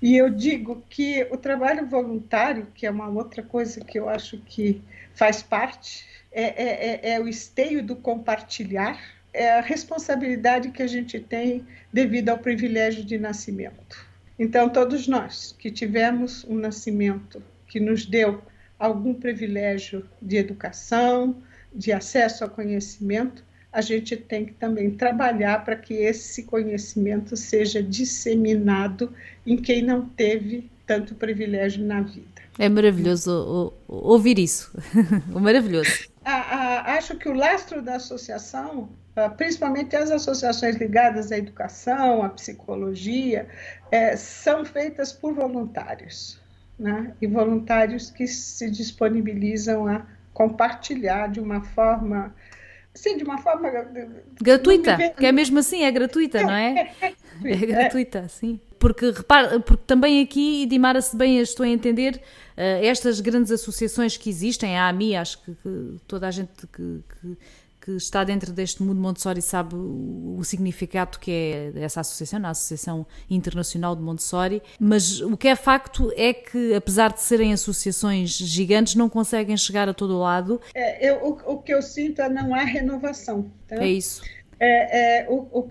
E 0.00 0.16
eu 0.16 0.28
digo 0.28 0.82
que 0.90 1.26
o 1.30 1.36
trabalho 1.36 1.86
voluntário, 1.86 2.66
que 2.74 2.86
é 2.86 2.90
uma 2.90 3.08
outra 3.08 3.42
coisa 3.42 3.80
que 3.80 3.98
eu 3.98 4.08
acho 4.08 4.36
que 4.38 4.82
faz 5.14 5.42
parte, 5.42 6.04
é, 6.30 6.42
é, 6.42 7.10
é, 7.10 7.14
é 7.14 7.20
o 7.20 7.28
esteio 7.28 7.82
do 7.82 7.94
compartilhar, 7.94 9.00
é 9.32 9.52
a 9.52 9.60
responsabilidade 9.60 10.70
que 10.70 10.82
a 10.82 10.86
gente 10.86 11.20
tem 11.20 11.64
devido 11.92 12.30
ao 12.30 12.38
privilégio 12.38 13.04
de 13.04 13.16
nascimento. 13.16 14.04
Então, 14.38 14.68
todos 14.68 15.06
nós 15.06 15.54
que 15.58 15.70
tivemos 15.70 16.44
um 16.44 16.56
nascimento 16.56 17.42
que 17.68 17.78
nos 17.78 18.04
deu 18.04 18.42
algum 18.82 19.14
privilégio 19.14 20.04
de 20.20 20.36
educação, 20.36 21.36
de 21.72 21.92
acesso 21.92 22.42
ao 22.42 22.50
conhecimento, 22.50 23.44
a 23.72 23.80
gente 23.80 24.16
tem 24.16 24.44
que 24.44 24.54
também 24.54 24.90
trabalhar 24.90 25.64
para 25.64 25.76
que 25.76 25.94
esse 25.94 26.42
conhecimento 26.42 27.36
seja 27.36 27.80
disseminado 27.80 29.14
em 29.46 29.56
quem 29.56 29.82
não 29.82 30.04
teve 30.04 30.68
tanto 30.84 31.14
privilégio 31.14 31.84
na 31.84 32.02
vida. 32.02 32.42
É 32.58 32.68
maravilhoso 32.68 33.72
ouvir 33.86 34.38
isso. 34.40 34.76
maravilhoso. 35.30 36.08
acho 36.24 37.16
que 37.16 37.28
o 37.28 37.32
lastro 37.32 37.80
da 37.80 37.96
associação, 37.96 38.88
ah, 39.14 39.30
principalmente 39.30 39.94
as 39.94 40.10
associações 40.10 40.76
ligadas 40.76 41.30
à 41.30 41.38
educação, 41.38 42.22
à 42.24 42.28
psicologia, 42.28 43.46
é, 43.92 44.16
são 44.16 44.64
feitas 44.64 45.12
por 45.12 45.32
voluntários. 45.32 46.41
Né? 46.82 47.14
E 47.20 47.28
voluntários 47.28 48.10
que 48.10 48.26
se 48.26 48.68
disponibilizam 48.68 49.86
a 49.86 50.04
compartilhar 50.34 51.28
de 51.28 51.38
uma 51.38 51.62
forma 51.62 52.34
Sim, 52.92 53.16
de 53.16 53.24
uma 53.24 53.38
forma 53.38 53.70
gratuita, 54.40 54.98
que 55.16 55.24
é 55.24 55.32
mesmo 55.32 55.58
assim, 55.58 55.82
é 55.82 55.90
gratuita, 55.90 56.38
é, 56.38 56.42
não 56.44 56.52
é? 56.52 56.92
É, 57.42 57.48
é, 57.48 57.52
é 57.52 57.66
gratuita, 57.66 58.28
sim. 58.28 58.60
Porque 58.78 59.10
repara, 59.10 59.58
porque 59.60 59.84
também 59.86 60.20
aqui, 60.20 60.66
Dimara, 60.66 61.00
se 61.00 61.16
bem 61.16 61.38
estou 61.38 61.64
a 61.64 61.68
entender, 61.68 62.16
uh, 62.16 62.84
estas 62.84 63.20
grandes 63.20 63.50
associações 63.50 64.16
que 64.16 64.28
existem, 64.28 64.76
a 64.76 64.88
AMI, 64.88 65.16
acho 65.16 65.42
que, 65.42 65.54
que 65.54 65.96
toda 66.06 66.28
a 66.28 66.30
gente 66.30 66.66
que, 66.66 67.00
que 67.08 67.38
que 67.82 67.90
está 67.96 68.22
dentro 68.22 68.52
deste 68.52 68.80
mundo 68.80 69.00
Montessori 69.00 69.42
sabe 69.42 69.74
o, 69.74 70.40
significado 70.44 71.18
que 71.18 71.30
é 71.30 71.72
essa 71.76 72.00
associação, 72.00 72.44
a 72.44 72.50
Associação 72.50 73.06
Internacional 73.28 73.96
de 73.96 74.02
Montessori, 74.02 74.62
mas 74.78 75.20
o 75.20 75.36
que 75.36 75.48
é 75.48 75.56
facto 75.56 76.12
é 76.16 76.32
que, 76.32 76.74
apesar 76.74 77.12
de 77.12 77.20
serem 77.20 77.52
associações 77.52 78.30
gigantes, 78.30 78.94
não 78.94 79.08
conseguem 79.08 79.56
chegar 79.56 79.88
a 79.88 79.94
todo 79.94 80.18
lado. 80.18 80.60
É, 80.74 81.10
eu, 81.10 81.16
o, 81.24 81.54
o, 81.54 81.58
que 81.62 81.74
eu 81.74 81.82
sinto 81.82 82.22
é 82.22 82.28
não 82.28 82.54
há 82.54 82.62
renovação. 82.62 83.50
Tá? 83.66 83.76
É 83.76 83.88
isso. 83.88 84.22
É, 84.60 85.22
é 85.22 85.28
o, 85.28 85.48
o, 85.50 85.68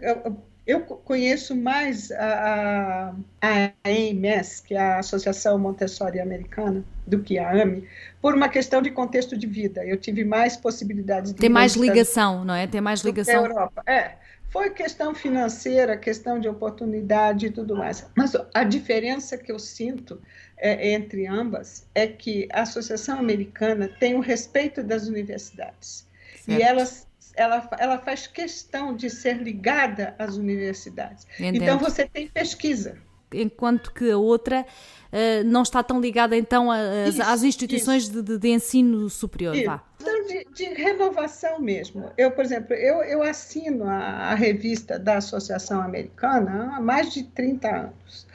eu 0.66 0.82
conheço 0.82 1.56
mais 1.56 2.12
a, 2.12 3.14
a, 3.42 3.72
AMS, 3.84 4.62
que 4.62 4.76
é 4.76 4.80
a 4.80 5.00
Associação 5.00 5.58
Montessori 5.58 6.20
Americana, 6.20 6.84
do 7.08 7.20
que 7.20 7.40
a 7.40 7.52
AME, 7.52 7.88
por 8.22 8.36
uma 8.36 8.48
questão 8.48 8.82
de 8.82 8.92
contexto 8.92 9.36
de 9.36 9.48
vida. 9.48 9.84
Eu 9.86 9.98
tive 9.98 10.24
mais 10.24 10.56
possibilidades 10.56 11.34
de. 11.34 11.40
Tem 11.40 11.50
mais 11.50 11.76
ligação, 11.76 12.46
não 12.46 12.54
é? 12.54 12.68
Tem 12.68 12.80
mais 12.80 13.02
ligação. 13.02 13.46
Europa. 13.46 13.84
É. 13.88 14.16
Foi 14.50 14.70
questão 14.70 15.16
financeira, 15.16 15.98
questão 15.98 16.38
de 16.38 16.50
oportunidade 16.50 17.46
e 17.46 17.50
tudo 17.50 17.74
mais. 17.74 18.06
Mas 18.14 18.34
a 18.54 18.66
diferença 18.66 19.38
que 19.38 19.50
eu 19.50 19.58
sinto 19.58 20.22
é, 20.58 20.92
entre 20.92 21.26
ambas 21.26 21.88
é 21.96 22.06
que 22.06 22.50
a 22.52 22.64
Associação 22.64 23.18
Americana 23.18 23.88
tem 23.88 24.14
o 24.14 24.20
respeito 24.20 24.84
das 24.84 25.08
universidades. 25.08 26.06
Certo. 26.36 26.60
E 26.60 26.62
elas 26.62 27.08
ela, 27.36 27.68
ela 27.80 27.98
faz 27.98 28.28
questão 28.28 28.96
de 28.96 29.10
ser 29.10 29.38
ligada 29.38 30.16
às 30.18 30.38
universidades. 30.38 31.26
Entendo. 31.40 31.64
Então 31.64 31.78
você 31.78 32.08
tem 32.08 32.28
pesquisa. 32.28 32.98
Enquanto 33.34 33.94
que 33.94 34.12
a 34.12 34.18
outra 34.18 34.66
uh, 35.12 35.44
não 35.46 35.62
está 35.62 35.82
tão 35.82 36.02
ligada 36.02 36.36
então 36.36 36.70
às, 36.70 37.14
isso, 37.14 37.24
às 37.24 37.44
instituições 37.44 38.10
de, 38.10 38.22
de, 38.22 38.38
de, 38.38 38.50
ensino 38.50 39.10
superior. 39.10 39.56
Vá. 39.64 39.82
Então, 40.02 40.28
de, 40.28 40.46
de, 40.54 40.66
renovação 40.66 41.60
mesmo. 41.60 42.12
Eu, 42.18 42.32
por 42.32 42.44
exemplo, 42.44 42.74
eu, 42.74 43.02
eu 43.04 43.24
assino 43.24 43.86
a, 43.86 44.32
a 44.32 44.36
revista 44.36 45.00
da 45.00 45.18
Associação 45.18 45.82
Americana 45.82 46.76
há 46.76 46.82
mais 46.82 47.14
de 47.14 47.24
30 47.24 47.68
anos. 47.70 48.28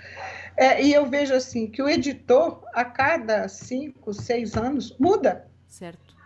É, 0.56 0.82
e 0.82 0.94
eu 0.94 1.04
vejo 1.04 1.34
assim 1.34 1.66
que 1.66 1.82
o 1.82 1.88
editor, 1.88 2.64
a 2.72 2.82
cada 2.84 3.46
cinco, 3.46 4.14
seis 4.14 4.56
anos, 4.56 4.96
muda. 4.98 5.46
Certo. 5.68 6.16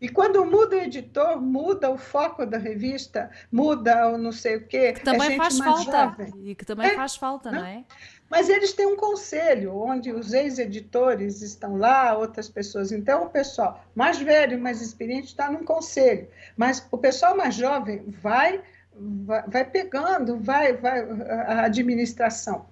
E 0.00 0.08
quando 0.08 0.44
muda 0.44 0.76
o 0.76 0.80
editor, 0.80 1.40
muda 1.40 1.90
o 1.90 1.96
foco 1.96 2.44
da 2.44 2.58
revista, 2.58 3.30
muda 3.50 4.08
o 4.08 4.18
não 4.18 4.32
sei 4.32 4.56
o 4.56 4.66
quê. 4.66 4.92
Que 4.92 5.04
também 5.04 5.34
é 5.34 5.36
faz 5.36 5.58
falta. 5.58 5.82
Jovem. 5.82 6.32
E 6.44 6.54
que 6.54 6.64
também 6.64 6.88
é, 6.88 6.94
faz 6.94 7.16
falta, 7.16 7.50
não, 7.50 7.60
não 7.60 7.66
é? 7.66 7.84
Mas 8.30 8.48
eles 8.48 8.72
têm 8.72 8.86
um 8.86 8.96
conselho, 8.96 9.76
onde 9.76 10.12
os 10.12 10.32
ex-editores 10.32 11.42
estão 11.42 11.76
lá, 11.76 12.16
outras 12.16 12.48
pessoas. 12.48 12.92
Então, 12.92 13.24
o 13.24 13.30
pessoal 13.30 13.84
mais 13.94 14.18
velho, 14.18 14.58
mais 14.58 14.80
experiente, 14.80 15.28
está 15.28 15.50
num 15.50 15.64
conselho. 15.64 16.28
Mas 16.56 16.86
o 16.92 16.96
pessoal 16.96 17.36
mais 17.36 17.56
jovem 17.56 18.04
vai, 18.22 18.62
vai, 18.94 19.42
vai 19.48 19.64
pegando, 19.64 20.38
vai, 20.38 20.74
vai 20.74 21.00
a 21.46 21.64
administração. 21.64 22.66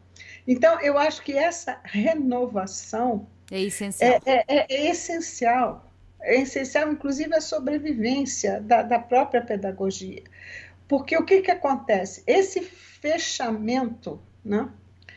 Então, 0.47 0.81
eu 0.81 0.97
acho 0.97 1.23
que 1.23 1.37
essa 1.37 1.81
renovação 1.83 3.27
é 3.51 3.62
essencial. 3.62 4.21
É, 4.27 4.45
é, 4.47 4.66
é 4.69 4.91
essencial 4.91 5.88
é 6.21 6.41
essencial, 6.41 6.91
inclusive, 6.91 7.35
a 7.35 7.41
sobrevivência 7.41 8.61
da, 8.61 8.83
da 8.83 8.99
própria 8.99 9.43
pedagogia. 9.43 10.23
Porque 10.87 11.16
o 11.16 11.25
que, 11.25 11.43
que 11.43 11.51
acontece? 11.51 12.23
Esse 12.27 12.62
fechamento, 12.62 14.21
né? 14.45 14.69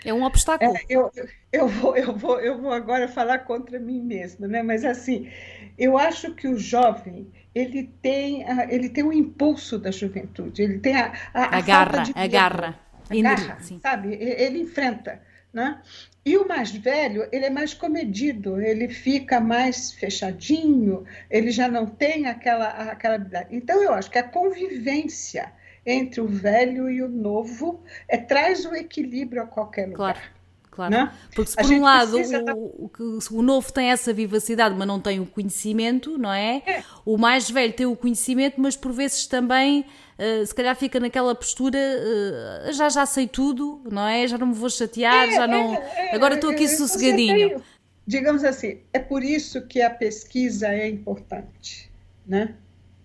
É 0.04 0.14
um 0.14 0.24
obstáculo. 0.24 0.76
É, 0.76 0.82
eu, 0.90 1.12
eu, 1.52 1.68
vou, 1.68 1.96
eu, 1.96 2.16
vou, 2.16 2.40
eu 2.40 2.58
vou 2.60 2.72
agora 2.74 3.08
falar 3.08 3.40
contra 3.40 3.80
mim 3.80 4.02
mesma, 4.02 4.48
né? 4.48 4.64
mas 4.64 4.84
assim, 4.84 5.30
eu 5.78 5.98
acho 5.98 6.34
que 6.34 6.48
o 6.48 6.58
jovem 6.58 7.32
ele 7.54 7.92
tem, 8.02 8.44
ele 8.70 8.90
tem 8.90 9.04
o 9.04 9.14
impulso 9.14 9.78
da 9.78 9.92
juventude, 9.92 10.64
ele 10.64 10.80
tem 10.80 10.96
a, 10.96 11.14
a, 11.34 11.44
a, 11.44 11.58
a 11.58 11.62
garra, 11.62 12.04
a 12.16 12.28
garra, 12.28 12.80
a 13.10 13.22
garra, 13.22 13.58
sabe? 13.82 14.14
Ele 14.16 14.62
enfrenta. 14.62 15.22
Né? 15.54 15.82
E 16.24 16.38
o 16.38 16.48
mais 16.48 16.72
velho, 16.72 17.28
ele 17.32 17.46
é 17.46 17.50
mais 17.50 17.74
comedido, 17.74 18.62
ele 18.62 18.88
fica 18.88 19.40
mais 19.40 19.92
fechadinho, 19.92 21.04
ele 21.30 21.50
já 21.50 21.68
não 21.68 21.88
tem 21.88 22.28
aquela, 22.28 22.68
aquela. 22.68 23.18
Então, 23.50 23.82
eu 23.82 23.92
acho 23.94 24.12
que 24.12 24.20
a 24.20 24.24
convivência 24.24 25.52
entre 25.84 26.22
o 26.22 26.28
velho 26.28 26.90
e 26.90 27.02
o 27.02 27.10
novo 27.10 27.84
é, 28.08 28.18
traz 28.18 28.66
o 28.66 28.76
equilíbrio 28.76 29.42
a 29.42 29.48
qualquer 29.48 29.88
lugar. 29.88 30.14
Claro. 30.14 30.41
Claro, 30.72 30.96
não? 30.96 31.12
porque 31.36 31.52
se 31.52 31.58
por 31.58 31.70
um 31.70 31.82
lado 31.82 32.18
o, 32.18 32.92
o, 32.98 33.20
o, 33.40 33.42
novo 33.42 33.74
tem 33.74 33.90
essa 33.90 34.14
vivacidade, 34.14 34.74
mas 34.74 34.88
não 34.88 35.02
tem 35.02 35.20
o 35.20 35.26
conhecimento, 35.26 36.18
não 36.18 36.32
é? 36.32 36.64
é? 36.66 36.84
O 37.06 37.18
mais 37.18 37.52
velho 37.52 37.74
tem 37.74 37.86
o 37.86 37.94
conhecimento, 37.94 38.60
mas 38.60 38.78
por 38.78 38.94
vezes 38.94 39.28
também 39.28 39.82
uh, 40.18 40.46
se 40.46 40.56
calhar 40.56 40.74
fica 40.78 40.98
naquela 40.98 41.36
postura, 41.36 41.78
uh, 41.78 42.72
já 42.72 42.88
já 42.88 43.06
sei 43.06 43.28
tudo, 43.28 43.82
não 43.92 44.08
é? 44.08 44.26
Já 44.26 44.38
não 44.38 44.48
me 44.48 44.54
vou 44.54 44.70
chatear, 44.70 45.28
é, 45.28 45.32
já 45.34 45.46
não. 45.46 45.76
É, 45.76 46.12
é 46.12 46.16
agora 46.16 46.36
estou 46.36 46.50
aqui 46.50 46.66
sossegadinho. 46.70 47.62
Digamos 48.08 48.46
assim, 48.46 48.80
é 48.94 49.00
por 49.00 49.24
isso 49.24 49.68
que 49.68 49.82
a 49.82 49.90
pesquisa 49.90 50.70
é 50.70 50.88
importante, 50.88 51.92
né? 52.26 52.56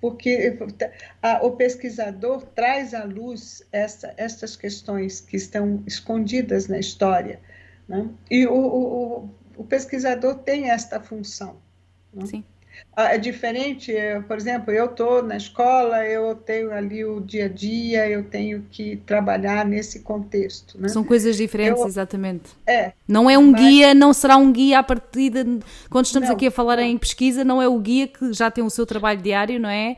porque 0.00 0.56
a, 1.22 1.44
o 1.44 1.52
pesquisador 1.56 2.46
traz 2.54 2.94
à 2.94 3.02
luz 3.04 3.62
essa, 3.72 4.14
essas 4.16 4.54
questões 4.54 5.20
que 5.20 5.36
estão 5.36 5.82
escondidas 5.84 6.68
na 6.68 6.78
história. 6.78 7.40
Né? 7.88 8.08
E 8.30 8.46
o, 8.46 8.54
o, 8.54 9.30
o, 9.56 9.64
pesquisador 9.64 10.36
tem 10.36 10.70
esta 10.70 11.00
função. 11.00 11.56
Né? 12.12 12.26
Sim. 12.26 12.44
Ah, 12.94 13.14
é 13.14 13.18
diferente, 13.18 13.92
por 14.26 14.36
exemplo, 14.36 14.72
eu 14.72 14.86
estou 14.86 15.22
na 15.22 15.36
escola, 15.36 16.04
eu 16.04 16.34
tenho 16.34 16.72
ali 16.72 17.04
o 17.04 17.20
dia 17.20 17.46
a 17.46 17.48
dia, 17.48 18.08
eu 18.08 18.24
tenho 18.24 18.66
que 18.70 18.96
trabalhar 19.06 19.64
nesse 19.64 20.00
contexto. 20.00 20.80
Né? 20.80 20.88
São 20.88 21.04
coisas 21.04 21.36
diferentes, 21.36 21.80
eu, 21.80 21.86
exatamente. 21.86 22.50
É. 22.66 22.92
Não 23.06 23.30
é 23.30 23.38
um 23.38 23.50
mas... 23.50 23.60
guia, 23.60 23.94
não 23.94 24.12
será 24.12 24.36
um 24.36 24.50
guia 24.50 24.78
a 24.78 24.82
partir 24.82 25.30
de. 25.30 25.60
Quando 25.90 26.06
estamos 26.06 26.28
não, 26.28 26.36
aqui 26.36 26.46
a 26.46 26.50
falar 26.50 26.76
não. 26.76 26.84
em 26.84 26.98
pesquisa, 26.98 27.44
não 27.44 27.62
é 27.62 27.68
o 27.68 27.78
guia 27.78 28.08
que 28.08 28.32
já 28.32 28.50
tem 28.50 28.64
o 28.64 28.70
seu 28.70 28.86
trabalho 28.86 29.20
diário, 29.20 29.60
não 29.60 29.70
é? 29.70 29.96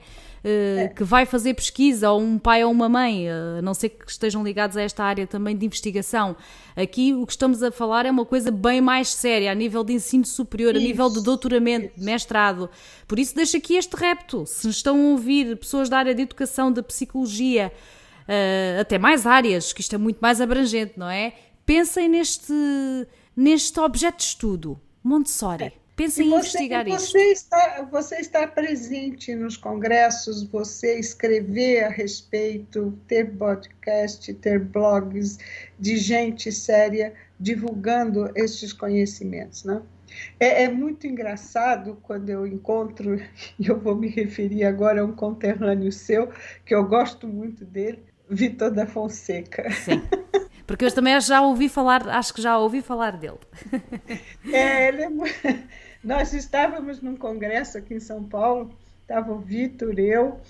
É. 0.49 0.89
que 0.89 1.05
vai 1.05 1.27
fazer 1.27 1.55
pesquisa, 1.55 2.11
ou 2.11 2.21
um 2.21 2.39
pai 2.39 2.65
ou 2.65 2.71
uma 2.71 2.89
mãe, 2.89 3.29
a 3.29 3.63
não 3.63 3.75
ser 3.75 3.91
que 3.91 4.11
estejam 4.11 4.43
ligados 4.43 4.77
a 4.77 4.83
esta 4.83 5.05
área 5.05 5.27
também 5.27 5.57
de 5.57 5.67
investigação. 5.67 6.37
Aqui 6.77 7.13
o 7.13 7.27
que 7.27 7.33
estamos 7.33 7.63
a 7.63 7.71
falar 7.71 8.07
é 8.07 8.11
uma 8.11 8.25
coisa 8.25 8.51
bem 8.51 8.81
mais 8.81 9.09
séria, 9.09 9.53
a 9.53 9.55
nível 9.55 9.83
de 9.85 9.93
ensino 9.93 10.25
superior, 10.25 10.75
isso, 10.75 10.85
a 10.85 10.87
nível 10.87 11.11
de 11.11 11.23
doutoramento, 11.23 11.93
isso. 11.97 12.05
mestrado. 12.05 12.71
Por 13.07 13.19
isso, 13.19 13.35
deixo 13.35 13.57
aqui 13.57 13.75
este 13.75 13.97
repto. 13.97 14.45
Se 14.47 14.69
estão 14.69 14.97
a 14.97 15.11
ouvir 15.11 15.57
pessoas 15.57 15.89
da 15.89 15.99
área 15.99 16.15
de 16.15 16.23
educação, 16.23 16.73
da 16.73 16.83
psicologia, 16.83 17.73
uh, 18.29 18.81
até 18.81 18.99
mais 18.99 19.27
áreas, 19.27 19.73
que 19.73 19.81
isto 19.81 19.95
é 19.95 19.99
muito 19.99 20.19
mais 20.19 20.41
abrangente, 20.41 20.95
não 20.97 21.09
é? 21.09 21.35
Pensem 21.67 22.09
neste, 22.09 22.53
neste 23.37 23.79
objeto 23.81 24.19
de 24.19 24.25
estudo, 24.25 24.81
Montessori. 25.03 25.65
É. 25.65 25.88
Pensem 25.99 26.29
em 26.29 26.31
investigar 26.31 26.85
você 26.85 27.19
isto. 27.19 27.19
Está, 27.19 27.89
você 27.91 28.17
está 28.21 28.47
presente 28.47 29.35
nos 29.35 29.57
congressos, 29.57 30.45
você 30.45 30.97
escrever 30.97 31.83
a 31.83 31.89
respeito, 31.89 32.97
ter 33.09 33.37
podcast, 33.37 34.33
ter 34.35 34.61
blogs 34.61 35.39
de 35.77 35.97
gente 35.97 36.53
séria 36.53 37.15
divulgando 37.39 38.31
estes 38.37 38.73
conhecimentos, 38.73 39.65
né? 39.65 39.83
É, 40.39 40.63
é, 40.63 40.69
muito 40.69 41.05
engraçado 41.05 41.99
quando 42.01 42.31
eu 42.31 42.47
encontro, 42.47 43.21
e 43.59 43.67
eu 43.67 43.81
vou 43.81 43.97
me 43.97 44.07
referir 44.07 44.65
agora 44.65 45.03
a 45.03 45.05
um 45.05 45.13
conterrâneo 45.13 45.91
seu, 45.91 46.31
que 46.65 46.77
eu 46.77 46.85
gosto 46.85 47.27
muito 47.27 47.65
dele, 47.65 48.05
Vitor 48.31 48.71
da 48.71 48.87
Fonseca. 48.87 49.69
Sim. 49.73 50.01
Porque 50.65 50.85
eu 50.85 50.95
também 50.95 51.19
já 51.21 51.41
ouvi 51.41 51.69
falar, 51.69 52.07
acho 52.09 52.33
que 52.35 52.43
já 52.43 52.57
ouvi 52.59 52.83
falar 52.83 53.17
dele. 53.17 53.39
É, 54.53 54.89
ele 54.89 55.03
é 55.03 55.09
nós 56.03 56.33
estávamos 56.33 57.01
num 57.01 57.17
congresso 57.17 57.79
aqui 57.79 57.95
em 57.95 58.01
São 58.01 58.25
Paulo, 58.25 58.71
estava 59.03 59.33
o 59.33 59.39
Vitor, 59.39 59.99
eu, 59.99 60.41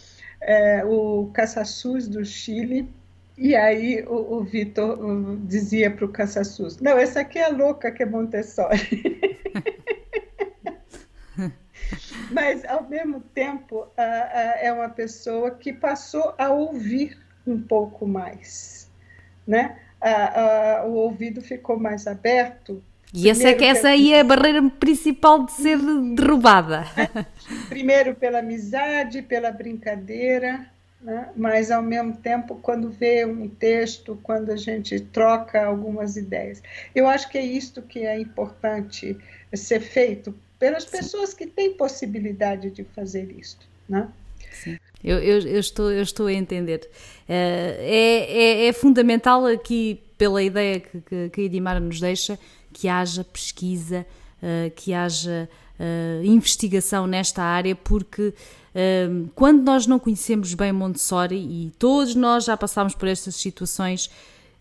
é, 0.40 0.84
o 0.84 1.30
Caçassus 1.32 2.08
do 2.08 2.24
Chile, 2.24 2.88
e 3.36 3.54
aí 3.54 4.04
o, 4.06 4.38
o 4.38 4.44
Vitor 4.44 4.98
dizia 5.44 5.90
para 5.90 6.04
o 6.04 6.08
Caçassus, 6.08 6.80
não, 6.80 6.98
essa 6.98 7.20
aqui 7.20 7.38
é 7.38 7.48
louca 7.48 7.90
que 7.90 8.02
é 8.02 8.06
Montessori. 8.06 9.20
Mas, 12.30 12.62
ao 12.66 12.86
mesmo 12.86 13.20
tempo, 13.20 13.88
é 13.96 14.70
uma 14.70 14.90
pessoa 14.90 15.52
que 15.52 15.72
passou 15.72 16.34
a 16.36 16.50
ouvir 16.50 17.18
um 17.46 17.60
pouco 17.60 18.06
mais, 18.06 18.90
né? 19.46 19.78
o 20.84 20.90
ouvido 20.90 21.40
ficou 21.40 21.78
mais 21.78 22.06
aberto 22.06 22.82
e 23.12 23.28
essa, 23.28 23.48
é 23.48 23.54
que, 23.54 23.64
essa 23.64 23.88
aí 23.88 24.12
é 24.12 24.20
a 24.20 24.24
barreira 24.24 24.68
principal 24.68 25.44
de 25.44 25.52
ser 25.52 25.78
derrubada. 26.14 26.84
Primeiro 27.68 28.14
pela 28.14 28.40
amizade, 28.40 29.22
pela 29.22 29.50
brincadeira, 29.50 30.66
né? 31.00 31.30
mas 31.34 31.70
ao 31.70 31.82
mesmo 31.82 32.16
tempo 32.16 32.56
quando 32.56 32.90
vê 32.90 33.24
um 33.24 33.48
texto, 33.48 34.18
quando 34.22 34.50
a 34.50 34.56
gente 34.56 35.00
troca 35.00 35.64
algumas 35.64 36.16
ideias. 36.16 36.62
Eu 36.94 37.06
acho 37.06 37.30
que 37.30 37.38
é 37.38 37.44
isto 37.44 37.80
que 37.80 38.00
é 38.00 38.20
importante 38.20 39.16
ser 39.54 39.80
feito 39.80 40.34
pelas 40.58 40.84
Sim. 40.84 40.90
pessoas 40.90 41.32
que 41.32 41.46
têm 41.46 41.72
possibilidade 41.72 42.70
de 42.70 42.84
fazer 42.84 43.30
isto. 43.38 43.66
Né? 43.88 44.06
Sim. 44.52 44.76
Eu, 45.02 45.18
eu, 45.18 45.38
eu, 45.40 45.60
estou, 45.60 45.90
eu 45.90 46.02
estou 46.02 46.26
a 46.26 46.32
entender. 46.32 46.88
Eh, 47.28 47.76
é, 47.78 48.64
é, 48.64 48.66
é 48.66 48.72
fundamental 48.72 49.46
aqui, 49.46 50.02
pela 50.18 50.42
ideia 50.42 50.80
que, 50.80 51.00
que, 51.00 51.30
que 51.30 51.40
a 51.40 51.44
Edimar 51.44 51.80
nos 51.80 52.00
deixa, 52.00 52.36
que 52.78 52.86
haja 52.86 53.24
pesquisa, 53.24 54.06
uh, 54.40 54.70
que 54.76 54.94
haja 54.94 55.50
uh, 55.80 56.24
investigação 56.24 57.08
nesta 57.08 57.42
área, 57.42 57.74
porque 57.74 58.28
uh, 58.28 59.28
quando 59.34 59.64
nós 59.64 59.84
não 59.84 59.98
conhecemos 59.98 60.54
bem 60.54 60.72
Montessori, 60.72 61.36
e 61.36 61.72
todos 61.76 62.14
nós 62.14 62.44
já 62.44 62.56
passámos 62.56 62.94
por 62.94 63.08
estas 63.08 63.34
situações 63.34 64.08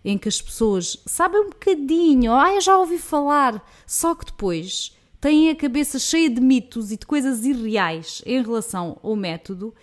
em 0.04 0.18
que 0.18 0.28
as 0.28 0.42
pessoas 0.42 1.00
sabem 1.06 1.42
um 1.42 1.50
bocadinho, 1.50 2.34
ah, 2.34 2.56
eu 2.56 2.62
já 2.62 2.76
ouvi 2.80 2.98
falar, 2.98 3.64
só 3.86 4.16
que 4.16 4.26
depois 4.26 4.96
têm 5.22 5.52
a 5.52 5.56
cabeça 5.56 6.00
cheia 6.00 6.30
de 6.30 6.42
mitos 6.42 6.92
e 6.92 6.98
de 6.98 7.06
coisas 7.06 7.46
irreais 7.46 8.24
em 8.26 8.42
relação 8.42 8.98
ao 9.04 9.16
método. 9.16 9.76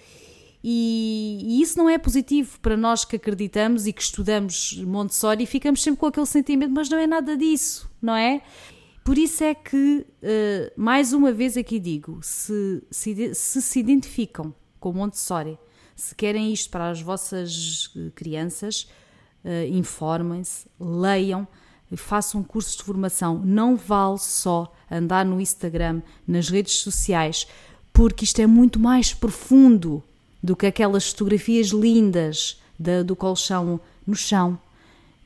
E, 0.67 1.41
e, 1.43 1.63
isso 1.63 1.77
não 1.77 1.91
é 1.91 1.99
positivo 1.99 2.59
para 2.61 2.75
nós 2.75 3.05
que 3.05 3.17
acreditamos 3.17 3.87
e 3.87 3.93
que 3.93 4.01
estudamos 4.01 4.83
Montessori 4.83 5.45
e 5.45 5.47
ficamos 5.47 5.83
sempre 5.83 6.01
com 6.01 6.07
aquele 6.07 6.27
sentimento, 6.27 6.73
mas 6.73 6.89
não 6.89 6.99
é 6.99 7.07
nada 7.07 7.37
disso 7.37 7.94
não 8.05 8.15
é? 8.15 8.43
Por 9.03 9.19
isso 9.19 9.43
é 9.43 9.55
que, 9.55 10.07
uh, 10.23 10.73
mais 10.77 11.13
uma 11.13 11.33
vez 11.33 11.57
aqui 11.57 11.79
digo, 11.79 12.21
se 12.23 12.83
se, 12.91 13.35
se 13.35 13.63
se 13.63 13.81
identificam 13.81 14.55
com 14.79 14.93
Montessori, 14.93 15.59
se 15.97 16.15
querem 16.15 16.53
isto 16.53 16.71
para 16.71 16.91
as 16.91 17.01
vossas 17.01 17.93
eh, 17.97 18.11
crianças, 18.15 18.89
uh, 19.45 19.69
informem-se, 19.71 20.67
leiam, 20.79 21.47
façam 21.97 22.43
cursos 22.43 22.77
de 22.77 22.83
formação. 22.83 23.41
Não 23.45 23.77
vale 23.77 24.19
só 24.19 24.73
andar 24.91 25.25
no 25.25 25.41
Instagram, 25.41 26.03
nas 26.27 26.49
redes 26.49 26.81
sociais, 26.81 27.47
porque 27.93 28.25
isto 28.25 28.41
é 28.41 28.47
muito 28.47 28.81
mais 28.81 29.15
profundo 29.15 30.03
do 30.43 30.57
que 30.57 30.67
aquelas 30.67 31.11
fotografias 31.11 31.69
lindas 31.69 32.61
da, 32.79 33.03
do 33.03 33.15
colchão 33.15 33.81
no 34.07 34.17
chão 34.17 34.59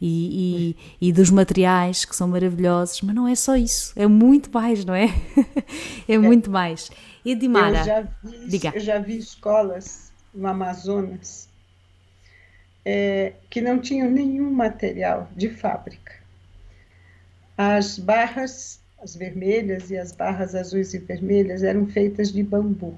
e, 0.01 0.77
e, 1.01 1.09
e, 1.09 1.13
dos 1.13 1.31
materiais 1.31 2.05
que 2.05 2.15
são 2.15 2.29
maravilhosos, 2.29 3.03
mas 3.03 3.15
não 3.15 3.27
é 3.27 3.35
só 3.35 3.57
isso, 3.57 3.93
é 3.97 4.07
muito 4.07 4.51
mais, 4.51 4.85
não 4.85 4.95
é? 4.95 5.07
é, 6.09 6.15
é 6.15 6.19
muito 6.19 6.51
mais. 6.51 6.91
E 7.25 7.35
Dimara, 7.35 7.81
eu 7.81 7.85
já 7.85 8.01
vi, 8.23 8.49
diga. 8.49 8.73
Eu 8.75 8.81
já 8.81 8.99
vi 8.99 9.19
escolas 9.19 10.13
no 10.33 10.47
Amazonas 10.47 11.49
é, 12.85 13.35
que 13.51 13.61
não 13.61 13.79
tinham 13.79 14.11
nenhum 14.11 14.51
material 14.51 15.29
de 15.37 15.51
fábrica. 15.51 16.15
As 17.57 17.99
barras, 17.99 18.81
as 19.03 19.15
vermelhas 19.15 19.91
e 19.91 19.99
as 19.99 20.13
barras 20.13 20.55
azuis 20.55 20.95
e 20.95 20.99
vermelhas 20.99 21.63
eram 21.63 21.87
feitas 21.87 22.33
de 22.33 22.43
bambu. 22.43 22.97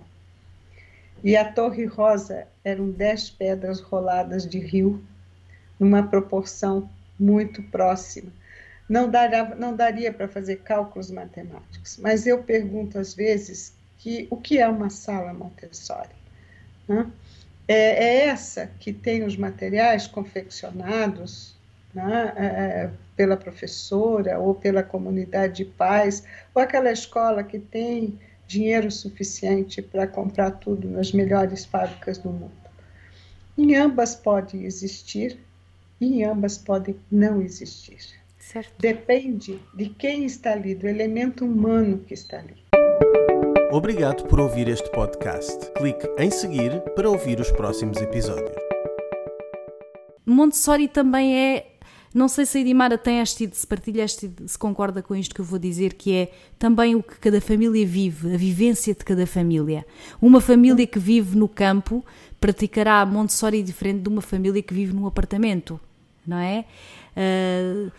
E 1.25 1.37
a 1.37 1.51
torre 1.51 1.87
rosa 1.87 2.47
eram 2.63 2.91
dez 2.91 3.31
pedras 3.31 3.81
roladas 3.81 4.47
de 4.47 4.59
rio 4.59 5.03
numa 5.81 6.03
proporção 6.03 6.89
muito 7.19 7.63
próxima. 7.65 8.31
Não, 8.89 9.09
daria, 9.09 9.55
não 9.55 9.75
daria 9.75 10.13
para 10.13 10.29
fazer 10.29 10.57
cálculos 10.57 11.11
matemáticos, 11.11 11.97
mas 11.97 12.27
eu 12.27 12.43
pergunto 12.43 12.99
às 12.99 13.15
vezes 13.15 13.73
que 13.99 14.27
o 14.31 14.37
que 14.37 14.59
é 14.59 14.69
uma 14.69 14.91
sala 14.91 15.33
Montessori? 15.33 16.09
Né? 16.87 17.11
É, 17.67 17.75
é, 17.75 18.27
essa 18.27 18.71
que 18.81 18.93
tem 18.93 19.23
os 19.23 19.37
materiais 19.37 20.07
confeccionados 20.07 21.55
né, 21.95 22.33
é, 22.37 22.91
pela 23.17 23.37
professora 23.37 24.39
ou 24.39 24.55
pela 24.55 24.83
comunidade 24.83 25.65
de 25.65 25.65
pais, 25.65 26.25
ou 26.55 26.61
aquela 26.61 26.91
escola 26.91 27.45
que 27.45 27.59
tem 27.59 28.19
dinheiro 28.47 28.91
suficiente 28.91 29.81
para 29.81 30.07
comprar 30.07 30.51
tudo 30.53 30.89
nas 30.89 31.13
melhores 31.13 31.65
fábricas 31.65 32.19
do 32.19 32.31
mundo. 32.31 32.51
Em 33.57 33.77
ambas 33.77 34.17
pode 34.17 34.65
existir 34.65 35.39
e 36.01 36.25
ambas 36.25 36.57
podem 36.57 36.97
não 37.11 37.43
existir. 37.43 37.99
Certo. 38.39 38.73
Depende 38.79 39.61
de 39.75 39.91
quem 39.91 40.25
está 40.25 40.53
ali, 40.53 40.75
do 40.75 40.89
elemento 40.89 41.45
humano 41.45 41.99
que 41.99 42.15
está 42.15 42.39
ali. 42.39 42.57
Obrigado 43.71 44.25
por 44.25 44.41
ouvir 44.41 44.67
este 44.67 44.91
podcast. 44.91 45.71
Clique 45.73 46.09
em 46.19 46.31
seguir 46.31 46.81
para 46.97 47.09
ouvir 47.09 47.39
os 47.39 47.53
próximos 47.53 47.99
episódios. 47.99 48.57
Montessori 50.27 50.89
também 50.89 51.37
é 51.37 51.67
não 52.13 52.27
sei 52.27 52.45
se 52.45 52.59
a 52.59 52.61
Edimara 52.61 52.99
tem 52.99 53.21
este, 53.21 53.49
se 53.53 53.65
partilha 53.65 54.03
este, 54.03 54.29
se 54.45 54.59
concorda 54.59 55.01
com 55.01 55.15
isto 55.15 55.33
que 55.33 55.41
eu 55.41 55.45
vou 55.45 55.61
dizer, 55.61 55.95
que 55.95 56.13
é 56.13 56.33
também 56.59 56.97
o 56.97 57.05
que 57.05 57.21
cada 57.21 57.41
família 57.41 57.87
vive, 57.87 58.35
a 58.35 58.37
vivência 58.37 58.93
de 58.93 59.05
cada 59.05 59.29
família. 59.29 59.87
Uma 60.21 60.41
família 60.41 60.89
que 60.89 60.99
vive 60.99 61.37
no 61.37 61.49
campo 61.49 62.05
praticará 62.41 63.07
Montessori 63.07 63.63
diferente 63.63 64.01
de 64.01 64.09
uma 64.09 64.21
família 64.21 64.61
que 64.61 64.75
vive 64.75 64.93
num 64.93 65.07
apartamento 65.07 65.79
não 66.27 66.39
é? 66.39 66.65
Uh, 67.17 67.93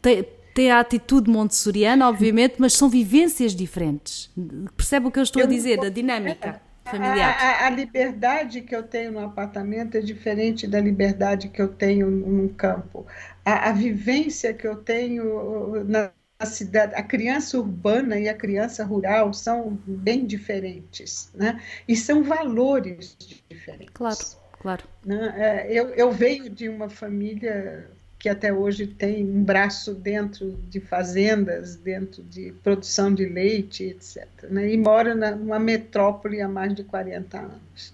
tem, 0.00 0.24
tem, 0.54 0.70
a 0.70 0.80
atitude 0.80 1.30
montessoriana, 1.30 2.08
obviamente, 2.08 2.54
mas 2.58 2.74
são 2.74 2.88
vivências 2.88 3.54
diferentes. 3.54 4.30
Percebe 4.76 5.06
o 5.06 5.10
que 5.10 5.18
eu 5.18 5.22
estou 5.22 5.42
eu 5.42 5.46
a 5.46 5.50
dizer, 5.50 5.80
da 5.80 5.88
dinâmica 5.88 6.60
familiar? 6.84 7.36
A, 7.38 7.64
a, 7.64 7.66
a, 7.66 7.70
liberdade 7.70 8.60
que 8.60 8.74
eu 8.74 8.82
tenho 8.82 9.12
no 9.12 9.20
apartamento 9.20 9.96
é 9.96 10.00
diferente 10.00 10.66
da 10.66 10.80
liberdade 10.80 11.48
que 11.48 11.60
eu 11.60 11.68
tenho 11.68 12.10
no 12.10 12.48
campo. 12.50 13.06
A, 13.44 13.70
a 13.70 13.72
vivência 13.72 14.52
que 14.52 14.66
eu 14.66 14.76
tenho 14.76 15.84
na 15.84 16.10
a 16.42 16.46
cidade, 16.46 16.92
a 16.96 17.02
criança 17.04 17.56
urbana 17.56 18.18
e 18.18 18.28
a 18.28 18.34
criança 18.34 18.84
rural 18.84 19.32
são 19.32 19.78
bem 19.86 20.26
diferentes, 20.26 21.30
né? 21.32 21.62
E 21.86 21.94
são 21.94 22.24
valores 22.24 23.16
diferentes. 23.48 23.94
Claro. 23.94 24.41
Claro. 24.62 24.84
Né? 25.04 25.34
É, 25.36 25.66
eu, 25.72 25.88
eu 25.88 26.12
venho 26.12 26.48
de 26.48 26.68
uma 26.68 26.88
família 26.88 27.90
que 28.16 28.28
até 28.28 28.52
hoje 28.52 28.86
tem 28.86 29.28
um 29.28 29.42
braço 29.42 29.92
dentro 29.92 30.52
de 30.70 30.78
fazendas, 30.78 31.74
dentro 31.74 32.22
de 32.22 32.52
produção 32.62 33.12
de 33.12 33.26
leite, 33.26 33.82
etc. 33.82 34.24
Né? 34.48 34.72
E 34.72 34.78
mora 34.78 35.16
numa 35.34 35.58
metrópole 35.58 36.40
há 36.40 36.46
mais 36.46 36.76
de 36.76 36.84
40 36.84 37.36
anos. 37.36 37.92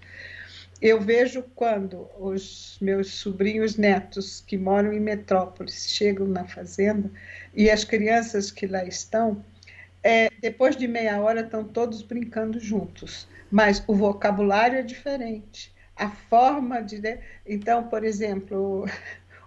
eu 0.83 1.01
vejo 1.01 1.43
quando 1.55 2.07
os 2.21 2.77
meus 2.83 3.15
sobrinhos 3.15 3.79
netos 3.79 4.45
que 4.47 4.59
moram 4.59 4.93
em 4.93 5.01
metrópoles 5.01 5.89
chegam 5.89 6.27
na 6.29 6.45
fazenda 6.45 7.11
e 7.55 7.71
as 7.71 7.83
crianças 7.83 8.51
que 8.51 8.67
lá 8.67 8.85
estão, 8.85 9.43
é, 10.03 10.29
depois 10.43 10.77
de 10.77 10.87
meia 10.87 11.19
hora 11.19 11.41
estão 11.41 11.65
todos 11.65 12.03
brincando 12.03 12.61
juntos, 12.61 13.27
mas 13.51 13.83
o 13.87 13.95
vocabulário 13.95 14.79
é 14.79 14.83
diferente, 14.83 15.73
a 15.99 16.09
forma 16.09 16.81
de. 16.81 17.19
Então, 17.47 17.89
por 17.89 18.05
exemplo, 18.05 18.87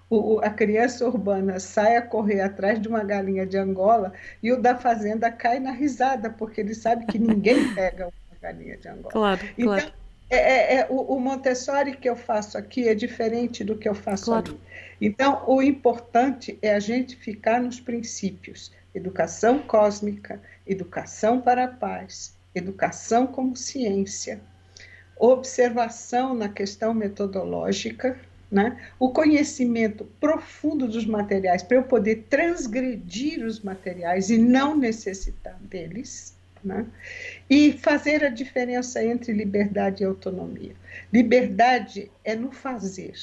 o, 0.09 0.39
a 0.39 0.49
criança 0.49 1.05
urbana 1.07 1.59
sai 1.59 1.95
a 1.95 2.01
correr 2.01 2.41
atrás 2.41 2.81
de 2.81 2.87
uma 2.87 3.03
galinha 3.03 3.45
de 3.45 3.57
Angola 3.57 4.11
e 4.43 4.51
o 4.51 4.61
da 4.61 4.75
fazenda 4.77 5.31
cai 5.31 5.59
na 5.59 5.71
risada, 5.71 6.29
porque 6.29 6.59
ele 6.59 6.75
sabe 6.75 7.05
que 7.05 7.17
ninguém 7.17 7.55
pega 7.73 8.07
uma 8.07 8.39
galinha 8.41 8.75
de 8.77 8.89
Angola. 8.89 9.11
Claro, 9.11 9.39
então, 9.57 9.73
claro. 9.73 9.93
É, 10.29 10.37
é, 10.37 10.75
é, 10.75 10.87
o, 10.89 11.15
o, 11.15 11.19
Montessori 11.19 11.95
que 11.95 12.09
eu 12.09 12.15
faço 12.15 12.57
aqui 12.57 12.87
é 12.87 12.95
diferente 12.95 13.63
do 13.63 13.77
que 13.77 13.87
eu 13.87 13.95
faço 13.95 14.25
claro. 14.25 14.51
ali. 14.51 14.59
Então, 15.01 15.43
o 15.47 15.61
importante 15.61 16.57
é 16.61 16.73
a 16.73 16.79
gente 16.79 17.15
ficar 17.15 17.61
nos 17.61 17.79
princípios: 17.79 18.71
educação 18.93 19.59
cósmica, 19.59 20.41
educação 20.65 21.41
para 21.41 21.65
a 21.65 21.67
paz, 21.67 22.37
educação 22.55 23.27
como 23.27 23.55
ciência, 23.55 24.39
observação 25.27 26.33
na 26.33 26.49
questão 26.49 26.93
metodológica, 26.93 28.19
né? 28.51 28.77
o 28.99 29.09
conhecimento 29.11 30.05
profundo 30.19 30.87
dos 30.87 31.05
materiais, 31.05 31.61
para 31.61 31.77
eu 31.77 31.83
poder 31.83 32.25
transgredir 32.29 33.45
os 33.45 33.61
materiais 33.61 34.29
e 34.29 34.37
não 34.37 34.75
necessitar 34.75 35.57
deles, 35.61 36.35
né? 36.63 36.85
e 37.49 37.73
fazer 37.73 38.23
a 38.23 38.29
diferença 38.29 39.03
entre 39.03 39.31
liberdade 39.31 40.03
e 40.03 40.05
autonomia. 40.05 40.73
Liberdade 41.13 42.11
é 42.23 42.35
no 42.35 42.51
fazer. 42.51 43.13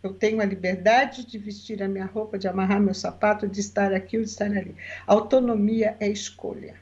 Eu 0.00 0.14
tenho 0.14 0.40
a 0.40 0.44
liberdade 0.44 1.26
de 1.26 1.38
vestir 1.38 1.82
a 1.82 1.88
minha 1.88 2.06
roupa, 2.06 2.38
de 2.38 2.46
amarrar 2.46 2.80
meu 2.80 2.94
sapato, 2.94 3.48
de 3.48 3.60
estar 3.60 3.92
aqui 3.92 4.16
ou 4.16 4.22
de 4.22 4.30
estar 4.30 4.46
ali. 4.46 4.76
Autonomia 5.06 5.96
é 5.98 6.08
escolha. 6.08 6.76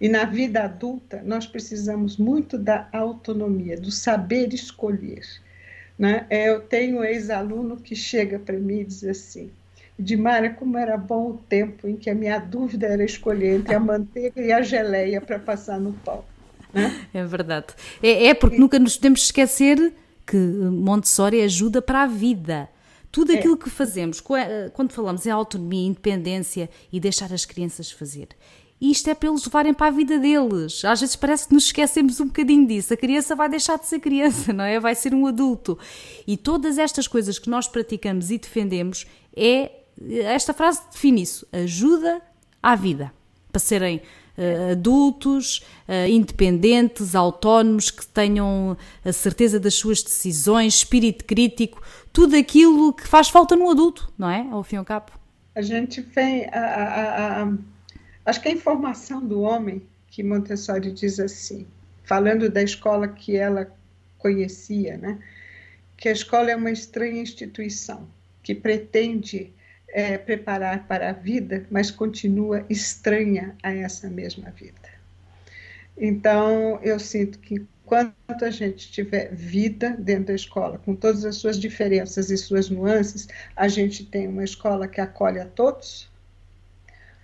E 0.00 0.08
na 0.08 0.24
vida 0.24 0.64
adulta, 0.64 1.22
nós 1.24 1.46
precisamos 1.46 2.16
muito 2.16 2.56
da 2.56 2.88
autonomia, 2.92 3.78
do 3.78 3.90
saber 3.90 4.54
escolher. 4.54 5.22
Né? 5.98 6.24
É, 6.30 6.48
eu 6.48 6.60
tenho 6.60 7.00
um 7.00 7.04
ex-aluno 7.04 7.76
que 7.76 7.94
chega 7.94 8.38
para 8.38 8.58
mim 8.58 8.80
e 8.80 8.84
diz 8.84 9.04
assim: 9.04 9.50
Dimara, 9.98 10.48
como 10.48 10.78
era 10.78 10.96
bom 10.96 11.32
o 11.32 11.36
tempo 11.36 11.86
em 11.86 11.96
que 11.96 12.08
a 12.08 12.14
minha 12.14 12.38
dúvida 12.38 12.86
era 12.86 13.04
escolher 13.04 13.56
entre 13.56 13.74
a 13.74 13.80
manteiga 13.80 14.40
e 14.40 14.50
a 14.50 14.62
geleia 14.62 15.20
para 15.20 15.38
passar 15.38 15.78
no 15.78 15.92
pão. 15.92 16.24
Né? 16.72 17.06
É 17.12 17.22
verdade. 17.24 17.66
É, 18.02 18.28
é 18.28 18.34
porque 18.34 18.56
e... 18.56 18.60
nunca 18.60 18.78
nos 18.78 18.96
podemos 18.96 19.24
esquecer 19.24 19.92
que 20.26 20.36
Montessori 20.36 21.42
ajuda 21.42 21.82
para 21.82 22.04
a 22.04 22.06
vida. 22.06 22.68
Tudo 23.12 23.32
é. 23.32 23.34
aquilo 23.34 23.54
é. 23.54 23.58
que 23.58 23.68
fazemos, 23.68 24.22
quando 24.72 24.92
falamos 24.92 25.26
em 25.26 25.30
autonomia, 25.30 25.86
independência 25.86 26.70
e 26.92 27.00
deixar 27.00 27.32
as 27.32 27.44
crianças 27.44 27.90
fazer, 27.90 28.28
e 28.80 28.90
isto 28.90 29.10
é 29.10 29.14
para 29.14 29.28
eles 29.28 29.44
levarem 29.44 29.74
para 29.74 29.88
a 29.88 29.90
vida 29.90 30.18
deles. 30.18 30.82
Às 30.84 31.00
vezes 31.00 31.14
parece 31.14 31.48
que 31.48 31.52
nos 31.52 31.64
esquecemos 31.64 32.18
um 32.18 32.26
bocadinho 32.26 32.66
disso. 32.66 32.94
A 32.94 32.96
criança 32.96 33.36
vai 33.36 33.48
deixar 33.48 33.78
de 33.78 33.86
ser 33.86 34.00
criança, 34.00 34.52
não 34.54 34.64
é? 34.64 34.80
Vai 34.80 34.94
ser 34.94 35.14
um 35.14 35.26
adulto. 35.26 35.78
E 36.26 36.36
todas 36.36 36.78
estas 36.78 37.06
coisas 37.06 37.38
que 37.38 37.50
nós 37.50 37.68
praticamos 37.68 38.30
e 38.30 38.38
defendemos 38.38 39.06
é. 39.36 39.72
Esta 40.24 40.54
frase 40.54 40.80
define 40.90 41.20
isso: 41.20 41.46
ajuda 41.52 42.22
à 42.62 42.74
vida. 42.74 43.12
Para 43.52 43.58
serem 43.58 43.98
uh, 43.98 44.72
adultos, 44.72 45.58
uh, 45.86 46.08
independentes, 46.08 47.14
autónomos, 47.14 47.90
que 47.90 48.06
tenham 48.06 48.78
a 49.04 49.12
certeza 49.12 49.60
das 49.60 49.74
suas 49.74 50.02
decisões, 50.02 50.76
espírito 50.76 51.26
crítico, 51.26 51.82
tudo 52.12 52.34
aquilo 52.34 52.94
que 52.94 53.06
faz 53.06 53.28
falta 53.28 53.54
no 53.54 53.68
adulto, 53.68 54.10
não 54.16 54.30
é? 54.30 54.48
Ao 54.50 54.62
fim 54.62 54.76
e 54.76 54.78
ao 54.78 54.84
cabo. 54.86 55.12
A 55.54 55.60
gente 55.60 56.00
vem. 56.00 56.46
A, 56.46 56.60
a, 56.60 57.42
a 57.42 57.52
Acho 58.24 58.40
que 58.40 58.48
a 58.48 58.52
informação 58.52 59.26
do 59.26 59.40
homem, 59.40 59.82
que 60.08 60.22
Montessori 60.22 60.92
diz 60.92 61.18
assim, 61.18 61.66
falando 62.04 62.50
da 62.50 62.62
escola 62.62 63.08
que 63.08 63.36
ela 63.36 63.72
conhecia, 64.18 64.96
né? 64.96 65.18
que 66.00 66.08
a 66.08 66.12
escola 66.12 66.50
é 66.50 66.56
uma 66.56 66.70
estranha 66.70 67.20
instituição 67.20 68.08
que 68.42 68.54
pretende 68.54 69.52
é, 69.88 70.16
preparar 70.16 70.86
para 70.86 71.10
a 71.10 71.12
vida, 71.12 71.66
mas 71.70 71.90
continua 71.90 72.64
estranha 72.70 73.54
a 73.62 73.72
essa 73.72 74.08
mesma 74.08 74.50
vida. 74.50 74.88
Então, 75.96 76.80
eu 76.82 76.98
sinto 76.98 77.38
que 77.38 77.66
quando 77.84 78.14
a 78.40 78.50
gente 78.50 78.90
tiver 78.90 79.34
vida 79.34 79.90
dentro 79.98 80.26
da 80.26 80.34
escola, 80.34 80.78
com 80.78 80.94
todas 80.94 81.24
as 81.24 81.36
suas 81.36 81.58
diferenças 81.58 82.30
e 82.30 82.38
suas 82.38 82.70
nuances, 82.70 83.28
a 83.54 83.68
gente 83.68 84.06
tem 84.06 84.26
uma 84.26 84.44
escola 84.44 84.88
que 84.88 85.00
acolhe 85.00 85.38
a 85.38 85.44
todos, 85.44 86.09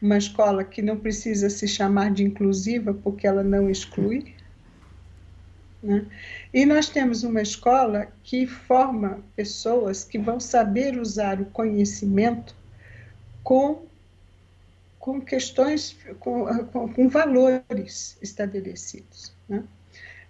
uma 0.00 0.18
escola 0.18 0.64
que 0.64 0.82
não 0.82 0.98
precisa 0.98 1.48
se 1.48 1.66
chamar 1.66 2.12
de 2.12 2.22
inclusiva 2.22 2.92
porque 2.92 3.26
ela 3.26 3.42
não 3.42 3.70
exclui. 3.70 4.34
Né? 5.82 6.06
E 6.52 6.66
nós 6.66 6.88
temos 6.88 7.22
uma 7.22 7.40
escola 7.40 8.08
que 8.22 8.46
forma 8.46 9.20
pessoas 9.34 10.04
que 10.04 10.18
vão 10.18 10.38
saber 10.40 10.98
usar 10.98 11.40
o 11.40 11.46
conhecimento 11.46 12.54
com, 13.42 13.86
com 14.98 15.20
questões, 15.20 15.96
com, 16.18 16.46
com, 16.66 16.92
com 16.92 17.08
valores 17.08 18.18
estabelecidos. 18.20 19.32
Né? 19.48 19.64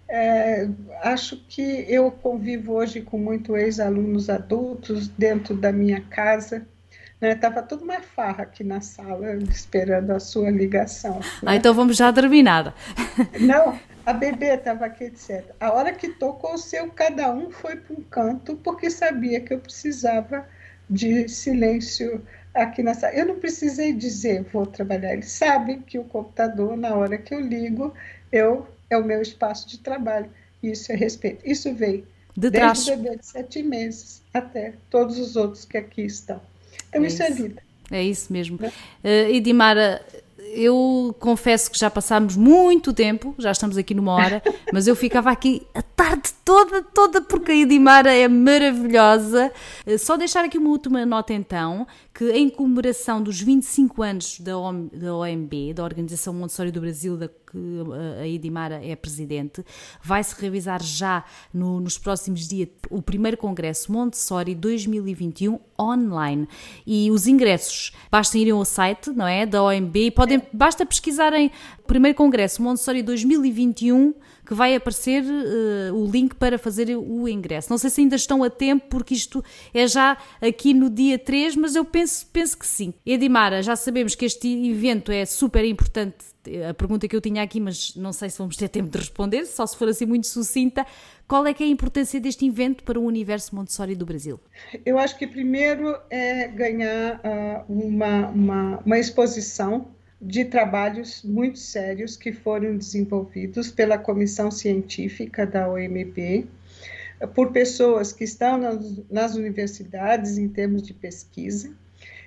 É, 0.09 0.69
acho 1.01 1.43
que 1.49 1.85
eu 1.89 2.09
convivo 2.09 2.73
hoje 2.73 3.01
com 3.01 3.17
muitos 3.17 3.53
ex-alunos 3.57 4.29
adultos 4.29 5.09
dentro 5.09 5.53
da 5.55 5.71
minha 5.71 5.99
casa 6.01 6.65
Estava 7.21 7.61
né? 7.61 7.67
tudo 7.67 7.83
uma 7.83 7.99
farra 7.99 8.43
aqui 8.43 8.63
na 8.63 8.79
sala, 8.79 9.33
esperando 9.49 10.11
a 10.11 10.19
sua 10.19 10.51
ligação. 10.51 11.15
Né? 11.15 11.25
Ah, 11.45 11.55
então 11.55 11.73
vamos 11.73 11.97
já 11.97 12.13
terminar. 12.13 12.75
Não, 13.39 13.79
a 14.05 14.13
bebê 14.13 14.53
estava 14.53 14.85
aqui, 14.85 15.05
etc. 15.05 15.43
A 15.59 15.71
hora 15.73 15.91
que 15.93 16.09
tocou 16.09 16.53
o 16.53 16.57
seu, 16.57 16.89
cada 16.91 17.31
um 17.33 17.49
foi 17.49 17.75
para 17.75 17.95
um 17.95 18.03
canto, 18.03 18.55
porque 18.57 18.89
sabia 18.91 19.41
que 19.41 19.53
eu 19.53 19.59
precisava 19.59 20.47
de 20.87 21.27
silêncio 21.27 22.23
aqui 22.53 22.83
na 22.83 22.93
sala. 22.93 23.13
Eu 23.13 23.25
não 23.25 23.39
precisei 23.39 23.93
dizer, 23.93 24.43
vou 24.53 24.65
trabalhar. 24.65 25.13
Eles 25.13 25.31
sabem 25.31 25.81
que 25.81 25.97
o 25.97 26.03
computador, 26.03 26.77
na 26.77 26.93
hora 26.93 27.17
que 27.17 27.33
eu 27.33 27.39
ligo, 27.39 27.93
eu, 28.31 28.67
é 28.89 28.97
o 28.97 29.03
meu 29.03 29.21
espaço 29.21 29.67
de 29.67 29.79
trabalho. 29.79 30.29
Isso 30.61 30.91
é 30.91 30.95
respeito. 30.95 31.41
Isso 31.45 31.73
veio 31.73 32.07
de 32.35 32.51
desde 32.51 32.93
o 32.93 32.97
bebê 32.97 33.17
de 33.17 33.25
sete 33.25 33.63
meses 33.63 34.21
até 34.31 34.73
todos 34.89 35.17
os 35.17 35.35
outros 35.35 35.65
que 35.65 35.77
aqui 35.77 36.03
estão. 36.03 36.39
Então 36.89 37.03
é 37.03 37.07
isso, 37.07 37.23
é 37.23 37.29
vida. 37.29 37.63
É 37.91 38.03
isso 38.03 38.33
mesmo. 38.33 38.57
Uh, 38.57 38.71
Edimara, 39.29 40.01
eu 40.53 41.15
confesso 41.19 41.69
que 41.71 41.77
já 41.77 41.89
passámos 41.89 42.35
muito 42.35 42.93
tempo, 42.93 43.35
já 43.37 43.51
estamos 43.51 43.77
aqui 43.77 43.93
numa 43.93 44.13
hora, 44.13 44.41
mas 44.73 44.87
eu 44.87 44.95
ficava 44.95 45.29
aqui 45.29 45.65
a 45.73 45.81
tarde 46.17 46.33
toda, 46.43 46.81
toda, 46.81 47.21
porque 47.21 47.51
a 47.51 47.55
Edimara 47.55 48.13
é 48.13 48.27
maravilhosa. 48.27 49.51
Eh, 49.85 49.97
só 49.97 50.17
deixar 50.17 50.43
aqui 50.45 50.57
uma 50.57 50.69
última 50.69 51.05
nota 51.05 51.33
então, 51.33 51.87
que 52.13 52.31
em 52.31 52.49
comemoração 52.49 53.21
dos 53.21 53.39
25 53.39 54.01
anos 54.01 54.39
da, 54.39 54.57
OMB, 54.57 55.73
da 55.73 55.83
Organização 55.83 56.33
Montessori 56.33 56.71
do 56.71 56.81
Brasil, 56.81 57.17
da 57.17 57.27
que 57.27 57.57
eh, 57.57 58.21
a 58.21 58.27
Edimara 58.27 58.83
é 58.83 58.95
presidente, 58.95 59.63
vai-se 60.03 60.39
revisar 60.39 60.83
já 60.83 61.23
no, 61.53 61.79
nos 61.79 61.97
próximos 61.97 62.47
dias 62.47 62.69
o 62.89 63.01
primeiro 63.01 63.37
congresso 63.37 63.91
Montessori 63.91 64.53
2021 64.53 65.59
online. 65.79 66.47
E 66.85 67.09
os 67.11 67.27
ingressos, 67.27 67.93
basta 68.11 68.37
irem 68.37 68.51
ao 68.51 68.65
site, 68.65 69.11
não 69.11 69.27
é, 69.27 69.45
da 69.45 69.63
OMB 69.63 70.11
podem, 70.11 70.41
basta 70.51 70.85
pesquisarem 70.85 71.51
primeiro 71.87 72.17
congresso 72.17 72.61
Montessori 72.61 73.01
2021 73.01 74.13
que 74.47 74.53
vai 74.53 74.73
aparecer 74.73 75.23
uh, 75.23 75.93
o 75.93 76.09
link 76.09 76.33
para 76.35 76.57
fazer 76.57 76.95
o 76.95 77.27
ingresso. 77.27 77.69
Não 77.69 77.77
sei 77.77 77.89
se 77.89 77.99
ainda 77.99 78.15
estão 78.15 78.41
a 78.45 78.49
tempo, 78.49 78.85
porque 78.89 79.13
isto 79.13 79.43
é 79.73 79.85
já 79.85 80.17
aqui 80.41 80.73
no 80.73 80.89
dia 80.89 81.19
3, 81.19 81.57
mas 81.57 81.75
eu 81.75 81.83
penso, 81.83 82.25
penso 82.27 82.57
que 82.57 82.65
sim. 82.65 82.93
Edimara, 83.05 83.61
já 83.61 83.75
sabemos 83.75 84.15
que 84.15 84.23
este 84.23 84.47
evento 84.69 85.11
é 85.11 85.25
super 85.25 85.65
importante. 85.65 86.15
A 86.69 86.73
pergunta 86.73 87.09
que 87.09 87.15
eu 87.15 87.19
tinha 87.19 87.43
aqui, 87.43 87.59
mas 87.59 87.93
não 87.97 88.13
sei 88.13 88.29
se 88.29 88.37
vamos 88.37 88.55
ter 88.55 88.69
tempo 88.69 88.89
de 88.89 88.97
responder, 88.97 89.45
só 89.45 89.67
se 89.67 89.75
for 89.75 89.89
assim 89.89 90.05
muito 90.05 90.27
sucinta. 90.27 90.87
Qual 91.27 91.45
é 91.45 91.53
que 91.53 91.61
é 91.61 91.65
a 91.65 91.69
importância 91.69 92.17
deste 92.21 92.47
evento 92.47 92.85
para 92.85 92.97
o 92.97 93.03
universo 93.03 93.53
Montessori 93.53 93.95
do 93.95 94.05
Brasil? 94.05 94.39
Eu 94.85 94.97
acho 94.97 95.17
que 95.17 95.27
primeiro 95.27 95.93
é 96.09 96.47
ganhar 96.47 97.15
uh, 97.17 97.65
uma, 97.67 98.29
uma, 98.29 98.79
uma 98.85 98.97
exposição 98.97 99.89
de 100.19 100.45
trabalhos 100.45 101.21
muito 101.23 101.59
sérios 101.59 102.17
que 102.17 102.31
foram 102.31 102.77
desenvolvidos 102.77 103.71
pela 103.71 103.97
comissão 103.97 104.49
científica 104.49 105.45
da 105.45 105.69
OMB, 105.69 106.47
por 107.33 107.51
pessoas 107.51 108.11
que 108.11 108.23
estão 108.23 108.57
nas, 108.57 109.01
nas 109.09 109.35
universidades 109.35 110.37
em 110.37 110.47
termos 110.47 110.83
de 110.83 110.93
pesquisa, 110.93 111.71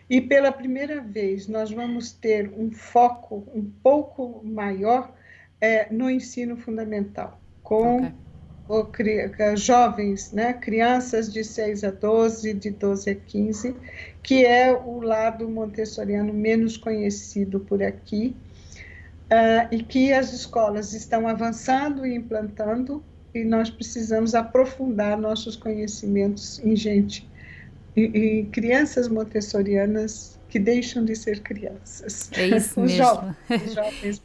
e 0.09 0.21
pela 0.21 0.51
primeira 0.51 1.01
vez 1.01 1.47
nós 1.47 1.71
vamos 1.71 2.11
ter 2.13 2.53
um 2.57 2.71
foco 2.73 3.47
um 3.55 3.65
pouco 3.83 4.41
maior 4.45 5.15
é, 5.61 5.93
no 5.93 6.11
ensino 6.11 6.57
fundamental, 6.57 7.41
com 7.63 8.13
okay. 8.69 9.27
ou 9.29 9.57
jovens, 9.57 10.33
né, 10.33 10.53
crianças 10.53 11.33
de 11.33 11.45
6 11.45 11.85
a 11.85 11.91
12, 11.91 12.55
de 12.55 12.71
12 12.71 13.11
a 13.11 13.15
15, 13.15 13.77
que 14.23 14.45
é 14.45 14.73
o 14.73 15.01
lado 15.01 15.49
montessoriano 15.49 16.33
menos 16.33 16.77
conhecido 16.77 17.61
por 17.61 17.83
aqui, 17.83 18.37
uh, 19.31 19.75
e 19.75 19.83
que 19.83 20.13
as 20.13 20.33
escolas 20.33 20.93
estão 20.93 21.29
avançando 21.29 22.07
e 22.07 22.15
implantando, 22.15 23.03
e 23.35 23.45
nós 23.45 23.71
precisamos 23.71 24.35
aprofundar 24.35 25.17
nossos 25.17 25.55
conhecimentos 25.55 26.59
em 26.65 26.75
gente, 26.75 27.29
em, 27.97 28.41
em 28.41 28.47
crianças 28.47 29.09
montessorianas 29.09 30.40
que 30.51 30.59
deixam 30.59 31.05
de 31.05 31.15
ser 31.15 31.41
crianças. 31.41 32.29
É 32.33 32.49
isso 32.49 32.79
mesmo. 32.81 32.97
Jovens, 32.97 33.73
jovens 33.73 34.23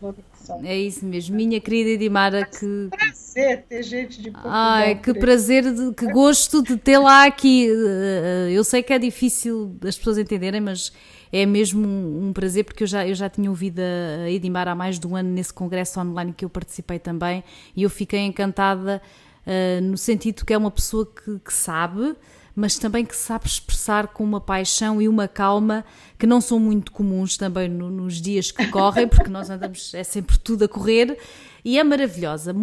É 0.64 0.76
isso 0.76 1.06
mesmo. 1.06 1.36
Minha 1.36 1.62
querida 1.62 1.92
Edimara, 1.92 2.46
que. 2.46 2.90
prazer 2.90 3.64
ter 3.70 3.84
gente 3.84 4.22
de 4.22 4.32
Portugal. 4.32 4.52
Ai, 4.52 4.96
que 5.00 5.14
prazer, 5.14 5.72
de, 5.72 5.94
que 5.94 6.12
gosto 6.12 6.64
de 6.64 6.76
tê-la 6.78 7.26
aqui. 7.26 7.70
Eh, 7.70 8.50
eu 8.52 8.64
sei 8.64 8.82
que 8.82 8.92
é 8.92 8.98
difícil 8.98 9.78
as 9.88 9.96
pessoas 9.98 10.18
entenderem, 10.18 10.60
mas 10.60 10.92
é 11.32 11.46
mesmo 11.46 11.88
um 11.88 12.34
prazer, 12.34 12.66
porque 12.66 12.84
eu 12.84 12.88
já, 12.88 13.08
eu 13.08 13.14
já 13.14 13.30
tinha 13.30 13.50
ouvido 13.50 13.80
a 13.80 14.30
Edimara 14.30 14.72
há 14.72 14.76
mais 14.76 15.00
de 15.00 15.06
um 15.06 15.16
ano 15.16 15.30
nesse 15.30 15.54
congresso 15.54 16.00
online 16.00 16.34
que 16.34 16.44
eu 16.44 16.50
participei 16.50 16.98
também 16.98 17.44
e 17.76 17.84
eu 17.84 17.90
fiquei 17.90 18.22
encantada 18.22 19.02
uh, 19.46 19.82
no 19.82 19.98
sentido 19.98 20.46
que 20.46 20.54
é 20.54 20.58
uma 20.58 20.72
pessoa 20.72 21.06
que, 21.06 21.40
que 21.40 21.54
sabe 21.54 22.16
mas 22.56 22.78
também 22.78 23.04
que 23.04 23.16
sabe 23.16 23.48
expressar 23.48 24.08
com 24.08 24.24
uma 24.24 24.40
paixão 24.40 25.02
e 25.02 25.10
uma 25.10 25.28
calma 25.28 25.84
que 26.18 26.26
não 26.26 26.40
são 26.40 26.58
muito 26.58 26.92
comuns 26.92 27.36
também 27.36 27.68
no, 27.68 27.92
nos 27.92 28.22
dias 28.22 28.52
que 28.52 28.66
correm, 28.68 29.08
porque 29.08 29.30
nós 29.30 29.50
andamos, 29.50 29.94
é 29.94 30.04
sempre 30.04 30.38
tudo 30.38 30.64
a 30.64 30.68
correr, 30.68 31.18
e 31.66 31.78
é 31.78 31.84
maravilhosa. 31.84 32.56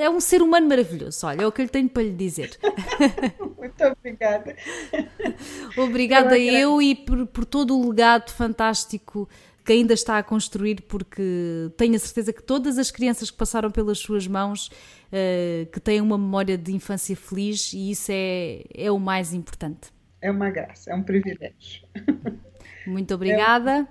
É 0.00 0.10
um 0.10 0.20
ser 0.20 0.42
humano 0.42 0.68
maravilhoso, 0.68 1.26
olha, 1.26 1.42
é 1.42 1.46
o 1.46 1.52
que 1.52 1.60
eu 1.60 1.64
lhe 1.64 1.70
tenho 1.70 1.88
para 1.88 2.02
lhe 2.02 2.10
dizer. 2.10 2.58
Muito 3.56 3.84
obrigada. 3.84 4.56
Obrigada 5.76 6.38
eu, 6.38 6.72
eu 6.72 6.82
e 6.82 6.94
por, 6.94 7.26
por 7.26 7.44
todo 7.44 7.78
o 7.78 7.88
legado 7.88 8.30
fantástico 8.30 9.28
que 9.64 9.72
ainda 9.72 9.94
está 9.94 10.16
a 10.18 10.22
construir, 10.22 10.82
porque 10.82 11.70
tenho 11.76 11.96
a 11.96 11.98
certeza 11.98 12.32
que 12.32 12.42
todas 12.42 12.78
as 12.78 12.92
crianças 12.92 13.32
que 13.32 13.36
passaram 13.36 13.68
pelas 13.68 13.98
suas 13.98 14.26
mãos 14.26 14.70
uh, 15.08 15.66
que 15.70 15.80
têm 15.80 16.00
uma 16.00 16.18
memória 16.18 16.56
de 16.56 16.72
infância 16.72 17.16
feliz 17.16 17.72
e 17.72 17.90
isso 17.90 18.10
é, 18.12 18.62
é 18.74 18.90
o 18.90 18.98
mais 18.98 19.32
importante. 19.32 19.92
É 20.20 20.30
uma 20.30 20.50
graça, 20.50 20.90
é 20.90 20.94
um 20.94 21.02
privilégio. 21.02 21.86
Muito 22.86 23.14
obrigada 23.14 23.80
é... 23.80 23.86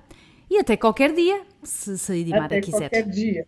e 0.49 0.57
até 0.57 0.75
qualquer 0.77 1.13
dia, 1.13 1.43
se, 1.63 1.97
se 1.97 2.11
a 2.11 2.15
Edimara 2.15 2.45
até 2.45 2.61
quiser. 2.61 2.89
Qualquer 2.89 3.09
dia. 3.09 3.47